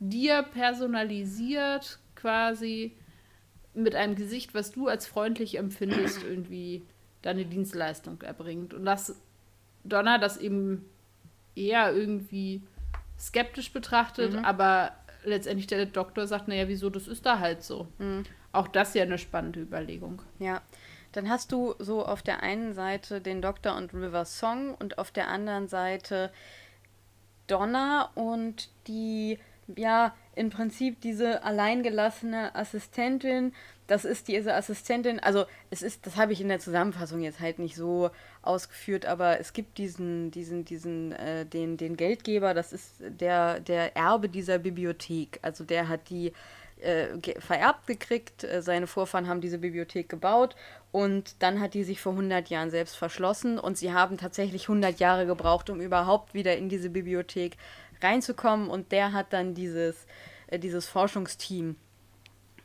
dir 0.00 0.42
personalisiert 0.42 1.98
quasi 2.14 2.96
mit 3.74 3.94
einem 3.94 4.14
Gesicht, 4.14 4.54
was 4.54 4.72
du 4.72 4.88
als 4.88 5.06
freundlich 5.06 5.58
empfindest, 5.58 6.22
irgendwie 6.28 6.86
deine 7.20 7.44
Dienstleistung 7.44 8.22
erbringt. 8.22 8.72
Und 8.72 8.86
dass 8.86 9.20
Donna 9.84 10.18
das 10.18 10.36
eben 10.36 10.84
eher 11.54 11.92
irgendwie 11.94 12.62
skeptisch 13.18 13.72
betrachtet, 13.72 14.32
Mhm. 14.34 14.44
aber 14.44 14.92
letztendlich 15.24 15.66
der 15.66 15.86
Doktor 15.86 16.26
sagt, 16.26 16.48
naja, 16.48 16.68
wieso, 16.68 16.90
das 16.90 17.06
ist 17.08 17.24
da 17.24 17.38
halt 17.38 17.62
so. 17.62 17.86
Mhm. 17.98 18.24
Auch 18.52 18.68
das 18.68 18.94
ja 18.94 19.02
eine 19.02 19.18
spannende 19.18 19.60
Überlegung. 19.60 20.20
Ja. 20.38 20.62
Dann 21.12 21.30
hast 21.30 21.52
du 21.52 21.74
so 21.78 22.04
auf 22.04 22.22
der 22.22 22.42
einen 22.42 22.74
Seite 22.74 23.20
den 23.20 23.40
Doktor 23.40 23.76
und 23.76 23.94
River 23.94 24.24
Song 24.24 24.74
und 24.74 24.98
auf 24.98 25.12
der 25.12 25.28
anderen 25.28 25.68
Seite 25.68 26.32
Donna 27.46 28.10
und 28.14 28.68
die, 28.86 29.38
ja, 29.76 30.14
im 30.34 30.50
Prinzip 30.50 31.00
diese 31.00 31.44
alleingelassene 31.44 32.54
Assistentin. 32.54 33.52
Das 33.86 34.06
ist 34.06 34.28
diese 34.28 34.54
Assistentin, 34.54 35.20
also 35.20 35.44
es 35.70 35.82
ist, 35.82 36.06
das 36.06 36.16
habe 36.16 36.32
ich 36.32 36.40
in 36.40 36.48
der 36.48 36.58
Zusammenfassung 36.58 37.20
jetzt 37.20 37.40
halt 37.40 37.58
nicht 37.58 37.76
so 37.76 38.10
ausgeführt, 38.40 39.04
aber 39.04 39.40
es 39.40 39.52
gibt 39.52 39.76
diesen, 39.76 40.30
diesen, 40.30 40.64
diesen, 40.64 41.12
äh, 41.12 41.44
den, 41.44 41.76
den 41.76 41.96
Geldgeber, 41.96 42.54
das 42.54 42.72
ist 42.72 42.94
der, 43.00 43.60
der 43.60 43.94
Erbe 43.94 44.30
dieser 44.30 44.58
Bibliothek. 44.58 45.38
Also 45.42 45.64
der 45.64 45.88
hat 45.88 46.08
die 46.08 46.32
äh, 46.80 47.18
vererbt 47.40 47.86
gekriegt. 47.86 48.44
Äh, 48.44 48.62
Seine 48.62 48.86
Vorfahren 48.86 49.28
haben 49.28 49.40
diese 49.40 49.58
Bibliothek 49.58 50.08
gebaut 50.08 50.56
und 50.92 51.36
dann 51.40 51.60
hat 51.60 51.74
die 51.74 51.84
sich 51.84 52.00
vor 52.00 52.12
100 52.12 52.48
Jahren 52.48 52.70
selbst 52.70 52.96
verschlossen 52.96 53.58
und 53.58 53.76
sie 53.76 53.92
haben 53.92 54.16
tatsächlich 54.16 54.62
100 54.62 54.98
Jahre 54.98 55.26
gebraucht, 55.26 55.70
um 55.70 55.80
überhaupt 55.80 56.34
wieder 56.34 56.56
in 56.56 56.68
diese 56.68 56.90
Bibliothek 56.90 57.56
reinzukommen 58.02 58.68
und 58.68 58.92
der 58.92 59.12
hat 59.12 59.32
dann 59.32 59.54
dieses, 59.54 60.06
äh, 60.46 60.58
dieses 60.58 60.86
Forschungsteam 60.86 61.76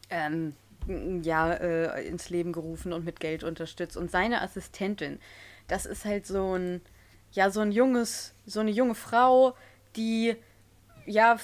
ähm, 0.09 0.53
ja, 1.23 1.53
äh, 1.53 2.07
ins 2.07 2.29
Leben 2.29 2.53
gerufen 2.53 2.93
und 2.93 3.05
mit 3.05 3.19
Geld 3.19 3.43
unterstützt. 3.43 3.97
Und 3.97 4.11
seine 4.11 4.41
Assistentin, 4.41 5.19
das 5.67 5.85
ist 5.85 6.05
halt 6.05 6.25
so 6.25 6.55
ein, 6.55 6.81
ja, 7.31 7.51
so 7.51 7.61
ein 7.61 7.71
junges, 7.71 8.33
so 8.45 8.59
eine 8.59 8.71
junge 8.71 8.95
Frau, 8.95 9.55
die, 9.95 10.35
ja, 11.05 11.37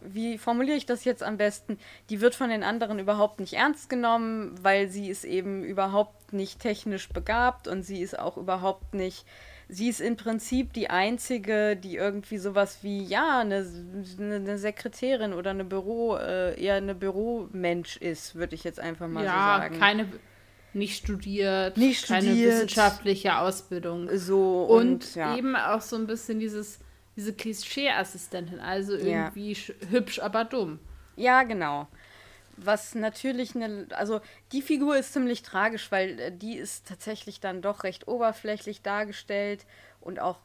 wie 0.00 0.38
formuliere 0.38 0.76
ich 0.76 0.86
das 0.86 1.04
jetzt 1.04 1.22
am 1.22 1.36
besten? 1.36 1.78
Die 2.08 2.20
wird 2.20 2.34
von 2.34 2.50
den 2.50 2.62
anderen 2.62 2.98
überhaupt 2.98 3.40
nicht 3.40 3.54
ernst 3.54 3.90
genommen, 3.90 4.54
weil 4.62 4.88
sie 4.88 5.08
ist 5.08 5.24
eben 5.24 5.64
überhaupt 5.64 6.32
nicht 6.32 6.60
technisch 6.60 7.08
begabt 7.08 7.68
und 7.68 7.82
sie 7.82 8.00
ist 8.00 8.18
auch 8.18 8.36
überhaupt 8.36 8.94
nicht. 8.94 9.26
Sie 9.72 9.88
ist 9.88 10.00
im 10.00 10.16
Prinzip 10.16 10.72
die 10.72 10.90
einzige, 10.90 11.76
die 11.76 11.96
irgendwie 11.96 12.38
sowas 12.38 12.78
wie, 12.82 13.04
ja, 13.04 13.40
eine, 13.40 13.64
eine 14.18 14.58
Sekretärin 14.58 15.32
oder 15.32 15.50
eine 15.50 15.64
Büro, 15.64 16.16
äh, 16.16 16.60
eher 16.60 16.74
eine 16.74 16.94
Büromensch 16.94 17.96
ist, 17.98 18.34
würde 18.34 18.54
ich 18.56 18.64
jetzt 18.64 18.80
einfach 18.80 19.06
mal 19.08 19.24
ja, 19.24 19.30
so 19.30 19.62
sagen. 19.62 19.78
keine, 19.78 20.06
nicht 20.72 20.96
studiert, 20.96 21.76
Nicht 21.76 22.06
keine 22.08 22.26
studiert. 22.28 22.52
wissenschaftliche 22.54 23.38
Ausbildung. 23.38 24.08
so 24.16 24.64
Und, 24.64 25.14
ja. 25.14 25.36
eben 25.36 25.54
auch 25.56 25.80
so 25.80 25.96
ein 25.96 26.06
bisschen 26.06 26.40
dieses, 26.40 26.80
diese 27.16 27.32
Klischee-Assistentin, 27.32 28.60
also 28.60 28.94
Ja. 28.96 29.02
irgendwie 29.02 29.52
sch- 29.54 29.74
hübsch, 29.90 30.18
aber 30.20 30.44
dumm. 30.44 30.78
Ja, 31.16 31.42
genau. 31.42 31.86
Was 32.62 32.94
natürlich 32.94 33.54
eine, 33.54 33.86
also 33.90 34.20
die 34.52 34.62
Figur 34.62 34.96
ist 34.96 35.12
ziemlich 35.12 35.42
tragisch, 35.42 35.90
weil 35.90 36.18
äh, 36.20 36.32
die 36.32 36.56
ist 36.56 36.86
tatsächlich 36.86 37.40
dann 37.40 37.62
doch 37.62 37.84
recht 37.84 38.06
oberflächlich 38.08 38.82
dargestellt 38.82 39.64
und 40.00 40.20
auch 40.20 40.38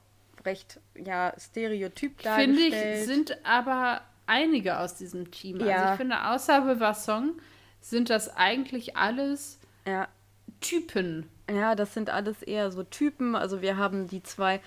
recht, 0.45 0.79
ja, 0.95 1.33
stereotyp 1.39 2.21
Finde 2.21 2.61
ich, 2.61 2.69
dargestellt. 2.71 3.05
sind 3.05 3.45
aber 3.45 4.01
einige 4.27 4.79
aus 4.79 4.95
diesem 4.95 5.31
Team. 5.31 5.55
Also 5.57 5.67
Ja. 5.69 5.91
ich 5.91 5.97
finde, 5.97 6.27
außer 6.27 6.61
Bevassong 6.61 7.33
sind 7.81 8.09
das 8.09 8.35
eigentlich 8.35 8.95
alles 8.95 9.59
ja, 9.87 10.07
Typen. 10.61 11.29
ja, 11.49 11.75
das 11.75 11.93
sind 11.93 12.09
alles 12.09 12.41
eher 12.41 12.71
so 12.71 12.83
Typen. 12.83 13.35
Also 13.35 13.61
wir 13.61 13.77
haben 13.77 14.07
die 14.07 14.23
zwei, 14.23 14.61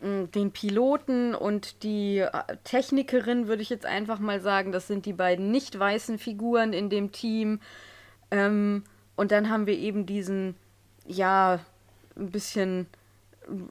den 0.00 0.50
Piloten 0.52 1.34
und 1.34 1.82
die 1.82 2.18
äh, 2.18 2.30
Technikerin, 2.64 3.48
würde 3.48 3.62
ich 3.62 3.68
jetzt 3.68 3.86
einfach 3.86 4.18
mal 4.18 4.40
sagen. 4.40 4.72
Das 4.72 4.86
sind 4.86 5.06
die 5.06 5.12
beiden 5.12 5.50
nicht 5.50 5.78
weißen 5.78 6.18
Figuren 6.18 6.72
in 6.72 6.88
dem 6.88 7.12
Team. 7.12 7.60
Ähm, 8.30 8.84
und 9.16 9.32
dann 9.32 9.50
haben 9.50 9.66
wir 9.66 9.76
eben 9.76 10.06
diesen, 10.06 10.56
ja, 11.06 11.60
ein 12.16 12.30
bisschen 12.30 12.86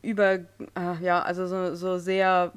über, 0.02 0.34
äh, 0.34 0.40
ja, 1.02 1.22
also 1.22 1.48
so, 1.48 1.76
so 1.76 1.98
sehr 1.98 2.52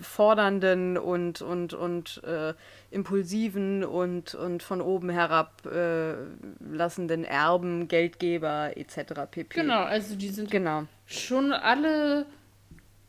fordernden 0.00 0.98
und, 0.98 1.42
und, 1.42 1.74
und 1.74 2.22
äh, 2.24 2.54
impulsiven 2.90 3.84
und, 3.84 4.34
und 4.34 4.62
von 4.62 4.80
oben 4.80 5.10
herab 5.10 5.66
äh, 5.66 6.14
lassenden 6.60 7.24
Erben, 7.24 7.88
Geldgeber 7.88 8.76
etc. 8.76 9.14
pp. 9.30 9.60
Genau, 9.60 9.82
also 9.82 10.16
die 10.16 10.28
sind 10.28 10.50
Genau. 10.50 10.84
schon 11.06 11.52
alle 11.52 12.26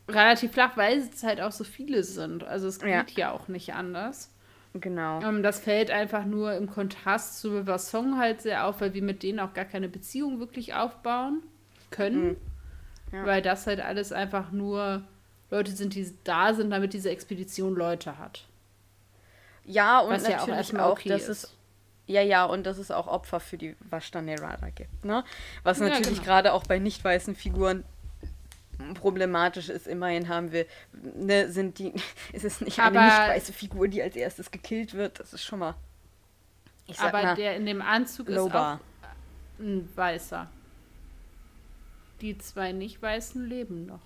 relativ 0.08 0.52
flach, 0.52 0.76
weil 0.76 0.98
es 0.98 1.22
halt 1.24 1.40
auch 1.40 1.52
so 1.52 1.64
viele 1.64 2.04
sind. 2.04 2.44
Also 2.44 2.68
es 2.68 2.78
geht 2.78 2.90
Ja. 2.90 3.04
ja 3.16 3.32
auch 3.32 3.48
nicht 3.48 3.74
anders. 3.74 4.32
Genau. 4.74 5.20
Ähm, 5.22 5.42
das 5.42 5.58
fällt 5.60 5.90
einfach 5.90 6.24
nur 6.24 6.52
im 6.54 6.68
Kontrast 6.70 7.40
zu 7.40 7.50
Bevassong 7.50 8.18
halt 8.18 8.42
sehr 8.42 8.66
auf, 8.66 8.80
weil 8.80 8.94
wir 8.94 9.02
mit 9.02 9.22
denen 9.22 9.40
auch 9.40 9.54
gar 9.54 9.64
keine 9.64 9.88
Beziehung 9.88 10.38
wirklich 10.38 10.74
aufbauen 10.74 11.42
können. 11.90 12.24
Mhm. 12.28 12.36
Ja. 13.12 13.24
Weil 13.24 13.42
das 13.42 13.66
halt 13.66 13.80
alles 13.80 14.12
einfach 14.12 14.50
nur 14.50 15.02
Leute 15.50 15.70
sind, 15.72 15.94
die 15.94 16.12
da 16.24 16.52
sind, 16.54 16.70
damit 16.70 16.92
diese 16.92 17.10
Expedition 17.10 17.74
Leute 17.74 18.18
hat. 18.18 18.44
Ja, 19.64 20.00
und 20.00 20.10
Was 20.12 20.26
ja 20.28 20.40
auch 20.40 20.46
natürlich 20.46 20.78
auch, 20.80 20.92
okay 20.92 21.08
dass 21.08 21.22
ist. 21.28 21.44
es 21.44 21.52
ja, 22.08 22.22
ja, 22.22 22.44
und 22.44 22.64
dass 22.64 22.78
es 22.78 22.92
auch 22.92 23.08
Opfer 23.08 23.40
für 23.40 23.58
die 23.58 23.74
Vashta-Nerada 23.90 24.70
gibt. 24.70 25.04
Ne? 25.04 25.24
Was 25.64 25.78
Ja, 25.80 25.88
natürlich 25.88 26.18
genau. 26.20 26.22
gerade 26.24 26.52
auch 26.52 26.62
bei 26.64 26.78
nicht 26.78 27.02
weißen 27.02 27.34
Figuren 27.34 27.82
problematisch 28.94 29.68
ist. 29.70 29.88
Immerhin 29.88 30.28
haben 30.28 30.52
wir, 30.52 30.66
ne, 30.92 31.50
sind 31.50 31.78
die, 31.80 31.92
ist 32.32 32.44
es 32.44 32.60
nicht 32.60 32.78
eine 32.78 32.98
Aber- 33.00 33.06
nicht 33.06 33.18
weiße 33.36 33.52
Figur, 33.52 33.88
die 33.88 34.02
als 34.02 34.14
erstes 34.14 34.50
gekillt 34.52 34.94
wird. 34.94 35.18
Das 35.18 35.32
ist 35.32 35.42
schon 35.42 35.58
mal. 35.58 35.74
Aber 36.98 37.22
mal, 37.22 37.34
der 37.34 37.56
in 37.56 37.66
dem 37.66 37.82
Anzug 37.82 38.28
ist 38.28 38.36
low 38.36 38.48
auch 38.50 38.78
ein 39.58 39.88
Weißer. 39.96 40.46
Die 42.20 42.38
zwei 42.38 42.72
nicht-Weißen 42.72 43.46
leben 43.46 43.86
noch. 43.86 44.00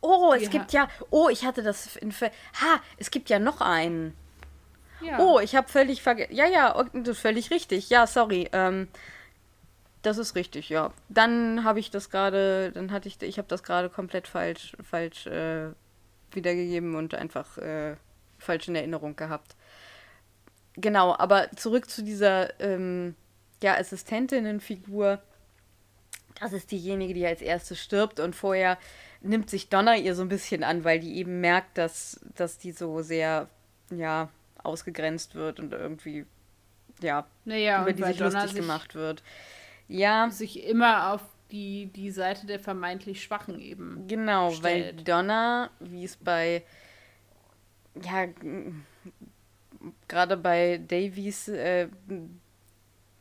Oh, 0.00 0.34
es 0.36 0.44
Ja. 0.44 0.48
gibt 0.50 0.72
ja. 0.72 0.88
Oh, 1.10 1.28
ich 1.30 1.44
hatte 1.44 1.62
das 1.62 1.96
in. 1.96 2.12
Ver 2.12 2.30
ha, 2.60 2.80
es 2.98 3.10
gibt 3.10 3.30
ja 3.30 3.38
noch 3.38 3.60
einen. 3.60 4.14
Ja. 5.00 5.18
Oh, 5.18 5.40
ich 5.40 5.56
habe 5.56 5.68
völlig 5.68 6.02
vergessen. 6.02 6.34
Ja, 6.34 6.46
ja, 6.46 6.82
das 6.92 7.08
ist 7.08 7.20
völlig 7.20 7.50
richtig. 7.50 7.90
Ja, 7.90 8.06
sorry. 8.06 8.48
Ähm, 8.52 8.88
das 10.02 10.18
ist 10.18 10.34
richtig, 10.34 10.68
ja. 10.68 10.92
Dann 11.08 11.64
habe 11.64 11.80
ich 11.80 11.90
das 11.90 12.10
gerade, 12.10 12.72
dann 12.72 12.92
hatte 12.92 13.08
ich, 13.08 13.20
ich 13.22 13.38
habe 13.38 13.48
das 13.48 13.62
gerade 13.62 13.88
komplett 13.88 14.28
falsch, 14.28 14.76
falsch 14.82 15.26
äh, 15.26 15.70
wiedergegeben 16.32 16.94
und 16.94 17.14
einfach 17.14 17.56
äh, 17.58 17.96
falsch 18.38 18.68
in 18.68 18.76
Erinnerung 18.76 19.16
gehabt. 19.16 19.56
Genau, 20.76 21.16
aber 21.16 21.50
zurück 21.52 21.88
zu 21.88 22.02
dieser 22.02 22.58
ähm, 22.60 23.14
ja, 23.62 23.76
Assistentinnenfigur. 23.76 25.20
Das 26.40 26.52
ist 26.52 26.70
diejenige, 26.70 27.14
die 27.14 27.26
als 27.26 27.40
erste 27.40 27.76
stirbt 27.76 28.20
und 28.20 28.34
vorher 28.34 28.78
nimmt 29.20 29.48
sich 29.48 29.68
Donna 29.68 29.96
ihr 29.96 30.14
so 30.14 30.22
ein 30.22 30.28
bisschen 30.28 30.64
an, 30.64 30.84
weil 30.84 31.00
die 31.00 31.16
eben 31.16 31.40
merkt, 31.40 31.78
dass, 31.78 32.20
dass 32.34 32.58
die 32.58 32.72
so 32.72 33.02
sehr, 33.02 33.48
ja, 33.90 34.28
ausgegrenzt 34.62 35.34
wird 35.34 35.60
und 35.60 35.72
irgendwie, 35.72 36.26
ja, 37.00 37.26
naja, 37.44 37.82
über 37.82 37.92
die 37.92 38.02
weil 38.02 38.08
sich 38.12 38.18
Donna 38.18 38.32
lustig 38.42 38.52
sich, 38.52 38.60
gemacht 38.60 38.94
wird. 38.94 39.22
Ja, 39.88 40.28
sich 40.30 40.64
immer 40.64 41.12
auf 41.12 41.22
die, 41.50 41.86
die 41.86 42.10
Seite 42.10 42.46
der 42.46 42.58
vermeintlich 42.58 43.22
Schwachen 43.22 43.60
eben. 43.60 44.06
genau, 44.08 44.50
weil 44.62 44.82
stellt. 44.82 45.08
Donna, 45.08 45.70
wie 45.80 46.04
es 46.04 46.16
bei, 46.16 46.64
ja, 48.02 48.26
gerade 50.08 50.36
bei 50.36 50.78
Davies 50.78 51.48
äh, 51.48 51.88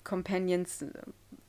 Companions 0.03 0.85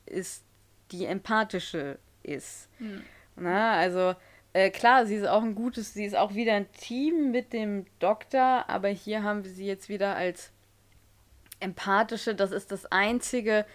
ist, 0.05 0.44
die 0.91 1.05
empathische 1.05 1.99
ist. 2.23 2.69
Hm. 2.77 3.03
Na, 3.35 3.73
also 3.73 4.15
äh, 4.53 4.69
klar, 4.69 5.05
sie 5.05 5.15
ist 5.15 5.27
auch 5.27 5.43
ein 5.43 5.53
gutes, 5.53 5.93
sie 5.93 6.05
ist 6.05 6.15
auch 6.15 6.33
wieder 6.33 6.53
ein 6.53 6.71
Team 6.71 7.31
mit 7.31 7.51
dem 7.51 7.85
Doktor, 7.99 8.69
aber 8.69 8.87
hier 8.87 9.23
haben 9.23 9.43
wir 9.43 9.51
sie 9.51 9.65
jetzt 9.65 9.89
wieder 9.89 10.15
als 10.15 10.51
empathische. 11.59 12.35
Das 12.35 12.51
ist 12.51 12.71
das 12.71 12.89
Einzige, 12.89 13.65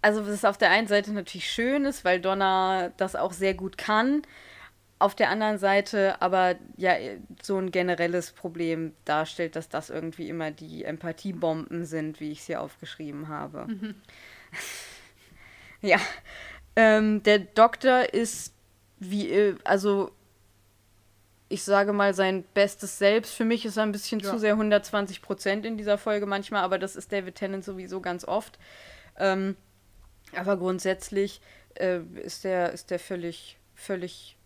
also 0.00 0.26
was 0.26 0.44
auf 0.44 0.58
der 0.58 0.70
einen 0.70 0.86
Seite 0.86 1.12
natürlich 1.12 1.50
schön 1.50 1.84
ist, 1.84 2.04
weil 2.04 2.20
Donna 2.20 2.90
das 2.96 3.16
auch 3.16 3.32
sehr 3.32 3.54
gut 3.54 3.78
kann. 3.78 4.22
Auf 5.00 5.16
der 5.16 5.30
anderen 5.30 5.58
Seite 5.58 6.22
aber 6.22 6.54
ja 6.76 6.94
so 7.42 7.58
ein 7.58 7.72
generelles 7.72 8.30
Problem 8.30 8.94
darstellt, 9.04 9.56
dass 9.56 9.68
das 9.68 9.90
irgendwie 9.90 10.28
immer 10.28 10.52
die 10.52 10.84
Empathiebomben 10.84 11.84
sind, 11.84 12.20
wie 12.20 12.30
ich 12.30 12.44
sie 12.44 12.54
aufgeschrieben 12.54 13.26
habe. 13.26 13.66
ja. 15.80 15.98
Ähm, 16.76 17.22
der 17.22 17.38
Doktor 17.38 18.12
ist 18.14 18.54
wie, 18.98 19.30
äh, 19.30 19.56
also 19.64 20.10
ich 21.48 21.64
sage 21.64 21.92
mal, 21.92 22.14
sein 22.14 22.44
bestes 22.54 22.98
Selbst. 22.98 23.34
Für 23.34 23.44
mich 23.44 23.66
ist 23.66 23.76
er 23.76 23.82
ein 23.82 23.92
bisschen 23.92 24.20
ja. 24.20 24.30
zu 24.30 24.38
sehr 24.38 24.52
120 24.52 25.20
Prozent 25.20 25.66
in 25.66 25.76
dieser 25.76 25.98
Folge 25.98 26.24
manchmal, 26.24 26.62
aber 26.62 26.78
das 26.78 26.96
ist 26.96 27.12
David 27.12 27.34
Tennant 27.34 27.62
sowieso 27.62 28.00
ganz 28.00 28.24
oft. 28.24 28.58
Ähm, 29.18 29.56
aber 30.34 30.56
grundsätzlich 30.56 31.42
äh, 31.74 32.00
ist 32.22 32.44
der, 32.44 32.72
ist 32.72 32.90
der 32.90 32.98
völlig, 32.98 33.58
völlig 33.74 34.38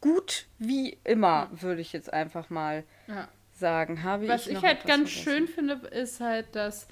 gut 0.00 0.46
wie 0.58 0.98
immer, 1.02 1.48
würde 1.50 1.80
ich 1.80 1.92
jetzt 1.92 2.12
einfach 2.12 2.48
mal 2.48 2.84
ja. 3.08 3.26
sagen. 3.52 4.04
Habe 4.04 4.28
was 4.28 4.46
ich, 4.46 4.58
ich 4.58 4.62
halt 4.62 4.84
ganz 4.86 5.10
vergessen? 5.10 5.24
schön 5.24 5.48
finde, 5.48 5.74
ist 5.88 6.20
halt, 6.20 6.54
dass 6.54 6.86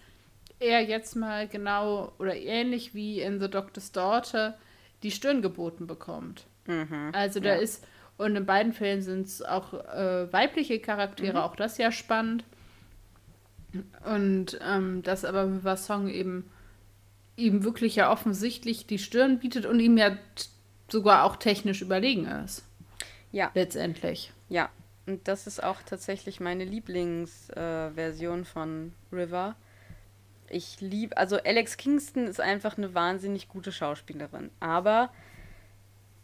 er 0.63 0.81
jetzt 0.81 1.17
mal 1.17 1.49
genau 1.49 2.13
oder 2.19 2.37
ähnlich 2.37 2.95
wie 2.95 3.21
in 3.21 3.41
The 3.41 3.51
Doctor's 3.51 3.93
Daughter 3.93 4.59
die 5.03 5.11
Stirn 5.11 5.43
geboten 5.43 5.87
bekommt. 5.87 6.47
Mhm, 6.67 7.11
also 7.13 7.41
da 7.41 7.55
ja. 7.55 7.61
ist 7.61 7.85
und 8.19 8.37
in 8.37 8.47
beiden 8.47 8.73
Fällen 8.73 9.03
sind 9.03 9.27
es 9.27 9.43
auch 9.43 9.75
äh, 9.75 10.33
weibliche 10.33 10.79
Charaktere, 10.79 11.39
mhm. 11.39 11.39
auch 11.39 11.57
das 11.57 11.79
ja 11.79 11.91
spannend. 11.91 12.45
Und 14.05 14.59
ähm, 14.63 15.03
dass 15.03 15.25
aber 15.25 15.77
Song 15.77 16.09
eben 16.09 16.51
ihm 17.37 17.65
wirklich 17.65 17.97
ja 17.97 18.13
offensichtlich 18.13 18.87
die 18.87 18.99
Stirn 18.99 19.39
bietet 19.39 19.65
und 19.67 19.81
ihm 19.81 19.97
ja 19.97 20.17
sogar 20.91 21.25
auch 21.25 21.37
technisch 21.37 21.81
überlegen 21.81 22.27
ist. 22.27 22.65
Ja. 23.33 23.51
Letztendlich. 23.55 24.33
Ja. 24.49 24.69
Und 25.07 25.27
das 25.27 25.47
ist 25.47 25.63
auch 25.63 25.83
tatsächlich 25.83 26.39
meine 26.39 26.65
Lieblingsversion 26.65 28.41
äh, 28.43 28.45
von 28.45 28.93
River. 29.11 29.57
Ich 30.53 30.81
liebe, 30.81 31.17
also 31.17 31.37
Alex 31.37 31.77
Kingston 31.77 32.27
ist 32.27 32.41
einfach 32.41 32.77
eine 32.77 32.95
wahnsinnig 32.95 33.49
gute 33.49 33.73
Schauspielerin. 33.73 34.51
Aber 34.61 35.11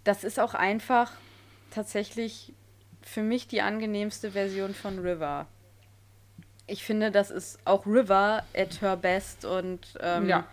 das 0.05 0.25
ist 0.25 0.39
auch 0.39 0.55
einfach 0.55 1.13
tatsächlich 1.71 2.53
für 3.03 3.23
mich 3.23 3.49
die 3.49 3.63
angenehmste 3.63 4.33
Version 4.33 4.75
von 4.75 4.99
River. 4.99 5.47
Ich 6.67 6.85
finde, 6.85 7.11
das 7.11 7.31
ist 7.31 7.59
auch 7.65 7.87
River 7.87 8.45
at 8.55 8.83
her 8.83 8.97
best 8.97 9.47
und 9.47 9.81
ähm, 10.01 10.29
ja. 10.29 10.47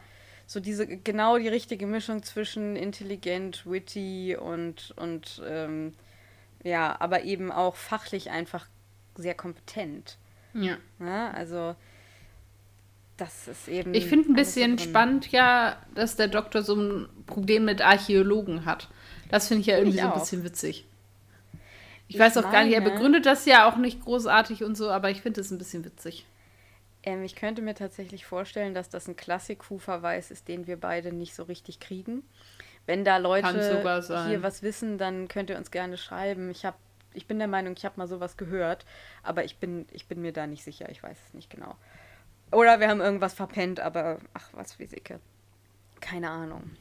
so 0.45 0.61
diese 0.61 0.87
genau 0.87 1.37
die 1.37 1.49
richtige 1.49 1.85
Mischung 1.85 2.23
zwischen 2.23 2.77
intelligent, 2.77 3.65
witty 3.65 4.37
und, 4.37 4.93
und 4.95 5.41
ähm, 5.45 5.93
ja, 6.63 6.95
aber 6.99 7.23
eben 7.23 7.51
auch 7.51 7.75
fachlich 7.75 8.31
einfach 8.31 8.67
sehr 9.15 9.35
kompetent. 9.35 10.17
Ja. 10.53 10.77
ja 10.99 11.31
also 11.31 11.75
das 13.17 13.47
ist 13.47 13.67
eben. 13.67 13.93
Ich 13.93 14.05
finde 14.07 14.31
ein 14.31 14.35
bisschen 14.35 14.77
spannend, 14.77 15.31
ja, 15.31 15.77
dass 15.93 16.15
der 16.15 16.27
Doktor 16.27 16.63
so 16.63 16.75
ein 16.75 17.09
Problem 17.25 17.65
mit 17.65 17.81
Archäologen 17.81 18.65
hat. 18.65 18.89
Das 19.29 19.47
finde 19.47 19.61
ich 19.61 19.67
ja 19.67 19.77
irgendwie 19.77 19.97
ich 19.97 20.03
so 20.03 20.09
ein 20.09 20.19
bisschen 20.19 20.43
witzig. 20.43 20.85
Ich, 22.07 22.15
ich 22.15 22.19
weiß 22.21 22.37
auch 22.37 22.43
meine, 22.43 22.53
gar 22.53 22.63
nicht, 22.65 22.75
er 22.75 22.81
begründet 22.81 23.25
das 23.25 23.45
ja 23.45 23.69
auch 23.69 23.77
nicht 23.77 24.03
großartig 24.03 24.63
und 24.63 24.75
so, 24.75 24.91
aber 24.91 25.09
ich 25.09 25.21
finde 25.21 25.41
es 25.41 25.49
ein 25.49 25.57
bisschen 25.57 25.85
witzig. 25.85 26.25
Ähm, 27.03 27.23
ich 27.23 27.35
könnte 27.35 27.61
mir 27.61 27.73
tatsächlich 27.73 28.25
vorstellen, 28.25 28.73
dass 28.73 28.89
das 28.89 29.07
ein 29.07 29.15
Klassik-Verweis 29.15 30.29
ist, 30.29 30.47
den 30.47 30.67
wir 30.67 30.77
beide 30.77 31.13
nicht 31.13 31.33
so 31.33 31.43
richtig 31.43 31.79
kriegen. 31.79 32.23
Wenn 32.85 33.03
da 33.03 33.17
Leute 33.17 33.47
hier 34.27 34.43
was 34.43 34.61
wissen, 34.61 34.99
dann 34.99 35.27
könnt 35.27 35.49
ihr 35.49 35.57
uns 35.57 35.71
gerne 35.71 35.97
schreiben. 35.97 36.51
Ich 36.51 36.65
habe 36.65 36.77
ich 37.15 37.27
bin 37.27 37.39
der 37.39 37.47
Meinung, 37.47 37.73
ich 37.77 37.85
habe 37.85 37.97
mal 37.97 38.07
sowas 38.07 38.37
gehört, 38.37 38.85
aber 39.23 39.45
ich 39.45 39.57
bin, 39.57 39.87
ich 39.91 40.07
bin 40.07 40.21
mir 40.21 40.33
da 40.33 40.47
nicht 40.47 40.63
sicher, 40.63 40.89
ich 40.89 41.01
weiß 41.01 41.17
es 41.27 41.33
nicht 41.33 41.49
genau. 41.49 41.75
Oder 42.55 42.79
wir 42.79 42.87
haben 42.87 43.01
irgendwas 43.01 43.33
verpennt, 43.33 43.81
aber 43.81 44.19
ach, 44.33 44.47
was 44.53 44.75
Physik. 44.75 45.15
Keine 45.99 46.29
Ahnung. 46.29 46.71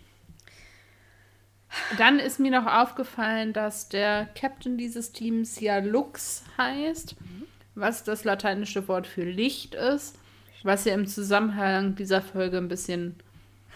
Dann 1.99 2.20
ist 2.20 2.39
mir 2.39 2.53
noch 2.53 2.72
aufgefallen, 2.72 3.53
dass 3.53 3.89
der 3.89 4.27
Captain 4.39 4.79
dieses 4.79 5.11
Teams 5.11 5.59
ja 5.59 5.79
Lux 5.79 6.45
heißt, 6.57 7.20
mhm. 7.20 7.47
was 7.75 8.05
das 8.05 8.22
lateinische 8.22 8.87
Wort 8.87 9.09
für 9.09 9.25
Licht 9.25 9.75
ist, 9.75 10.16
was 10.62 10.85
ja 10.85 10.95
im 10.95 11.09
Zusammenhang 11.09 11.97
dieser 11.97 12.22
Folge 12.22 12.59
ein 12.59 12.68
bisschen 12.68 13.16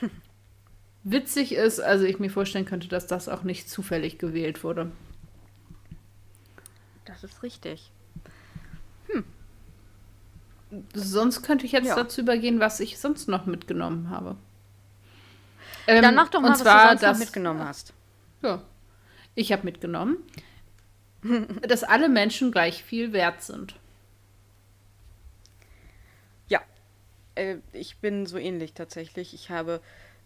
witzig 1.03 1.53
ist. 1.53 1.80
Also 1.80 2.05
ich 2.05 2.20
mir 2.20 2.30
vorstellen 2.30 2.64
könnte, 2.64 2.86
dass 2.86 3.09
das 3.09 3.28
auch 3.28 3.42
nicht 3.42 3.68
zufällig 3.68 4.18
gewählt 4.18 4.62
wurde. 4.62 4.92
Das 7.07 7.24
ist 7.24 7.42
richtig. 7.42 7.90
Sonst 10.95 11.43
könnte 11.43 11.66
ich 11.66 11.73
jetzt 11.73 11.87
ja. 11.87 11.97
dazu 11.97 12.21
übergehen, 12.21 12.61
was 12.61 12.81
ich 12.81 12.99
sonst 12.99 13.29
noch 13.29 13.47
mitgenommen 13.47 14.11
habe. 14.11 14.37
Ähm, 15.87 16.03
Dann 16.03 16.14
mach 16.14 16.29
doch 16.29 16.41
mal, 16.41 16.51
was 16.51 16.59
zwar, 16.59 16.83
du 16.83 16.89
sonst 16.89 17.03
das, 17.03 17.19
mitgenommen 17.19 17.64
hast. 17.64 17.95
Ja. 18.43 18.62
Ich 19.35 19.53
habe 19.53 19.64
mitgenommen, 19.64 20.19
dass 21.62 21.85
alle 21.85 22.09
Menschen 22.09 22.53
gleich 22.53 22.85
viel 22.85 23.12
wert 23.12 23.43
sind. 23.43 23.75
Ja, 26.49 26.61
äh, 27.35 27.57
ich 27.73 27.97
bin 27.99 28.27
so 28.27 28.37
ähnlich 28.37 28.75
tatsächlich. 28.75 29.33
Ich 29.33 29.49
habe, 29.51 29.81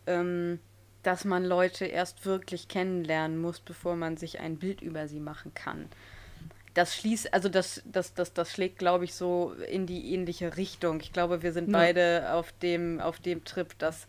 ähm, 0.06 0.58
dass 1.04 1.24
man 1.24 1.44
Leute 1.44 1.84
erst 1.84 2.26
wirklich 2.26 2.66
kennenlernen 2.66 3.40
muss, 3.40 3.60
bevor 3.60 3.94
man 3.94 4.16
sich 4.16 4.40
ein 4.40 4.56
Bild 4.56 4.82
über 4.82 5.06
sie 5.06 5.20
machen 5.20 5.54
kann. 5.54 5.88
Das 6.74 6.96
schließt, 6.96 7.34
also 7.34 7.48
das, 7.48 7.82
das, 7.84 8.14
das, 8.14 8.32
das 8.32 8.50
schlägt, 8.50 8.78
glaube 8.78 9.04
ich, 9.04 9.14
so 9.14 9.52
in 9.70 9.86
die 9.86 10.14
ähnliche 10.14 10.56
Richtung. 10.56 11.00
Ich 11.00 11.12
glaube, 11.12 11.42
wir 11.42 11.52
sind 11.52 11.70
ja. 11.70 11.78
beide 11.78 12.32
auf 12.32 12.52
dem, 12.52 13.00
auf 13.00 13.18
dem 13.18 13.44
Trip, 13.44 13.78
dass 13.78 14.06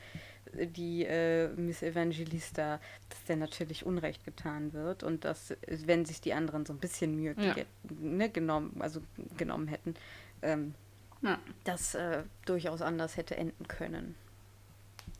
die 0.54 1.06
äh, 1.06 1.50
Miss 1.56 1.82
Evangelista, 1.82 2.80
dass 3.10 3.24
der 3.26 3.38
natürlich 3.38 3.86
Unrecht 3.86 4.24
getan 4.24 4.74
wird 4.74 5.04
und 5.04 5.26
dass, 5.26 5.54
wenn 5.68 6.06
sich 6.06 6.22
die 6.22 6.34
anderen 6.34 6.66
so 6.66 6.74
ein 6.74 6.80
bisschen 6.80 7.16
Mühe 7.16 7.36
ja. 7.38 7.56
ne, 7.90 8.30
genommen, 8.30 8.76
also 8.80 9.02
genommen 9.38 9.68
hätten, 9.68 9.96
ähm, 10.42 10.76
ja. 11.22 11.40
das 11.64 11.96
äh, 11.96 12.24
durchaus 12.46 12.82
anders 12.82 13.18
hätte 13.18 13.36
enden 13.36 13.68
können. 13.68 14.16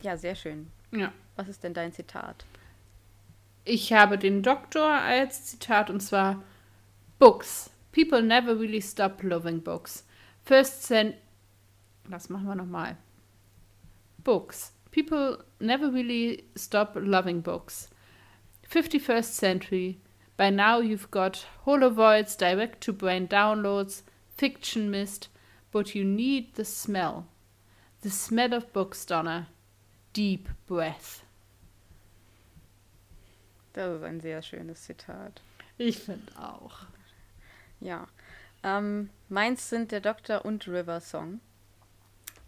Ja, 0.02 0.16
sehr 0.16 0.34
schön. 0.34 0.70
Ja. 0.92 1.12
Was 1.36 1.48
ist 1.48 1.64
denn 1.64 1.74
dein 1.74 1.92
Zitat? 1.92 2.44
Ich 3.64 3.92
habe 3.92 4.18
den 4.18 4.42
Doktor 4.42 4.90
als 4.90 5.46
Zitat 5.46 5.90
und 5.90 6.00
zwar 6.00 6.42
Books. 7.18 7.70
People 7.92 8.22
never 8.22 8.54
really 8.54 8.80
stop 8.80 9.22
loving 9.22 9.60
books. 9.60 10.04
First 10.44 10.82
sent. 10.82 11.16
Was 12.08 12.28
machen 12.28 12.46
wir 12.46 12.54
nochmal? 12.54 12.96
Books 14.22 14.72
people 14.94 15.38
never 15.58 15.90
really 15.90 16.44
stop 16.54 16.92
loving 16.94 17.40
books. 17.40 17.88
51st 18.70 19.24
century. 19.24 19.98
By 20.36 20.50
now 20.50 20.78
you've 20.78 21.10
got 21.10 21.46
holovoids, 21.66 22.38
direct 22.38 22.80
to 22.82 22.92
brain 22.92 23.26
downloads, 23.26 24.02
fiction 24.36 24.90
mist, 24.90 25.28
but 25.72 25.96
you 25.96 26.04
need 26.04 26.54
the 26.54 26.64
smell. 26.64 27.26
The 28.02 28.10
smell 28.10 28.54
of 28.54 28.72
books, 28.72 29.04
Donna. 29.04 29.48
Deep 30.12 30.48
breath. 30.66 31.24
Das 33.72 33.96
ist 33.96 34.04
ein 34.04 34.20
sehr 34.20 34.42
schönes 34.42 34.84
Zitat. 34.84 35.40
Ich 35.76 35.98
finde 35.98 36.30
auch. 36.38 36.86
Ja. 37.80 38.06
Ähm, 38.62 39.10
meins 39.28 39.68
sind 39.68 39.92
der 39.92 40.00
Doktor 40.00 40.44
und 40.44 40.66
River 40.66 41.00
Song. 41.00 41.40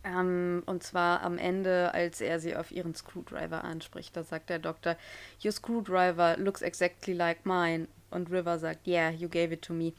Ähm, 0.07 0.62
und 0.66 0.83
zwar 0.83 1.22
am 1.22 1.37
Ende, 1.37 1.93
als 1.93 2.20
er 2.20 2.39
sie 2.39 2.55
auf 2.55 2.70
ihren 2.70 2.95
Screwdriver 2.95 3.64
anspricht. 3.64 4.16
Da 4.16 4.22
sagt 4.22 4.51
der 4.51 4.61
Doktor, 4.61 4.97
Your 5.45 5.53
screwdriver 5.53 6.37
looks 6.37 6.62
exactly 6.62 7.12
like 7.12 7.45
mine. 7.45 7.89
Und 8.11 8.31
River 8.31 8.59
sagt, 8.59 8.87
Yeah, 8.87 9.11
you 9.11 9.29
gave 9.29 9.53
it 9.53 9.62
to 9.62 9.72
me. 9.72 9.93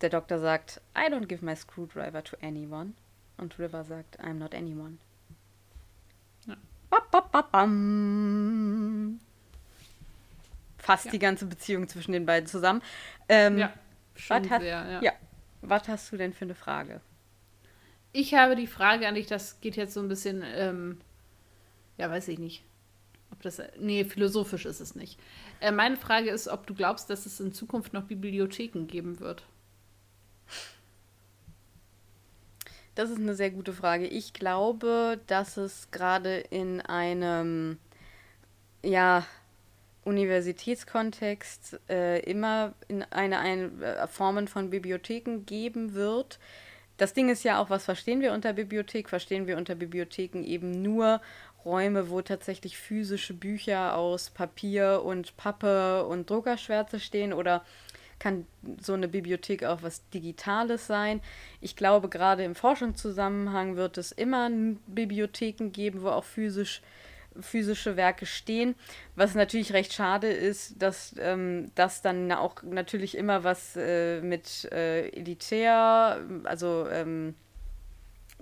Der 0.00 0.08
Doktor 0.08 0.38
sagt, 0.38 0.80
I 0.96 1.12
don't 1.12 1.26
give 1.26 1.44
my 1.44 1.56
screwdriver 1.56 2.22
to 2.22 2.36
anyone. 2.40 2.94
Und 3.36 3.58
River 3.58 3.84
sagt, 3.84 4.20
I'm 4.20 4.34
not 4.34 4.54
anyone. 4.54 4.98
Ja. 6.46 6.56
Fasst 10.90 11.06
ja. 11.06 11.10
die 11.12 11.18
ganze 11.20 11.46
Beziehung 11.46 11.86
zwischen 11.86 12.10
den 12.10 12.26
beiden 12.26 12.48
zusammen. 12.48 12.82
Ähm, 13.28 13.58
ja, 13.58 13.72
was, 14.28 14.50
hat, 14.50 14.60
sehr, 14.60 14.90
ja. 14.90 15.00
ja, 15.00 15.12
was 15.62 15.86
hast 15.86 16.10
du 16.10 16.16
denn 16.16 16.32
für 16.32 16.46
eine 16.46 16.56
Frage? 16.56 17.00
Ich 18.12 18.34
habe 18.34 18.56
die 18.56 18.66
Frage 18.66 19.06
an 19.06 19.14
dich, 19.14 19.28
das 19.28 19.60
geht 19.60 19.76
jetzt 19.76 19.94
so 19.94 20.00
ein 20.00 20.08
bisschen, 20.08 20.42
ähm, 20.56 21.00
ja, 21.96 22.10
weiß 22.10 22.26
ich 22.26 22.40
nicht. 22.40 22.64
Ob 23.30 23.40
das, 23.42 23.62
nee, 23.78 24.04
philosophisch 24.04 24.66
ist 24.66 24.80
es 24.80 24.96
nicht. 24.96 25.20
Äh, 25.60 25.70
meine 25.70 25.96
Frage 25.96 26.30
ist, 26.30 26.48
ob 26.48 26.66
du 26.66 26.74
glaubst, 26.74 27.08
dass 27.08 27.24
es 27.24 27.38
in 27.38 27.52
Zukunft 27.52 27.92
noch 27.92 28.02
Bibliotheken 28.02 28.86
geben 28.86 29.20
wird. 29.20 29.44
Das 32.96 33.10
ist 33.10 33.18
eine 33.18 33.36
sehr 33.36 33.52
gute 33.52 33.72
Frage. 33.72 34.08
Ich 34.08 34.32
glaube, 34.32 35.20
dass 35.28 35.56
es 35.56 35.92
gerade 35.92 36.38
in 36.38 36.80
einem, 36.80 37.78
ja, 38.82 39.24
Universitätskontext 40.04 41.78
äh, 41.88 42.20
immer 42.20 42.74
in 42.88 43.02
eine, 43.02 43.38
eine 43.38 43.70
äh, 43.82 44.06
Formen 44.06 44.48
von 44.48 44.70
Bibliotheken 44.70 45.44
geben 45.44 45.94
wird, 45.94 46.38
das 47.00 47.14
Ding 47.14 47.30
ist 47.30 47.44
ja 47.44 47.58
auch, 47.58 47.70
was 47.70 47.86
verstehen 47.86 48.20
wir 48.20 48.34
unter 48.34 48.52
Bibliothek? 48.52 49.08
Verstehen 49.08 49.46
wir 49.46 49.56
unter 49.56 49.74
Bibliotheken 49.74 50.44
eben 50.44 50.82
nur 50.82 51.22
Räume, 51.64 52.10
wo 52.10 52.20
tatsächlich 52.20 52.76
physische 52.76 53.32
Bücher 53.32 53.96
aus 53.96 54.28
Papier 54.28 55.00
und 55.02 55.34
Pappe 55.38 56.04
und 56.04 56.28
Druckerschwärze 56.28 57.00
stehen 57.00 57.32
oder 57.32 57.64
kann 58.18 58.44
so 58.82 58.92
eine 58.92 59.08
Bibliothek 59.08 59.64
auch 59.64 59.82
was 59.82 60.06
Digitales 60.10 60.86
sein. 60.86 61.22
Ich 61.62 61.74
glaube, 61.74 62.10
gerade 62.10 62.44
im 62.44 62.54
Forschungszusammenhang 62.54 63.76
wird 63.76 63.96
es 63.96 64.12
immer 64.12 64.50
Bibliotheken 64.86 65.70
geben, 65.70 66.02
wo 66.02 66.08
auch 66.08 66.24
physisch 66.24 66.82
physische 67.38 67.96
Werke 67.96 68.26
stehen, 68.26 68.74
was 69.14 69.34
natürlich 69.34 69.72
recht 69.72 69.92
schade 69.92 70.28
ist, 70.28 70.82
dass 70.82 71.14
ähm, 71.18 71.70
das 71.74 72.02
dann 72.02 72.30
auch 72.32 72.62
natürlich 72.62 73.16
immer 73.16 73.44
was 73.44 73.76
äh, 73.76 74.20
mit 74.20 74.64
äh, 74.72 75.08
elitär, 75.10 76.20
also 76.44 76.88
ähm, 76.88 77.34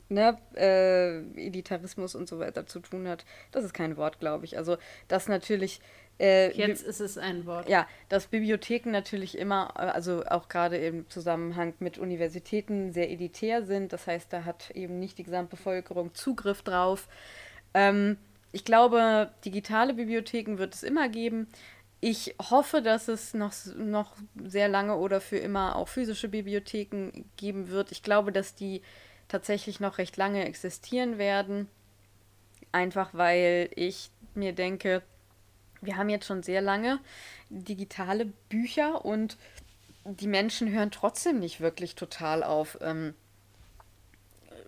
ne, 0.09 0.39
äh, 0.57 1.19
Elitarismus 1.47 2.15
und 2.15 2.29
so 2.29 2.39
weiter 2.39 2.67
zu 2.67 2.81
tun 2.81 3.09
hat. 3.09 3.25
Das 3.53 3.65
ist 3.65 3.75
kein 3.75 3.97
Wort, 3.97 4.21
glaube 4.21 4.45
ich. 4.45 4.57
Also 4.57 4.77
das 5.09 5.29
natürlich. 5.29 5.81
Äh, 6.21 6.51
Jetzt 6.57 6.83
ist 6.83 7.01
es 7.01 7.17
ein 7.17 7.47
Wort. 7.47 7.69
Ja, 7.69 7.87
dass 8.09 8.27
Bibliotheken 8.27 8.91
natürlich 8.91 9.39
immer, 9.39 9.73
äh, 9.77 9.83
also 9.83 10.25
auch 10.27 10.49
gerade 10.49 10.77
im 10.77 11.09
Zusammenhang 11.09 11.75
mit 11.79 11.97
Universitäten 11.97 12.93
sehr 12.93 13.09
elitär 13.11 13.63
sind. 13.63 13.93
Das 13.93 14.09
heißt, 14.09 14.33
da 14.33 14.45
hat 14.45 14.71
eben 14.73 14.99
nicht 14.99 15.19
die 15.19 15.23
Gesamtbevölkerung 15.23 16.15
Zugriff 16.15 16.63
drauf. 16.63 17.09
Ähm, 17.73 18.17
ich 18.53 18.65
glaube, 18.65 19.31
digitale 19.45 19.95
Bibliotheken 19.95 20.59
wird 20.59 20.75
es 20.75 20.83
immer 20.83 21.09
geben. 21.09 21.49
Ich 22.01 22.35
hoffe, 22.51 22.81
dass 22.81 23.09
es 23.09 23.35
noch, 23.35 23.53
noch 23.77 24.15
sehr 24.43 24.69
lange 24.69 24.97
oder 24.97 25.21
für 25.21 25.39
immer 25.39 25.77
auch 25.77 25.89
physische 25.89 26.29
Bibliotheken 26.29 27.25
geben 27.37 27.69
wird. 27.69 27.93
Ich 27.93 28.03
glaube, 28.03 28.33
dass 28.33 28.55
die 28.55 28.83
tatsächlich 29.27 29.81
noch 29.81 29.99
recht 29.99 30.17
lange 30.17 30.45
existieren 30.45 31.19
werden. 31.19 31.69
Einfach 32.73 33.11
weil 33.13 33.71
ich 33.75 34.11
mir 34.35 34.53
denke, 34.53 35.03
wir 35.81 35.97
haben 35.97 36.09
jetzt 36.09 36.27
schon 36.27 36.43
sehr 36.43 36.61
lange 36.61 37.01
digitale 37.51 38.27
Bücher 38.49 39.05
und 39.05 39.37
die 40.05 40.27
Menschen 40.27 40.71
hören 40.71 40.91
trotzdem 40.91 41.39
nicht 41.39 41.61
wirklich 41.61 41.95
total 41.95 42.43
auf, 42.43 42.79
ähm, 42.81 43.15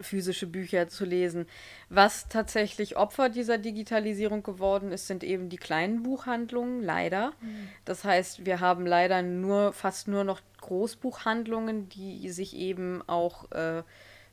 physische 0.00 0.46
Bücher 0.46 0.88
zu 0.88 1.04
lesen. 1.04 1.46
Was 1.88 2.28
tatsächlich 2.28 2.96
Opfer 2.96 3.28
dieser 3.28 3.58
Digitalisierung 3.58 4.42
geworden 4.42 4.92
ist, 4.92 5.06
sind 5.06 5.24
eben 5.24 5.48
die 5.48 5.56
kleinen 5.56 6.02
Buchhandlungen, 6.02 6.82
leider. 6.82 7.32
Mhm. 7.40 7.68
Das 7.84 8.04
heißt, 8.04 8.46
wir 8.46 8.60
haben 8.60 8.86
leider 8.86 9.22
nur 9.22 9.72
fast 9.72 10.08
nur 10.08 10.24
noch 10.24 10.40
Großbuchhandlungen, 10.60 11.88
die 11.88 12.28
sich 12.30 12.56
eben 12.56 13.02
auch 13.06 13.50
äh, 13.52 13.82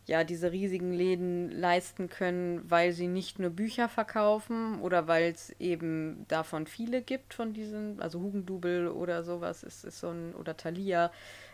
ja 0.07 0.24
diese 0.24 0.51
riesigen 0.51 0.93
Läden 0.93 1.51
leisten 1.51 2.09
können, 2.09 2.61
weil 2.70 2.93
sie 2.93 3.07
nicht 3.07 3.39
nur 3.39 3.49
Bücher 3.49 3.89
verkaufen 3.89 4.80
oder 4.80 5.07
weil 5.07 5.32
es 5.32 5.53
eben 5.59 6.26
davon 6.30 6.65
viele 6.65 7.01
gibt 7.01 7.34
von 7.34 7.53
diesen, 7.53 8.01
also 8.01 8.20
Hugendubel 8.22 8.88
oder 8.88 9.24
sowas 9.24 9.63
ist, 9.63 9.84
ist 9.84 9.99
so 9.99 10.09
ein, 10.09 10.34
oder 10.34 10.55
Thalia, 10.55 11.11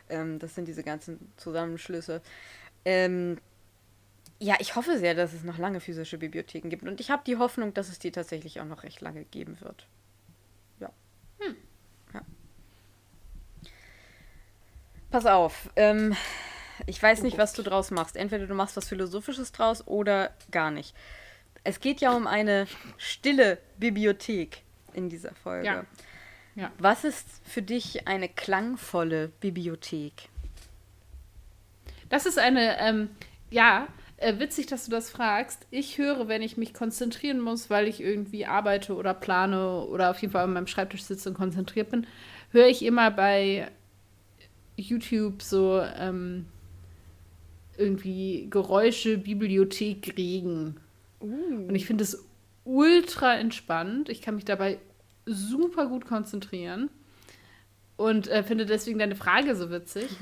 ähm, 0.09 0.37
das 0.37 0.53
sind 0.55 0.67
diese 0.67 0.83
ganzen 0.83 1.31
Zusammenschlüsse. 1.37 2.21
Ähm, 2.85 3.37
ja, 4.39 4.55
ich 4.59 4.75
hoffe 4.75 4.97
sehr, 4.97 5.15
dass 5.15 5.33
es 5.33 5.43
noch 5.43 5.57
lange 5.57 5.79
physische 5.79 6.17
Bibliotheken 6.17 6.69
gibt 6.69 6.83
und 6.83 6.99
ich 6.99 7.11
habe 7.11 7.23
die 7.25 7.37
Hoffnung, 7.37 7.73
dass 7.73 7.89
es 7.89 7.99
die 7.99 8.11
tatsächlich 8.11 8.59
auch 8.59 8.65
noch 8.65 8.83
recht 8.83 9.01
lange 9.01 9.23
geben 9.25 9.59
wird. 9.61 9.87
Ja. 10.79 10.89
Hm. 11.39 11.55
ja. 12.13 12.21
Pass 15.09 15.25
auf, 15.25 15.69
ähm, 15.75 16.15
ich 16.87 17.01
weiß 17.01 17.21
nicht, 17.21 17.37
was 17.37 17.53
du 17.53 17.61
draus 17.61 17.91
machst. 17.91 18.15
Entweder 18.15 18.47
du 18.47 18.55
machst 18.55 18.75
was 18.75 18.87
Philosophisches 18.87 19.51
draus 19.51 19.87
oder 19.87 20.33
gar 20.51 20.71
nicht. 20.71 20.95
Es 21.63 21.79
geht 21.79 22.01
ja 22.01 22.15
um 22.15 22.27
eine 22.27 22.67
stille 22.97 23.59
Bibliothek 23.77 24.63
in 24.93 25.09
dieser 25.09 25.33
Folge. 25.35 25.67
Ja. 25.67 25.85
Ja. 26.55 26.71
Was 26.77 27.03
ist 27.03 27.27
für 27.45 27.61
dich 27.61 28.07
eine 28.07 28.29
klangvolle 28.29 29.29
Bibliothek? 29.39 30.29
Das 32.09 32.25
ist 32.27 32.37
eine, 32.37 32.79
ähm, 32.79 33.09
ja, 33.49 33.87
äh, 34.23 34.39
witzig, 34.39 34.67
dass 34.67 34.85
du 34.85 34.91
das 34.91 35.09
fragst. 35.09 35.65
Ich 35.71 35.97
höre, 35.97 36.27
wenn 36.27 36.41
ich 36.41 36.57
mich 36.57 36.73
konzentrieren 36.73 37.39
muss, 37.39 37.69
weil 37.69 37.87
ich 37.87 38.01
irgendwie 38.01 38.45
arbeite 38.45 38.95
oder 38.95 39.13
plane 39.13 39.85
oder 39.85 40.11
auf 40.11 40.21
jeden 40.21 40.31
Fall 40.31 40.43
an 40.43 40.53
meinem 40.53 40.67
Schreibtisch 40.67 41.03
sitze 41.03 41.29
und 41.29 41.35
konzentriert 41.35 41.91
bin, 41.91 42.07
höre 42.51 42.67
ich 42.67 42.83
immer 42.83 43.11
bei 43.11 43.69
YouTube 44.75 45.41
so 45.41 45.81
ähm, 45.97 46.45
irgendwie 47.77 48.47
Geräusche, 48.49 49.17
Bibliothek, 49.17 50.15
Regen. 50.17 50.77
Uh. 51.19 51.67
Und 51.67 51.75
ich 51.75 51.85
finde 51.85 52.03
es 52.03 52.23
ultra 52.63 53.35
entspannt. 53.35 54.09
Ich 54.09 54.21
kann 54.21 54.35
mich 54.35 54.45
dabei 54.45 54.79
super 55.25 55.87
gut 55.87 56.05
konzentrieren 56.05 56.89
und 57.97 58.27
äh, 58.27 58.43
finde 58.43 58.65
deswegen 58.65 58.99
deine 58.99 59.15
Frage 59.15 59.55
so 59.55 59.69
witzig. 59.69 60.09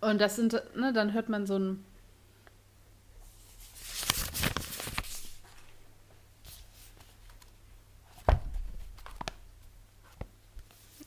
Und 0.00 0.20
das 0.20 0.36
sind, 0.36 0.62
ne, 0.76 0.92
dann 0.92 1.14
hört 1.14 1.30
man 1.30 1.46
so 1.46 1.58
ein. 1.58 1.84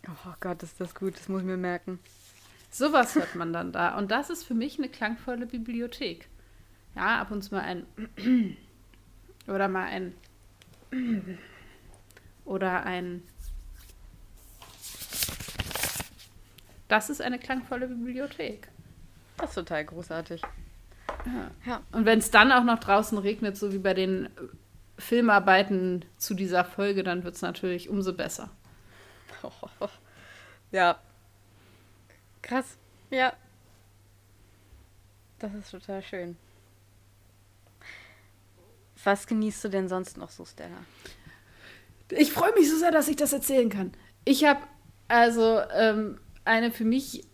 Oh 0.08 0.33
Gott, 0.44 0.62
ist 0.62 0.82
das 0.82 0.94
gut, 0.94 1.16
das 1.16 1.30
muss 1.30 1.40
ich 1.40 1.48
mir 1.48 1.56
merken. 1.56 2.00
Sowas 2.70 3.16
hört 3.16 3.34
man 3.34 3.54
dann 3.54 3.72
da. 3.72 3.98
Und 3.98 4.12
das 4.12 4.30
ist 4.30 4.44
für 4.44 4.54
mich 4.54 4.78
eine 4.78 4.90
klangvolle 4.90 5.46
Bibliothek. 5.46 6.28
Ja, 6.98 7.22
ab 7.22 7.32
und 7.32 7.44
zu 7.44 7.56
mal 7.56 7.62
ein 7.62 7.86
oder 9.48 9.70
mal 9.70 9.86
ein 9.86 10.14
oder 12.46 12.84
ein 12.86 13.24
Das 16.90 17.10
ist 17.10 17.22
eine 17.22 17.40
klangvolle 17.40 17.88
Bibliothek. 17.88 18.68
Das 19.38 19.52
ist 19.52 19.56
total 19.56 19.86
großartig. 19.86 20.42
Ja. 21.26 21.52
ja. 21.66 21.82
Und 21.94 22.06
wenn 22.06 22.20
es 22.20 22.32
dann 22.32 22.52
auch 22.52 22.66
noch 22.66 22.80
draußen 22.80 23.18
regnet, 23.18 23.56
so 23.56 23.72
wie 23.72 23.80
bei 23.80 23.94
den 23.94 24.30
Filmarbeiten 24.98 26.04
zu 26.18 26.34
dieser 26.34 26.66
Folge, 26.66 27.04
dann 27.04 27.24
wird 27.24 27.36
es 27.36 27.42
natürlich 27.42 27.88
umso 27.88 28.12
besser. 28.12 28.50
Ja, 30.74 31.00
Krass. 32.44 32.78
Ja. 33.10 33.34
Das 35.40 35.54
ist 35.56 35.72
total 35.72 36.04
schön. 36.04 36.38
Was 39.04 39.26
genießt 39.26 39.64
du 39.64 39.70
denn 39.70 39.90
sonst 39.90 40.18
noch 40.18 40.30
so, 40.30 40.46
Stella? 40.46 40.78
Ich 42.10 42.32
freue 42.32 42.54
mich 42.54 42.70
so 42.70 42.78
sehr, 42.78 42.92
dass 42.92 43.08
ich 43.08 43.16
das 43.16 43.34
erzählen 43.34 43.70
kann. 43.70 43.94
Ich 44.24 44.46
habe 44.46 44.62
also 45.08 45.62
ähm, 45.74 46.20
eine 46.46 46.72
für 46.72 46.86
mich 46.86 47.26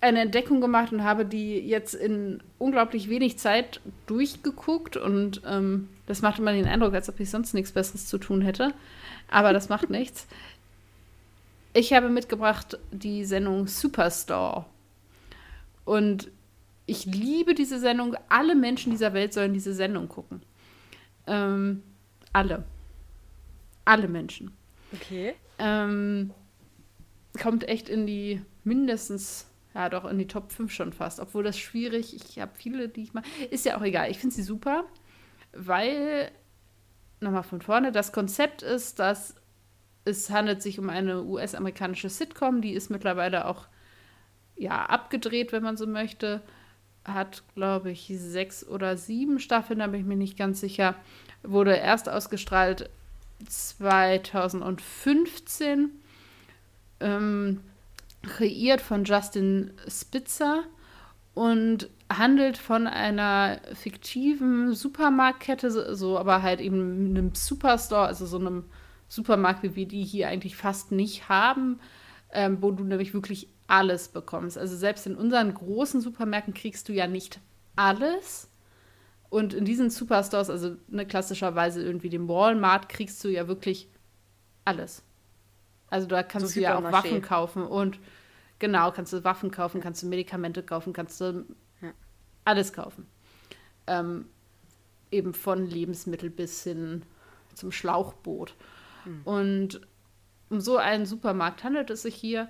eine 0.00 0.20
Entdeckung 0.20 0.60
gemacht 0.60 0.92
und 0.92 1.02
habe 1.02 1.26
die 1.26 1.58
jetzt 1.58 1.94
in 1.94 2.42
unglaublich 2.58 3.08
wenig 3.08 3.38
Zeit 3.38 3.80
durchgeguckt 4.06 4.96
und 4.96 5.42
ähm, 5.44 5.88
das 6.06 6.22
macht 6.22 6.38
immer 6.38 6.52
den 6.52 6.68
Eindruck, 6.68 6.94
als 6.94 7.08
ob 7.08 7.18
ich 7.18 7.30
sonst 7.30 7.52
nichts 7.52 7.72
Besseres 7.72 8.06
zu 8.06 8.18
tun 8.18 8.42
hätte. 8.42 8.72
Aber 9.28 9.52
das 9.52 9.68
macht 9.68 9.90
nichts. 9.90 10.28
Ich 11.78 11.92
habe 11.92 12.08
mitgebracht 12.08 12.76
die 12.90 13.24
Sendung 13.24 13.68
Superstore. 13.68 14.66
Und 15.84 16.28
ich 16.86 17.06
liebe 17.06 17.54
diese 17.54 17.78
Sendung. 17.78 18.16
Alle 18.28 18.56
Menschen 18.56 18.90
dieser 18.90 19.14
Welt 19.14 19.32
sollen 19.32 19.52
diese 19.52 19.72
Sendung 19.72 20.08
gucken. 20.08 20.42
Ähm, 21.28 21.84
alle. 22.32 22.64
Alle 23.84 24.08
Menschen. 24.08 24.50
Okay. 24.92 25.36
Ähm, 25.60 26.32
kommt 27.40 27.68
echt 27.68 27.88
in 27.88 28.08
die 28.08 28.42
mindestens, 28.64 29.46
ja 29.72 29.88
doch, 29.88 30.04
in 30.04 30.18
die 30.18 30.26
Top 30.26 30.50
5 30.50 30.72
schon 30.72 30.92
fast. 30.92 31.20
Obwohl 31.20 31.44
das 31.44 31.60
schwierig, 31.60 32.12
ich 32.12 32.40
habe 32.40 32.50
viele, 32.56 32.88
die 32.88 33.04
ich 33.04 33.14
mal. 33.14 33.22
Ist 33.52 33.64
ja 33.64 33.78
auch 33.78 33.82
egal. 33.82 34.10
Ich 34.10 34.18
finde 34.18 34.34
sie 34.34 34.42
super, 34.42 34.82
weil, 35.52 36.32
nochmal 37.20 37.44
von 37.44 37.62
vorne, 37.62 37.92
das 37.92 38.10
Konzept 38.10 38.62
ist, 38.62 38.98
dass 38.98 39.36
es 40.08 40.30
handelt 40.30 40.62
sich 40.62 40.78
um 40.78 40.90
eine 40.90 41.22
US-amerikanische 41.22 42.08
Sitcom, 42.08 42.62
die 42.62 42.72
ist 42.72 42.90
mittlerweile 42.90 43.46
auch 43.46 43.66
ja, 44.56 44.86
abgedreht, 44.86 45.52
wenn 45.52 45.62
man 45.62 45.76
so 45.76 45.86
möchte. 45.86 46.42
Hat, 47.04 47.42
glaube 47.54 47.90
ich, 47.90 48.12
sechs 48.16 48.66
oder 48.66 48.96
sieben 48.96 49.38
Staffeln, 49.38 49.78
da 49.78 49.86
bin 49.86 50.00
ich 50.00 50.06
mir 50.06 50.16
nicht 50.16 50.36
ganz 50.36 50.60
sicher. 50.60 50.94
Wurde 51.42 51.76
erst 51.76 52.08
ausgestrahlt 52.08 52.90
2015. 53.48 55.90
Ähm, 57.00 57.60
kreiert 58.22 58.80
von 58.80 59.04
Justin 59.04 59.70
Spitzer 59.86 60.64
und 61.34 61.88
handelt 62.10 62.58
von 62.58 62.88
einer 62.88 63.60
fiktiven 63.74 64.74
Supermarktkette, 64.74 65.94
so, 65.94 66.18
aber 66.18 66.42
halt 66.42 66.60
eben 66.60 67.10
einem 67.10 67.32
Superstore, 67.34 68.06
also 68.06 68.26
so 68.26 68.38
einem 68.38 68.64
Supermarkt, 69.08 69.62
wie 69.62 69.74
wir 69.76 69.86
die 69.88 70.04
hier 70.04 70.28
eigentlich 70.28 70.56
fast 70.56 70.92
nicht 70.92 71.28
haben, 71.28 71.80
ähm, 72.32 72.58
wo 72.60 72.70
du 72.70 72.84
nämlich 72.84 73.14
wirklich 73.14 73.48
alles 73.66 74.08
bekommst. 74.08 74.58
Also 74.58 74.76
selbst 74.76 75.06
in 75.06 75.16
unseren 75.16 75.54
großen 75.54 76.00
Supermärkten 76.00 76.54
kriegst 76.54 76.88
du 76.88 76.92
ja 76.92 77.06
nicht 77.06 77.40
alles. 77.76 78.48
Und 79.30 79.54
in 79.54 79.64
diesen 79.64 79.90
Superstores, 79.90 80.50
also 80.50 80.76
ne, 80.88 81.06
klassischerweise 81.06 81.82
irgendwie 81.82 82.08
dem 82.10 82.28
Walmart, 82.28 82.88
kriegst 82.88 83.22
du 83.24 83.28
ja 83.28 83.46
wirklich 83.48 83.88
alles. 84.64 85.02
Also 85.90 86.06
da 86.06 86.22
kannst 86.22 86.54
So 86.54 86.60
du 86.60 86.62
ja 86.64 86.78
auch. 86.78 86.82
Waffen 86.92 87.22
kaufen 87.22 87.62
und 87.62 87.98
genau, 88.58 88.90
kannst 88.92 89.12
du 89.12 89.24
Waffen 89.24 89.50
kaufen, 89.50 89.80
kannst 89.80 90.02
du 90.02 90.06
Medikamente 90.06 90.62
kaufen, 90.62 90.92
kannst 90.92 91.20
du 91.20 91.44
Ja. 91.80 91.92
alles 92.44 92.72
kaufen. 92.72 93.06
Ähm, 93.86 94.26
eben 95.10 95.34
von 95.34 95.66
Lebensmittel 95.66 96.30
bis 96.30 96.62
hin 96.64 97.02
zum 97.54 97.72
Schlauchboot. 97.72 98.54
Hm. 99.08 99.20
Und 99.24 99.80
um 100.50 100.60
so 100.60 100.76
einen 100.76 101.06
Supermarkt 101.06 101.64
handelt 101.64 101.90
es 101.90 102.02
sich 102.02 102.14
hier 102.14 102.48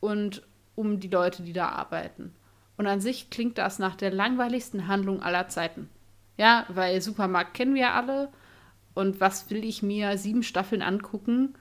und 0.00 0.42
um 0.74 1.00
die 1.00 1.08
Leute, 1.08 1.42
die 1.42 1.52
da 1.52 1.70
arbeiten. 1.70 2.32
Und 2.76 2.86
an 2.86 3.00
sich 3.00 3.30
klingt 3.30 3.58
das 3.58 3.78
nach 3.78 3.96
der 3.96 4.10
langweiligsten 4.10 4.86
Handlung 4.86 5.22
aller 5.22 5.48
Zeiten. 5.48 5.88
Ja, 6.36 6.66
weil 6.68 7.00
Supermarkt 7.00 7.54
kennen 7.54 7.74
wir 7.74 7.94
alle. 7.94 8.28
Und 8.94 9.20
was 9.20 9.50
will 9.50 9.64
ich 9.64 9.82
mir 9.82 10.16
sieben 10.18 10.42
Staffeln 10.42 10.82
angucken, 10.82 11.54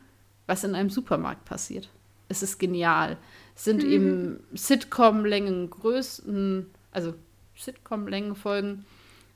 was 0.48 0.64
in 0.64 0.76
einem 0.76 0.90
Supermarkt 0.90 1.46
passiert? 1.46 1.90
Es 2.28 2.44
ist 2.44 2.60
genial. 2.60 3.18
Es 3.56 3.66
sind 3.66 3.84
eben 3.84 4.40
Sitcom-Längen 4.54 5.70
größten, 5.70 6.68
also 6.92 7.14
Sitcom-Längen-Folgen, 7.56 8.86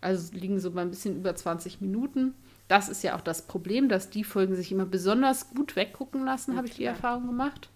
also 0.01 0.33
liegen 0.33 0.59
so 0.59 0.71
bei 0.71 0.81
ein 0.81 0.89
bisschen 0.89 1.17
über 1.17 1.35
20 1.35 1.81
Minuten. 1.81 2.33
Das 2.69 2.87
ist 2.87 3.03
ja 3.03 3.15
auch 3.15 3.21
das 3.21 3.41
Problem, 3.41 3.89
dass 3.89 4.11
die 4.11 4.23
Folgen 4.23 4.55
sich 4.55 4.71
immer 4.71 4.85
besonders 4.85 5.49
gut 5.49 5.75
weggucken 5.75 6.23
lassen, 6.23 6.55
habe 6.55 6.67
ich 6.67 6.75
die 6.75 6.83
klar. 6.83 6.93
Erfahrung 6.93 7.25
gemacht. 7.27 7.67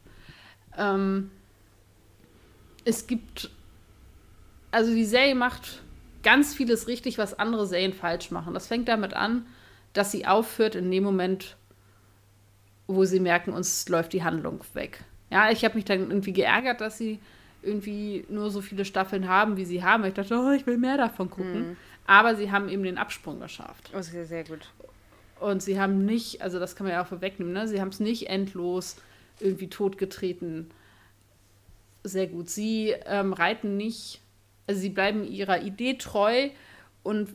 Ähm, 0.78 1.32
es 2.86 3.08
gibt, 3.08 3.50
also 4.70 4.94
die 4.94 5.06
Serie 5.06 5.34
macht 5.34 5.82
ganz 6.22 6.54
vieles 6.54 6.88
richtig, 6.88 7.18
was 7.18 7.38
andere 7.38 7.66
Serien 7.66 7.94
falsch 7.94 8.30
machen. 8.30 8.54
Das 8.54 8.68
fängt 8.68 8.88
damit 8.88 9.16
an, 9.16 9.48
dass 9.94 10.12
sie 10.12 10.28
aufhört 10.28 10.76
in 10.76 10.92
dem 10.92 11.04
Moment, 11.04 11.58
wo 12.86 13.04
sie 13.04 13.20
merken, 13.20 13.52
uns 13.52 13.90
läuft 13.90 14.14
die 14.14 14.24
Handlung 14.24 14.62
weg. 14.74 15.04
Ja, 15.32 15.50
ich 15.50 15.66
habe 15.66 15.76
mich 15.76 15.86
dann 15.86 16.12
irgendwie 16.12 16.34
geärgert, 16.34 16.82
dass 16.82 17.00
sie 17.00 17.20
irgendwie 17.64 18.26
nur 18.30 18.52
so 18.52 18.62
viele 18.62 18.86
Staffeln 18.86 19.28
haben, 19.28 19.58
wie 19.58 19.66
sie 19.66 19.84
haben. 19.84 20.04
Ich 20.06 20.14
dachte, 20.14 20.38
oh, 20.38 20.52
ich 20.52 20.68
will 20.68 20.78
mehr 20.78 20.98
davon 20.98 21.32
gucken. 21.32 21.78
Aber 22.06 22.36
sie 22.36 22.52
haben 22.52 22.70
eben 22.70 22.84
den 22.84 22.98
Absprung 22.98 23.40
geschafft. 23.40 23.92
Oh, 23.96 24.02
sehr, 24.02 24.26
sehr 24.26 24.44
gut. 24.44 24.70
Und 25.40 25.62
sie 25.62 25.80
haben 25.80 26.06
nicht, 26.06 26.42
also 26.42 26.60
das 26.60 26.76
kann 26.76 26.86
man 26.86 26.94
ja 26.94 27.04
auch 27.04 27.08
vorwegnehmen, 27.08 27.54
ne? 27.54 27.68
sie 27.68 27.82
haben 27.82 27.90
es 27.90 28.00
nicht 28.00 28.30
endlos 28.30 28.98
irgendwie 29.40 29.70
totgetreten. 29.70 30.70
Sehr 32.04 32.28
gut. 32.28 32.50
Sie 32.50 32.94
ähm, 33.06 33.34
reiten 33.34 33.78
nicht, 33.78 34.22
also 34.68 34.80
sie 34.80 34.90
bleiben 34.90 35.26
ihrer 35.26 35.62
Idee 35.62 35.96
treu 35.96 36.50
und 37.04 37.30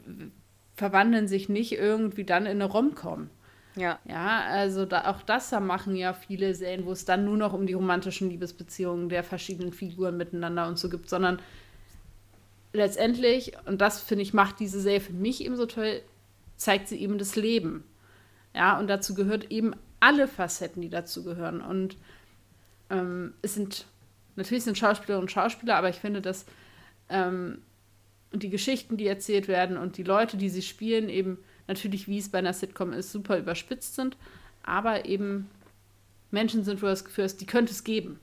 verwandeln 0.75 1.29
sich 1.29 1.49
nicht 1.49 1.73
irgendwie 1.73 2.25
dann 2.25 2.47
in 2.47 2.63
eine 2.63 2.67
Rom-Com. 2.67 3.31
Ja. 3.77 3.99
Ja, 4.05 4.45
also 4.47 4.85
da, 4.85 5.11
auch 5.11 5.23
das 5.23 5.51
da 5.51 5.61
machen 5.61 5.95
ja 5.95 6.13
viele 6.13 6.55
Serien, 6.55 6.85
wo 6.85 6.93
es 6.93 7.05
dann 7.05 7.25
nur 7.25 7.37
noch 7.37 7.53
um 7.53 7.67
die 7.67 7.75
romantischen 7.75 8.29
Liebesbeziehungen 8.29 9.09
der 9.09 9.23
verschiedenen 9.23 9.73
Figuren 9.73 10.17
miteinander 10.17 10.67
und 10.67 10.79
so 10.79 10.89
gibt, 10.89 11.09
sondern 11.09 11.41
letztendlich, 12.73 13.53
und 13.67 13.81
das 13.81 14.01
finde 14.01 14.23
ich, 14.23 14.35
macht 14.35 14.61
diese 14.61 14.81
Serie 14.81 15.01
für 15.01 15.13
mich 15.13 15.45
eben 15.45 15.57
so 15.57 15.67
toll, 15.67 16.03
zeigt 16.57 16.89
sie 16.89 17.01
eben 17.01 17.19
das 17.19 17.37
Leben. 17.37 17.85
Ja, 18.55 18.79
und 18.79 18.89
dazu 18.89 19.15
gehört 19.15 19.51
eben 19.51 19.75
alle 20.01 20.29
Facetten, 20.29 20.83
die 20.83 20.91
dazu 20.91 21.25
gehören. 21.25 21.61
Und 21.61 21.97
ähm, 22.91 23.35
es 23.43 23.55
sind, 23.55 23.87
natürlich 24.37 24.65
sind 24.65 24.79
Schauspielerinnen 24.79 25.23
und 25.23 25.31
Schauspieler, 25.31 25.77
aber 25.77 25.89
ich 25.89 25.97
finde, 25.97 26.21
dass 26.21 26.47
ähm, 27.09 27.59
die 28.33 28.51
Geschichten, 28.51 28.97
die 28.97 29.07
erzählt 29.07 29.49
werden 29.49 29.77
und 29.77 29.97
die 29.97 30.03
Leute, 30.03 30.37
die 30.37 30.49
sie 30.49 30.63
spielen, 30.63 31.09
eben 31.09 31.39
natürlich, 31.67 32.09
wie 32.09 32.19
es 32.19 32.31
bei 32.31 32.39
einer 32.39 32.53
Sitcom 32.53 32.93
ist, 32.93 33.13
super 33.13 33.39
überspitzt 33.39 33.95
sind, 33.95 34.17
aber 34.63 35.07
eben 35.07 35.49
Menschen 36.31 36.65
sind, 36.65 36.83
wo 36.83 36.87
du 36.87 36.93
das 36.93 37.05
Gefühl 37.05 37.25
hast, 37.25 37.39
die 37.39 37.47
könnte 37.47 37.73
es 37.73 37.85
geben. 37.85 38.19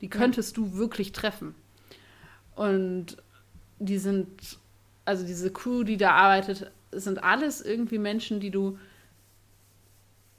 Die 0.00 0.08
könntest 0.08 0.56
du 0.56 0.74
wirklich 0.74 1.12
treffen. 1.12 1.54
Und 2.54 3.16
die 3.78 3.98
sind, 3.98 4.58
also 5.04 5.24
diese 5.26 5.52
Crew, 5.52 5.82
die 5.84 5.96
da 5.96 6.12
arbeitet, 6.12 6.70
sind 6.92 7.22
alles 7.22 7.60
irgendwie 7.60 7.98
Menschen, 7.98 8.40
die 8.40 8.50
du 8.50 8.78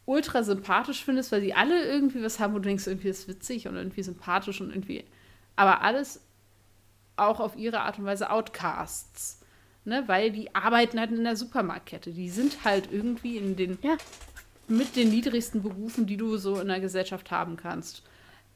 ultra 0.05 0.43
sympathisch 0.43 1.03
findest, 1.03 1.31
weil 1.31 1.41
sie 1.41 1.53
alle 1.53 1.85
irgendwie 1.85 2.23
was 2.23 2.39
haben, 2.39 2.53
wo 2.53 2.59
du 2.59 2.63
denkst, 2.69 2.87
irgendwie 2.87 3.09
ist 3.09 3.27
witzig 3.27 3.67
und 3.67 3.75
irgendwie 3.75 4.03
sympathisch 4.03 4.61
und 4.61 4.69
irgendwie, 4.69 5.03
aber 5.55 5.81
alles 5.81 6.21
auch 7.17 7.39
auf 7.39 7.57
ihre 7.57 7.81
Art 7.81 7.99
und 7.99 8.05
Weise 8.05 8.29
Outcasts. 8.29 9.41
Ne, 9.85 10.03
weil 10.07 10.31
die 10.33 10.53
arbeiten 10.53 10.99
halt 10.99 11.11
in 11.11 11.23
der 11.23 11.37
Supermarktkette. 11.37 12.11
Die 12.11 12.29
sind 12.29 12.65
halt 12.65 12.91
irgendwie 12.91 13.37
in 13.37 13.55
den 13.55 13.77
Ja. 13.81 13.95
mit 14.67 14.97
den 14.97 15.09
niedrigsten 15.09 15.63
Berufen, 15.63 16.05
die 16.05 16.17
du 16.17 16.35
so 16.35 16.59
in 16.59 16.67
der 16.67 16.81
Gesellschaft 16.81 17.31
haben 17.31 17.55
kannst. 17.55 18.03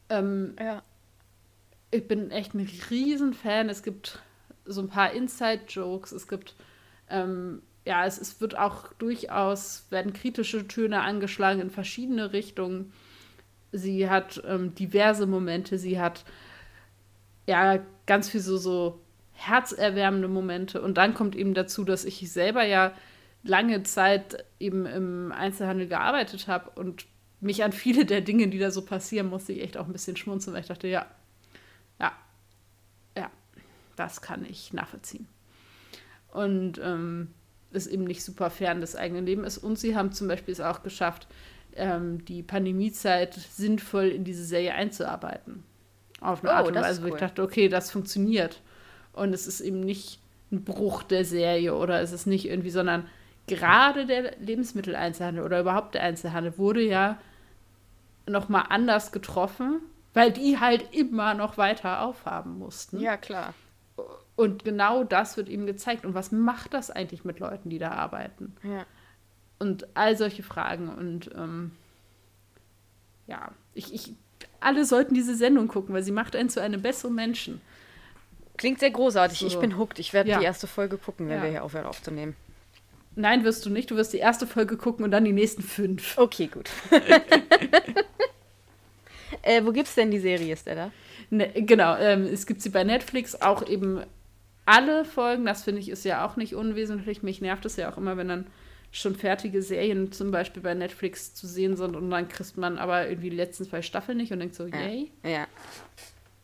Ähm, 0.09 0.55
Ja. 0.59 0.83
ich 1.89 2.05
bin 2.05 2.31
echt 2.31 2.53
ein 2.53 2.69
Riesenfan. 2.89 3.69
Es 3.69 3.81
gibt 3.81 4.19
so 4.65 4.81
ein 4.81 4.87
paar 4.87 5.11
Inside-Jokes. 5.11 6.11
Es 6.11 6.27
gibt, 6.27 6.55
ähm, 7.09 7.61
ja, 7.85 8.05
es, 8.05 8.19
es 8.19 8.41
wird 8.41 8.57
auch 8.57 8.93
durchaus, 8.93 9.85
werden 9.89 10.13
kritische 10.13 10.67
Töne 10.67 11.01
angeschlagen 11.01 11.61
in 11.61 11.69
verschiedene 11.69 12.33
Richtungen. 12.33 12.93
Sie 13.71 14.09
hat 14.09 14.41
ähm, 14.45 14.75
diverse 14.75 15.25
Momente. 15.25 15.77
Sie 15.77 15.99
hat, 15.99 16.25
ja, 17.47 17.79
ganz 18.05 18.29
viel 18.29 18.41
so, 18.41 18.57
so 18.57 19.01
herzerwärmende 19.33 20.27
Momente. 20.27 20.81
Und 20.81 20.97
dann 20.97 21.13
kommt 21.13 21.35
eben 21.35 21.53
dazu, 21.53 21.83
dass 21.83 22.05
ich 22.05 22.31
selber 22.31 22.63
ja 22.63 22.93
lange 23.43 23.83
Zeit 23.83 24.45
eben 24.59 24.85
im 24.85 25.31
Einzelhandel 25.31 25.87
gearbeitet 25.87 26.47
habe 26.47 26.69
und 26.79 27.07
mich 27.39 27.63
an 27.63 27.71
viele 27.71 28.05
der 28.05 28.21
Dinge, 28.21 28.47
die 28.47 28.59
da 28.59 28.69
so 28.69 28.83
passieren, 28.83 29.27
musste 29.27 29.53
ich 29.53 29.61
echt 29.61 29.77
auch 29.77 29.87
ein 29.87 29.93
bisschen 29.93 30.15
schmunzeln, 30.15 30.53
weil 30.53 30.61
ich 30.61 30.67
dachte, 30.67 30.87
ja, 30.87 31.07
das 34.01 34.21
kann 34.21 34.45
ich 34.45 34.73
nachvollziehen. 34.73 35.27
Und 36.33 36.79
ähm, 36.83 37.29
ist 37.71 37.87
eben 37.87 38.03
nicht 38.03 38.23
super 38.23 38.49
fern 38.49 38.81
des 38.81 38.95
eigenen 38.95 39.25
Lebens 39.25 39.57
ist. 39.57 39.63
Und 39.63 39.77
sie 39.77 39.95
haben 39.95 40.11
zum 40.11 40.27
Beispiel 40.27 40.51
es 40.51 40.59
auch 40.59 40.81
geschafft, 40.81 41.27
ähm, 41.75 42.25
die 42.25 42.41
Pandemiezeit 42.41 43.35
sinnvoll 43.35 44.07
in 44.07 44.23
diese 44.23 44.43
Serie 44.43 44.73
einzuarbeiten. 44.73 45.63
Auf 46.19 46.43
eine 46.43 46.51
Oh, 46.51 46.55
Art 46.55 46.67
und 46.67 46.75
Weise, 46.75 47.03
wo 47.03 47.07
ich 47.07 47.15
dachte, 47.15 47.43
okay, 47.43 47.69
das 47.69 47.91
funktioniert. 47.91 48.61
Und 49.13 49.33
es 49.33 49.45
ist 49.47 49.61
eben 49.61 49.81
nicht 49.81 50.19
ein 50.51 50.63
Bruch 50.63 51.03
der 51.03 51.25
Serie 51.25 51.75
oder 51.75 52.01
es 52.01 52.11
ist 52.11 52.25
nicht 52.25 52.45
irgendwie, 52.45 52.71
sondern 52.71 53.07
gerade 53.47 54.05
der 54.05 54.35
Lebensmitteleinzelhandel 54.39 55.43
oder 55.43 55.59
überhaupt 55.61 55.93
der 55.93 56.03
Einzelhandel 56.03 56.57
wurde 56.57 56.81
ja 56.81 57.19
nochmal 58.25 58.65
anders 58.69 59.11
getroffen, 59.11 59.79
weil 60.13 60.31
die 60.31 60.59
halt 60.59 60.93
immer 60.93 61.33
noch 61.33 61.57
weiter 61.57 62.01
aufhaben 62.01 62.57
mussten. 62.57 62.99
Ja, 62.99 63.17
klar. 63.17 63.53
Und 64.41 64.63
genau 64.63 65.03
das 65.03 65.37
wird 65.37 65.49
ihm 65.49 65.67
gezeigt. 65.67 66.03
Und 66.03 66.15
was 66.15 66.31
macht 66.31 66.73
das 66.73 66.89
eigentlich 66.89 67.23
mit 67.23 67.39
Leuten, 67.39 67.69
die 67.69 67.77
da 67.77 67.91
arbeiten? 67.91 68.55
Ja. 68.63 68.85
Und 69.59 69.85
all 69.95 70.17
solche 70.17 70.41
Fragen. 70.41 70.89
Und 70.89 71.29
ähm, 71.35 71.71
ja, 73.27 73.51
ich, 73.75 73.93
ich, 73.93 74.13
alle 74.59 74.83
sollten 74.83 75.13
diese 75.13 75.35
Sendung 75.35 75.67
gucken, 75.67 75.93
weil 75.93 76.01
sie 76.01 76.11
macht 76.11 76.35
einen 76.35 76.49
zu 76.49 76.59
einem 76.59 76.81
besseren 76.81 77.13
Menschen. 77.13 77.61
Klingt 78.57 78.79
sehr 78.79 78.89
großartig. 78.89 79.37
So. 79.37 79.45
Ich 79.45 79.59
bin 79.59 79.77
hooked. 79.77 79.99
Ich 79.99 80.11
werde 80.11 80.31
Ja. 80.31 80.39
die 80.39 80.45
erste 80.45 80.65
Folge 80.65 80.97
gucken, 80.97 81.29
wenn 81.29 81.37
Ja. 81.37 81.43
wir 81.43 81.49
hier 81.51 81.63
aufhören 81.63 81.85
aufzunehmen. 81.85 82.35
Nein, 83.15 83.43
wirst 83.43 83.63
du 83.65 83.69
nicht. 83.69 83.91
Du 83.91 83.95
wirst 83.95 84.11
die 84.13 84.17
erste 84.17 84.47
Folge 84.47 84.75
gucken 84.75 85.05
und 85.05 85.11
dann 85.11 85.23
die 85.23 85.33
nächsten 85.33 85.61
fünf. 85.61 86.17
Okay, 86.17 86.47
gut. 86.47 86.71
äh, 89.43 89.63
wo 89.63 89.71
gibt's 89.71 89.93
denn 89.93 90.09
die 90.09 90.19
Serie, 90.19 90.57
da? 90.65 90.89
Ne, 91.29 91.49
genau, 91.53 91.95
ähm, 91.97 92.23
es 92.23 92.47
gibt 92.47 92.61
sie 92.61 92.69
bei 92.69 92.83
Netflix 92.83 93.39
auch 93.41 93.67
eben 93.67 94.01
alle 94.65 95.05
Folgen. 95.05 95.45
Das 95.45 95.63
finde 95.63 95.81
ich 95.81 95.89
ist 95.89 96.05
ja 96.05 96.25
auch 96.25 96.35
nicht 96.35 96.55
unwesentlich. 96.55 97.23
Mich 97.23 97.41
nervt 97.41 97.65
es 97.65 97.75
ja 97.75 97.91
auch 97.91 97.97
immer, 97.97 98.17
wenn 98.17 98.27
dann 98.27 98.47
schon 98.91 99.15
fertige 99.15 99.61
Serien 99.61 100.11
zum 100.11 100.31
Beispiel 100.31 100.61
bei 100.61 100.73
Netflix 100.73 101.33
zu 101.33 101.47
sehen 101.47 101.77
sind 101.77 101.95
und 101.95 102.09
dann 102.11 102.27
kriegt 102.27 102.57
man 102.57 102.77
aber 102.77 103.07
irgendwie 103.07 103.29
die 103.29 103.37
letzten 103.37 103.63
zwei 103.63 103.81
Staffeln 103.81 104.17
nicht 104.17 104.33
und 104.33 104.39
denkt 104.39 104.55
so, 104.55 104.65
yay. 104.65 105.11
Ja. 105.23 105.47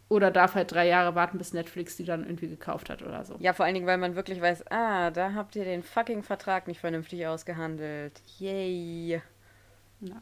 Oder 0.09 0.31
darf 0.31 0.55
halt 0.55 0.71
drei 0.71 0.87
Jahre 0.87 1.15
warten, 1.15 1.37
bis 1.37 1.51
Netflix 1.51 1.97
die 1.97 2.05
dann 2.05 2.23
irgendwie 2.23 2.47
gekauft 2.47 2.89
hat 2.89 3.01
oder 3.01 3.25
so. 3.25 3.35
Ja, 3.39 3.51
vor 3.51 3.65
allen 3.65 3.75
Dingen, 3.75 3.87
weil 3.87 3.97
man 3.97 4.15
wirklich 4.15 4.39
weiß, 4.39 4.71
ah, 4.71 5.11
da 5.11 5.33
habt 5.33 5.57
ihr 5.57 5.65
den 5.65 5.83
fucking 5.83 6.23
Vertrag 6.23 6.67
nicht 6.67 6.79
vernünftig 6.79 7.27
ausgehandelt. 7.27 8.21
Yay. 8.39 9.21
Ja. 9.99 10.21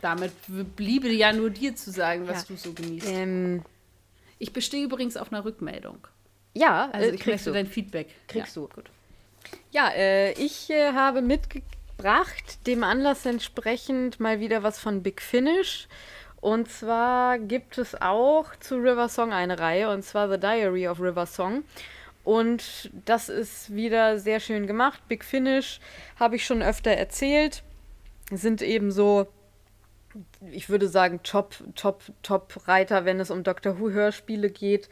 Damit 0.00 0.32
bliebe 0.76 1.08
ja 1.08 1.32
nur 1.32 1.50
dir 1.50 1.74
zu 1.74 1.90
sagen, 1.90 2.28
was 2.28 2.42
Ja. 2.42 2.44
du 2.48 2.56
so 2.56 2.72
genießt. 2.72 3.06
Ähm, 3.08 3.62
Ich 4.38 4.52
bestehe 4.52 4.84
übrigens 4.84 5.16
auf 5.16 5.32
einer 5.32 5.44
Rückmeldung. 5.44 6.06
ja, 6.54 6.88
Also 6.92 7.10
äh, 7.10 7.14
ich 7.14 7.20
kriegst 7.20 7.46
du. 7.46 7.52
dein 7.52 7.66
Feedback. 7.66 8.08
Kriegst 8.28 8.54
ja, 8.56 8.62
du. 8.62 8.68
Gut. 8.68 8.90
Ja, 9.72 9.88
äh, 9.90 10.32
ich 10.32 10.70
äh, 10.70 10.92
habe 10.92 11.20
mitgebracht, 11.22 12.66
dem 12.66 12.84
Anlass 12.84 13.26
entsprechend 13.26 14.20
mal 14.20 14.38
wieder 14.40 14.62
was 14.62 14.78
von 14.78 15.02
Big 15.02 15.20
Finish. 15.20 15.88
Und 16.40 16.70
zwar 16.70 17.38
gibt 17.40 17.78
es 17.78 18.00
auch 18.00 18.54
zu 18.60 18.76
River 18.76 19.08
Song 19.08 19.32
eine 19.32 19.58
Reihe, 19.58 19.90
und 19.90 20.04
zwar 20.04 20.30
The 20.30 20.38
Diary 20.38 20.86
of 20.86 21.00
River 21.00 21.26
Song. 21.26 21.64
Und 22.22 22.90
das 23.06 23.28
ist 23.28 23.74
wieder 23.74 24.18
sehr 24.20 24.38
schön 24.38 24.66
gemacht. 24.68 25.00
Big 25.08 25.24
Finish 25.24 25.80
habe 26.20 26.36
ich 26.36 26.44
schon 26.46 26.62
öfter 26.62 26.92
erzählt. 26.92 27.62
Sind 28.30 28.62
eben 28.62 28.92
so, 28.92 29.26
ich 30.50 30.68
würde 30.68 30.88
sagen, 30.88 31.20
Top, 31.22 31.54
Top, 31.74 32.02
Top-Reiter, 32.22 33.04
wenn 33.04 33.20
es 33.20 33.30
um 33.30 33.42
Doctor 33.42 33.78
Who-Hörspiele 33.78 34.50
geht, 34.50 34.88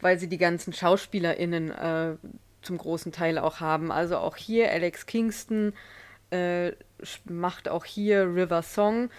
weil 0.00 0.18
sie 0.18 0.28
die 0.28 0.38
ganzen 0.38 0.72
SchauspielerInnen 0.72 1.70
äh, 1.70 2.16
zum 2.62 2.78
großen 2.78 3.12
Teil 3.12 3.38
auch 3.38 3.60
haben. 3.60 3.90
Also 3.90 4.18
auch 4.18 4.36
hier 4.36 4.70
Alex 4.70 5.06
Kingston 5.06 5.72
äh, 6.30 6.72
macht 7.24 7.68
auch 7.68 7.84
hier 7.84 8.24
River 8.24 8.62
Song. 8.62 9.10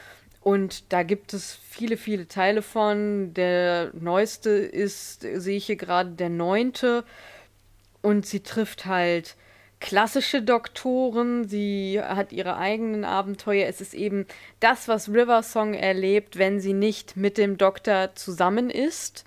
Und 0.41 0.93
da 0.93 1.03
gibt 1.03 1.33
es 1.33 1.53
viele, 1.53 1.97
viele 1.97 2.27
Teile 2.27 2.61
von. 2.61 3.33
Der 3.33 3.91
neueste 3.93 4.51
ist, 4.51 5.21
sehe 5.21 5.57
ich 5.57 5.65
hier 5.65 5.75
gerade, 5.75 6.11
der 6.11 6.29
neunte. 6.29 7.03
Und 8.01 8.25
sie 8.25 8.39
trifft 8.39 8.85
halt 8.85 9.35
klassische 9.79 10.41
Doktoren, 10.41 11.47
sie 11.47 12.01
hat 12.01 12.31
ihre 12.31 12.57
eigenen 12.57 13.05
Abenteuer. 13.05 13.67
Es 13.67 13.81
ist 13.81 13.93
eben 13.93 14.25
das, 14.59 14.87
was 14.87 15.09
River 15.09 15.41
Song 15.43 15.73
erlebt, 15.73 16.37
wenn 16.37 16.59
sie 16.59 16.73
nicht 16.73 17.15
mit 17.15 17.37
dem 17.37 17.57
Doktor 17.57 18.15
zusammen 18.15 18.69
ist. 18.69 19.25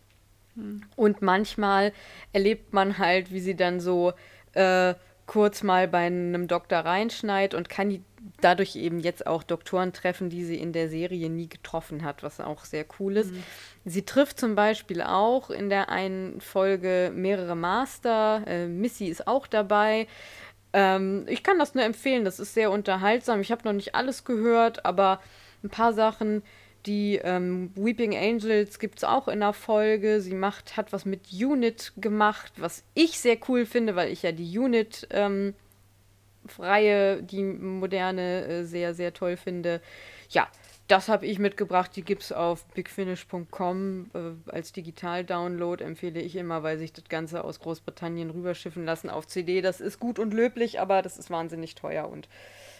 Hm. 0.55 0.83
Und 0.97 1.23
manchmal 1.23 1.93
erlebt 2.33 2.73
man 2.73 2.99
halt, 2.99 3.33
wie 3.33 3.41
sie 3.41 3.57
dann 3.57 3.81
so 3.81 4.13
äh, 4.53 4.95
kurz 5.27 5.63
mal 5.63 5.89
bei 5.89 6.07
einem 6.07 6.49
Doktor 6.49 6.81
reinschneit 6.81 7.55
und 7.55 7.69
kann 7.69 7.89
die 7.89 8.03
dadurch 8.41 8.77
eben 8.77 9.01
jetzt 9.01 9.27
auch 9.27 9.43
Doktoren 9.43 9.93
treffen, 9.93 10.31
die 10.31 10.45
sie 10.45 10.57
in 10.57 10.73
der 10.73 10.89
Serie 10.89 11.29
nie 11.31 11.49
getroffen 11.49 12.05
hat, 12.05 12.23
was 12.23 12.41
auch 12.41 12.65
sehr 12.65 12.85
cool 12.99 13.17
ist. 13.17 13.33
Mhm. 13.33 13.43
Sie 13.85 14.03
trifft 14.03 14.39
zum 14.39 14.55
Beispiel 14.55 15.03
auch 15.03 15.51
in 15.51 15.69
der 15.69 15.89
einen 15.89 16.41
Folge 16.41 17.13
mehrere 17.15 17.57
Master. 17.57 18.43
Äh, 18.47 18.67
Missy 18.67 19.07
ist 19.07 19.27
auch 19.27 19.47
dabei. 19.47 20.07
Ähm, 20.73 21.27
ich 21.29 21.43
kann 21.43 21.59
das 21.59 21.75
nur 21.75 21.85
empfehlen, 21.85 22.25
das 22.25 22.41
ist 22.41 22.55
sehr 22.55 22.71
unterhaltsam. 22.71 23.41
Ich 23.41 23.53
habe 23.53 23.65
noch 23.65 23.73
nicht 23.73 23.95
alles 23.95 24.25
gehört, 24.25 24.85
aber 24.85 25.21
ein 25.63 25.71
paar 25.71 25.93
Sachen. 25.93 26.43
Die 26.87 27.21
ähm, 27.23 27.71
Weeping 27.77 28.17
Angels 28.17 28.81
gibt 28.81 28.99
es 28.99 29.05
auch 29.05 29.29
in 29.29 29.41
der 29.41 29.53
Folge. 29.53 30.21
Sie 30.21 30.35
macht, 30.35 30.77
hat 30.77 30.93
was 30.93 31.05
mit 31.05 31.33
Unit 31.33 31.93
gemacht, 31.97 32.53
was 32.57 32.83
ich 32.95 33.21
sehr 33.21 33.37
cool 33.49 33.67
finde, 33.67 33.95
weil 33.95 34.11
ich 34.11 34.23
ja 34.23 34.33
die 34.33 34.59
Unit 34.59 35.07
ähm, 35.11 35.55
freie, 36.47 37.23
die 37.23 37.43
moderne 37.43 38.47
äh, 38.47 38.65
sehr, 38.65 38.95
sehr 38.95 39.13
toll 39.13 39.37
finde. 39.37 39.81
Ja, 40.31 40.49
das 40.89 41.09
habe 41.09 41.27
ich 41.27 41.39
mitgebracht. 41.39 41.95
Die 41.97 42.03
gibt 42.03 42.23
es 42.23 42.33
auf 42.33 42.67
bigfinish.com 42.75 44.11
äh, 44.15 44.51
als 44.51 44.73
Digital-Download. 44.73 45.83
Empfehle 45.83 46.21
ich 46.21 46.37
immer, 46.37 46.63
weil 46.63 46.79
sich 46.79 46.93
das 46.93 47.05
Ganze 47.05 47.45
aus 47.45 47.61
Großbritannien 47.61 48.31
rüberschiffen 48.31 48.85
lassen 48.85 49.09
auf 49.09 49.27
CD. 49.27 49.63
Das 49.63 49.81
ist 49.81 50.01
gut 50.01 50.19
und 50.19 50.35
löblich, 50.35 50.81
aber 50.81 51.03
das 51.03 51.17
ist 51.19 51.31
wahnsinnig 51.31 51.75
teuer. 51.77 52.09
Und 52.09 52.29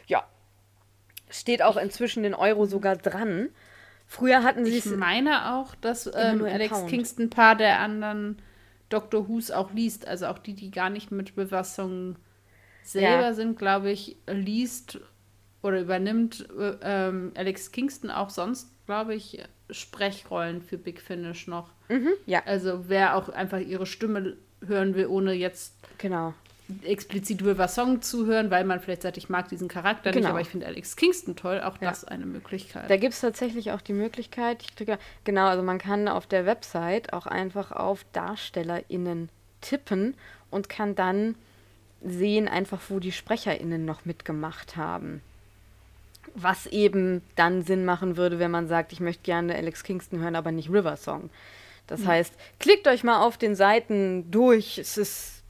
ja, 0.07 0.27
steht 1.31 1.63
auch 1.63 1.77
inzwischen 1.77 2.23
den 2.23 2.35
Euro 2.35 2.67
sogar 2.67 2.97
dran. 2.97 3.49
Früher 4.07 4.43
hatten 4.43 4.65
sie 4.65 4.77
es. 4.77 4.87
Ich 4.87 4.97
meine 4.97 5.55
auch, 5.55 5.75
dass 5.77 6.07
ähm, 6.07 6.45
Alex 6.45 6.75
Pound. 6.75 6.91
Kingston 6.91 7.27
ein 7.27 7.31
paar 7.31 7.57
der 7.57 7.81
anderen 7.81 8.43
Doctor 8.91 9.27
Who's 9.29 9.51
auch 9.51 9.73
liest. 9.73 10.07
Also 10.07 10.27
auch 10.27 10.39
die, 10.39 10.55
die 10.55 10.71
gar 10.71 10.91
nicht 10.91 11.13
mit 11.13 11.35
Befassung 11.35 12.17
selber 12.83 13.23
ja. 13.23 13.35
sind, 13.35 13.59
glaube 13.59 13.91
ich, 13.91 14.17
liest 14.27 15.01
oder 15.63 15.81
übernimmt 15.81 16.47
äh, 16.59 17.13
Alex 17.35 17.73
Kingston 17.73 18.11
auch 18.11 18.31
sonst, 18.31 18.69
glaube 18.87 19.15
ich, 19.15 19.43
Sprechrollen 19.71 20.61
für 20.61 20.77
Big 20.77 21.01
Finish 21.01 21.47
noch. 21.47 21.71
Mhm, 21.89 22.11
ja. 22.27 22.43
Also 22.45 22.89
wer 22.89 23.17
auch 23.17 23.29
einfach 23.29 23.61
ihre 23.61 23.87
Stimme 23.87 24.37
hören 24.67 24.95
will, 24.95 25.07
ohne 25.07 25.33
jetzt 25.33 25.75
genau. 25.99 26.35
explizit 26.83 27.43
River 27.43 27.69
Song 27.69 28.03
zu 28.03 28.27
hören, 28.27 28.51
weil 28.51 28.65
man 28.65 28.81
vielleicht 28.81 29.03
sagt, 29.03 29.17
ich 29.17 29.29
mag 29.29 29.49
diesen 29.49 29.69
Charakter 29.69 30.11
genau. 30.11 30.21
nicht, 30.21 30.31
aber 30.31 30.41
ich 30.41 30.49
finde 30.49 30.67
Alex 30.67 30.97
Kingston 30.97 31.37
toll, 31.37 31.61
auch 31.61 31.81
ja. 31.81 31.89
das 31.89 32.05
eine 32.05 32.27
Möglichkeit. 32.27 32.89
Da 32.91 32.97
gibt 32.97 33.15
es 33.15 33.21
tatsächlich 33.21 33.73
auch 33.73 33.81
die 33.81 33.93
Möglichkeit, 33.93 34.63
ich 34.63 34.75
drücke, 34.75 34.99
genau, 35.25 35.47
also 35.47 35.63
man 35.63 35.79
kann 35.79 36.09
auf 36.09 36.27
der 36.27 36.47
Website 36.47 37.13
auch 37.13 37.27
einfach 37.27 37.73
auf 37.73 38.05
DarstellerInnen 38.13 39.29
tippen 39.61 40.15
und 40.51 40.69
kann 40.69 40.95
dann 40.95 41.37
sehen 42.05 42.49
einfach, 42.49 42.81
wo 42.89 42.99
die 42.99 43.13
SprecherInnen 43.13 43.85
noch 43.85 44.05
mitgemacht 44.05 44.77
haben. 44.77 45.23
Was 46.35 46.67
eben 46.67 47.23
dann 47.37 47.63
Sinn 47.63 47.85
machen 47.85 48.17
würde, 48.17 48.39
wenn 48.39 48.51
man 48.51 48.69
sagt, 48.69 48.93
ich 48.93 49.01
möchte 49.01 49.23
gerne 49.23 49.55
Alex 49.55 49.85
Kingston 49.85 50.21
hören, 50.21 50.37
aber 50.37 50.53
nicht 50.53 50.71
River 50.71 50.97
Song. 50.97 51.31
Das 51.87 52.01
mhm. 52.01 52.09
heißt, 52.09 52.35
klickt 52.59 52.89
euch 52.89 53.05
mal 53.05 53.21
auf 53.21 53.37
den 53.37 53.55
Seiten 53.55 54.31
durch, 54.31 54.79
es 54.79 54.97
ist 54.97 55.43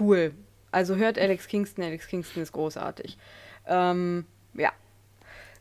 cool. 0.00 0.32
Also 0.70 0.96
hört 0.96 1.18
Alex 1.18 1.48
Kingston, 1.48 1.84
Alex 1.84 2.06
Kingston 2.06 2.42
ist 2.42 2.52
großartig. 2.52 3.18
Ähm, 3.66 4.26
ja. 4.54 4.72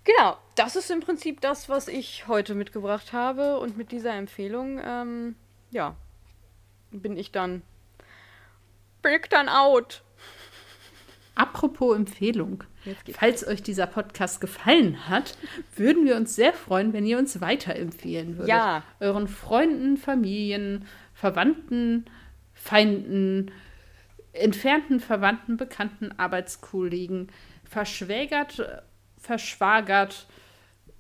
Genau, 0.04 0.38
das 0.56 0.76
ist 0.76 0.90
im 0.90 1.00
Prinzip 1.00 1.42
das, 1.42 1.70
was 1.70 1.88
ich 1.88 2.28
heute 2.28 2.56
mitgebracht 2.56 3.14
habe. 3.14 3.60
Und 3.60 3.78
mit 3.78 3.92
dieser 3.92 4.14
Empfehlung, 4.14 4.80
ähm, 4.84 5.36
ja, 5.72 5.96
bin 6.92 7.18
ich 7.18 7.32
dann. 7.32 7.62
Bin 9.02 9.20
dann 9.30 9.50
out. 9.50 10.04
Apropos 11.36 11.96
Empfehlung. 11.96 12.64
Falls 13.14 13.48
euch 13.48 13.64
dieser 13.64 13.88
Podcast 13.88 14.42
gefallen 14.42 15.08
hat, 15.08 15.38
würden 15.76 16.06
wir 16.06 16.16
uns 16.16 16.36
sehr 16.36 16.54
freuen, 16.54 16.94
wenn 16.94 17.06
ihr 17.06 17.18
uns 17.18 17.40
weiterempfehlen 17.42 18.38
würdet. 18.38 18.50
Ja. 18.50 18.84
Euren 19.00 19.28
Freunden, 19.28 19.98
Familien, 19.98 20.86
Verwandten, 21.14 22.06
Feinden, 22.54 23.52
entfernten 24.34 25.00
Verwandten, 25.00 25.58
Bekannten, 25.58 26.12
Arbeitskollegen, 26.18 27.30
verschwägert, 27.64 28.84
verschwagert, 29.18 30.28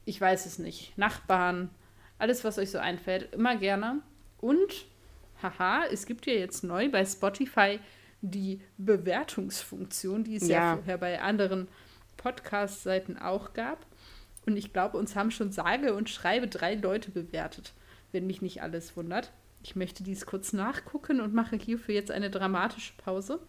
ich 0.05 0.19
weiß 0.19 0.45
es 0.45 0.59
nicht, 0.59 0.97
Nachbarn, 0.97 1.69
alles, 2.17 2.43
was 2.43 2.57
euch 2.57 2.71
so 2.71 2.77
einfällt, 2.77 3.33
immer 3.33 3.55
gerne. 3.55 4.01
Und, 4.39 4.85
haha, 5.41 5.85
es 5.91 6.05
gibt 6.05 6.25
ja 6.25 6.33
jetzt 6.33 6.63
neu 6.63 6.89
bei 6.89 7.05
Spotify 7.05 7.79
die 8.21 8.61
Bewertungsfunktion, 8.77 10.23
die 10.23 10.35
es 10.35 10.47
ja, 10.47 10.57
ja 10.57 10.75
vorher 10.75 10.97
bei 10.97 11.21
anderen 11.21 11.67
Podcast-Seiten 12.17 13.17
auch 13.17 13.53
gab. 13.53 13.85
Und 14.45 14.57
ich 14.57 14.73
glaube, 14.73 14.97
uns 14.97 15.15
haben 15.15 15.31
schon 15.31 15.51
sage 15.51 15.93
und 15.93 16.09
schreibe 16.09 16.47
drei 16.47 16.75
Leute 16.75 17.11
bewertet, 17.11 17.73
wenn 18.11 18.27
mich 18.27 18.41
nicht 18.41 18.61
alles 18.61 18.95
wundert. 18.95 19.31
Ich 19.63 19.75
möchte 19.75 20.03
dies 20.03 20.25
kurz 20.25 20.53
nachgucken 20.53 21.21
und 21.21 21.33
mache 21.33 21.55
hierfür 21.55 21.93
jetzt 21.93 22.11
eine 22.11 22.31
dramatische 22.31 22.93
Pause. 22.97 23.39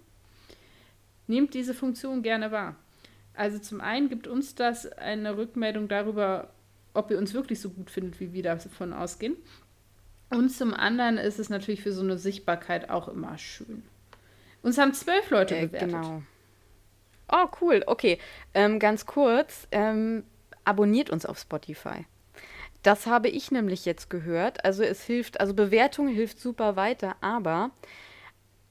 Nehmt 1.27 1.55
diese 1.55 1.73
Funktion 1.73 2.23
gerne 2.23 2.51
wahr. 2.51 2.77
Also 3.35 3.59
zum 3.59 3.81
einen 3.81 4.09
gibt 4.09 4.27
uns 4.27 4.55
das 4.55 4.87
eine 4.93 5.37
Rückmeldung 5.37 5.89
darüber, 5.89 6.53
ob 6.93 7.11
ihr 7.11 7.19
uns 7.19 7.33
wirklich 7.33 7.61
so 7.61 7.71
gut 7.71 7.91
findet, 7.91 8.21
wie 8.21 8.35
wir 8.35 8.43
davon 8.43 8.93
ausgehen. 8.93 9.37
Und 10.29 10.51
zum 10.51 10.75
anderen 10.75 11.17
ist 11.19 11.39
es 11.39 11.49
natürlich 11.49 11.83
für 11.83 11.93
so 11.93 12.03
eine 12.03 12.19
Sichtbarkeit 12.19 12.91
auch 12.91 13.09
immer 13.09 13.39
schön. 13.39 13.83
Uns 14.63 14.79
haben 14.79 14.95
zwölf 14.95 15.31
Leute 15.31 15.57
äh, 15.57 15.67
bewertet. 15.67 15.91
Genau. 15.91 16.23
Oh, 17.31 17.47
cool. 17.61 17.83
Okay. 17.87 18.19
Ähm, 18.55 18.79
ganz 18.79 19.07
kurz. 19.07 19.67
Ähm, 19.71 20.25
abonniert 20.65 21.11
uns 21.11 21.27
auf 21.27 21.39
Spotify. 21.39 22.07
Das 22.83 23.07
habe 23.07 23.29
ich 23.29 23.51
nämlich 23.51 23.85
jetzt 23.85 24.11
gehört. 24.11 24.65
Also 24.65 24.83
es 24.83 25.05
hilft, 25.05 25.41
also 25.41 25.55
Bewertung 25.55 26.09
hilft 26.09 26.41
super 26.41 26.77
weiter, 26.77 27.17
aber 27.21 27.71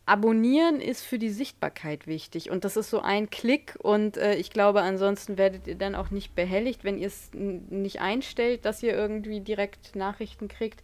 Abonnieren 0.07 0.81
ist 0.81 1.03
für 1.03 1.19
die 1.19 1.29
Sichtbarkeit 1.29 2.07
wichtig 2.07 2.49
und 2.49 2.65
das 2.65 2.75
ist 2.75 2.89
so 2.89 3.01
ein 3.01 3.29
Klick 3.29 3.77
und 3.81 4.17
äh, 4.17 4.35
ich 4.35 4.49
glaube, 4.49 4.81
ansonsten 4.81 5.37
werdet 5.37 5.67
ihr 5.67 5.75
dann 5.75 5.93
auch 5.95 6.09
nicht 6.09 6.33
behelligt, 6.35 6.83
wenn 6.83 6.97
ihr 6.97 7.07
es 7.07 7.29
nicht 7.33 8.01
einstellt, 8.01 8.65
dass 8.65 8.81
ihr 8.81 8.93
irgendwie 8.93 9.41
direkt 9.41 9.95
Nachrichten 9.95 10.47
kriegt 10.47 10.81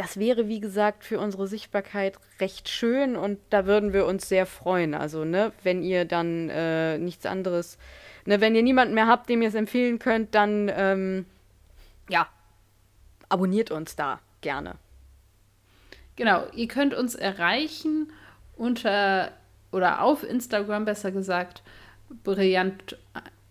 das 0.00 0.18
wäre, 0.18 0.48
wie 0.48 0.60
gesagt, 0.60 1.04
für 1.04 1.20
unsere 1.20 1.46
Sichtbarkeit 1.46 2.18
recht 2.40 2.70
schön 2.70 3.16
und 3.16 3.38
da 3.50 3.66
würden 3.66 3.92
wir 3.92 4.06
uns 4.06 4.30
sehr 4.30 4.46
freuen. 4.46 4.94
Also, 4.94 5.26
ne, 5.26 5.52
wenn 5.62 5.82
ihr 5.82 6.06
dann 6.06 6.48
äh, 6.48 6.96
nichts 6.96 7.26
anderes, 7.26 7.76
ne, 8.24 8.40
wenn 8.40 8.54
ihr 8.54 8.62
niemanden 8.62 8.94
mehr 8.94 9.08
habt, 9.08 9.28
dem 9.28 9.42
ihr 9.42 9.48
es 9.48 9.54
empfehlen 9.54 9.98
könnt, 9.98 10.34
dann, 10.34 10.70
ähm, 10.74 11.26
ja, 12.08 12.26
abonniert 13.28 13.70
uns 13.70 13.94
da 13.94 14.20
gerne. 14.40 14.76
Genau, 16.16 16.46
ihr 16.54 16.66
könnt 16.66 16.94
uns 16.94 17.14
erreichen 17.14 18.10
unter 18.56 19.32
oder 19.70 20.00
auf 20.00 20.22
Instagram 20.22 20.86
besser 20.86 21.10
gesagt, 21.10 21.62
Brillant 22.24 22.96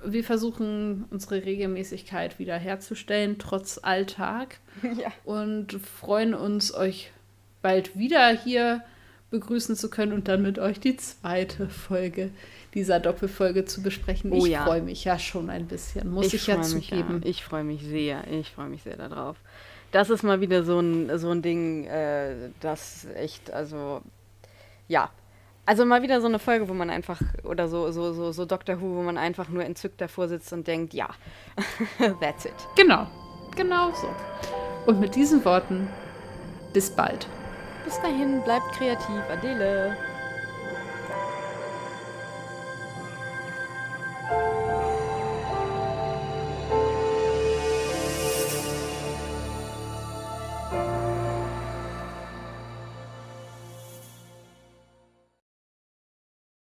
Wir 0.03 0.23
versuchen 0.23 1.05
unsere 1.11 1.45
Regelmäßigkeit 1.45 2.39
wieder 2.39 2.57
herzustellen, 2.57 3.37
trotz 3.39 3.79
Alltag. 3.81 4.59
Ja. 4.83 5.11
Und 5.25 5.73
freuen 5.73 6.33
uns, 6.33 6.73
euch 6.73 7.11
bald 7.61 7.97
wieder 7.97 8.29
hier 8.29 8.83
begrüßen 9.31 9.75
zu 9.75 9.89
können 9.89 10.13
und 10.13 10.27
dann 10.27 10.41
mit 10.41 10.59
euch 10.59 10.79
die 10.79 10.97
zweite 10.97 11.67
Folge 11.69 12.29
dieser 12.73 12.99
Doppelfolge 12.99 13.65
zu 13.65 13.81
besprechen. 13.81 14.31
Oh 14.31 14.45
ich 14.45 14.51
ja. 14.51 14.65
freue 14.65 14.81
mich 14.81 15.03
ja 15.03 15.17
schon 15.17 15.49
ein 15.49 15.67
bisschen, 15.67 16.11
muss 16.11 16.33
ich, 16.33 16.47
ja 16.47 16.55
freu 16.55 16.75
mich, 16.75 16.89
zugeben. 16.89 17.21
Ich 17.23 17.43
freue 17.43 17.63
mich 17.63 17.81
sehr. 17.81 18.27
Ich 18.27 18.51
freue 18.51 18.67
mich 18.67 18.83
sehr 18.83 18.97
darauf. 18.97 19.37
Das 19.91 20.09
ist 20.09 20.23
mal 20.23 20.39
wieder 20.39 20.63
so 20.63 20.79
ein, 20.79 21.17
so 21.17 21.31
ein 21.31 21.41
Ding, 21.41 21.85
äh, 21.85 22.49
das 22.59 23.07
echt, 23.15 23.51
also, 23.51 24.01
ja. 24.87 25.09
Also 25.65 25.85
mal 25.85 26.01
wieder 26.01 26.21
so 26.21 26.27
eine 26.27 26.39
Folge, 26.39 26.69
wo 26.69 26.73
man 26.73 26.89
einfach, 26.89 27.21
oder 27.43 27.67
so, 27.67 27.91
so, 27.91 28.13
so, 28.13 28.31
so 28.31 28.45
Doctor 28.45 28.81
Who, 28.81 28.95
wo 28.95 29.01
man 29.01 29.17
einfach 29.17 29.47
nur 29.49 29.63
entzückt 29.63 30.01
davor 30.01 30.27
sitzt 30.27 30.51
und 30.53 30.67
denkt, 30.67 30.93
ja, 30.93 31.09
that's 32.19 32.45
it. 32.45 32.53
Genau, 32.75 33.07
genau 33.55 33.91
so. 33.93 34.07
Und 34.85 34.99
mit 34.99 35.15
diesen 35.15 35.43
Worten, 35.45 35.87
bis 36.73 36.89
bald. 36.89 37.27
Bis 37.83 37.99
dahin, 38.01 38.41
bleibt 38.41 38.71
kreativ. 38.73 39.21
Adele. 39.29 39.97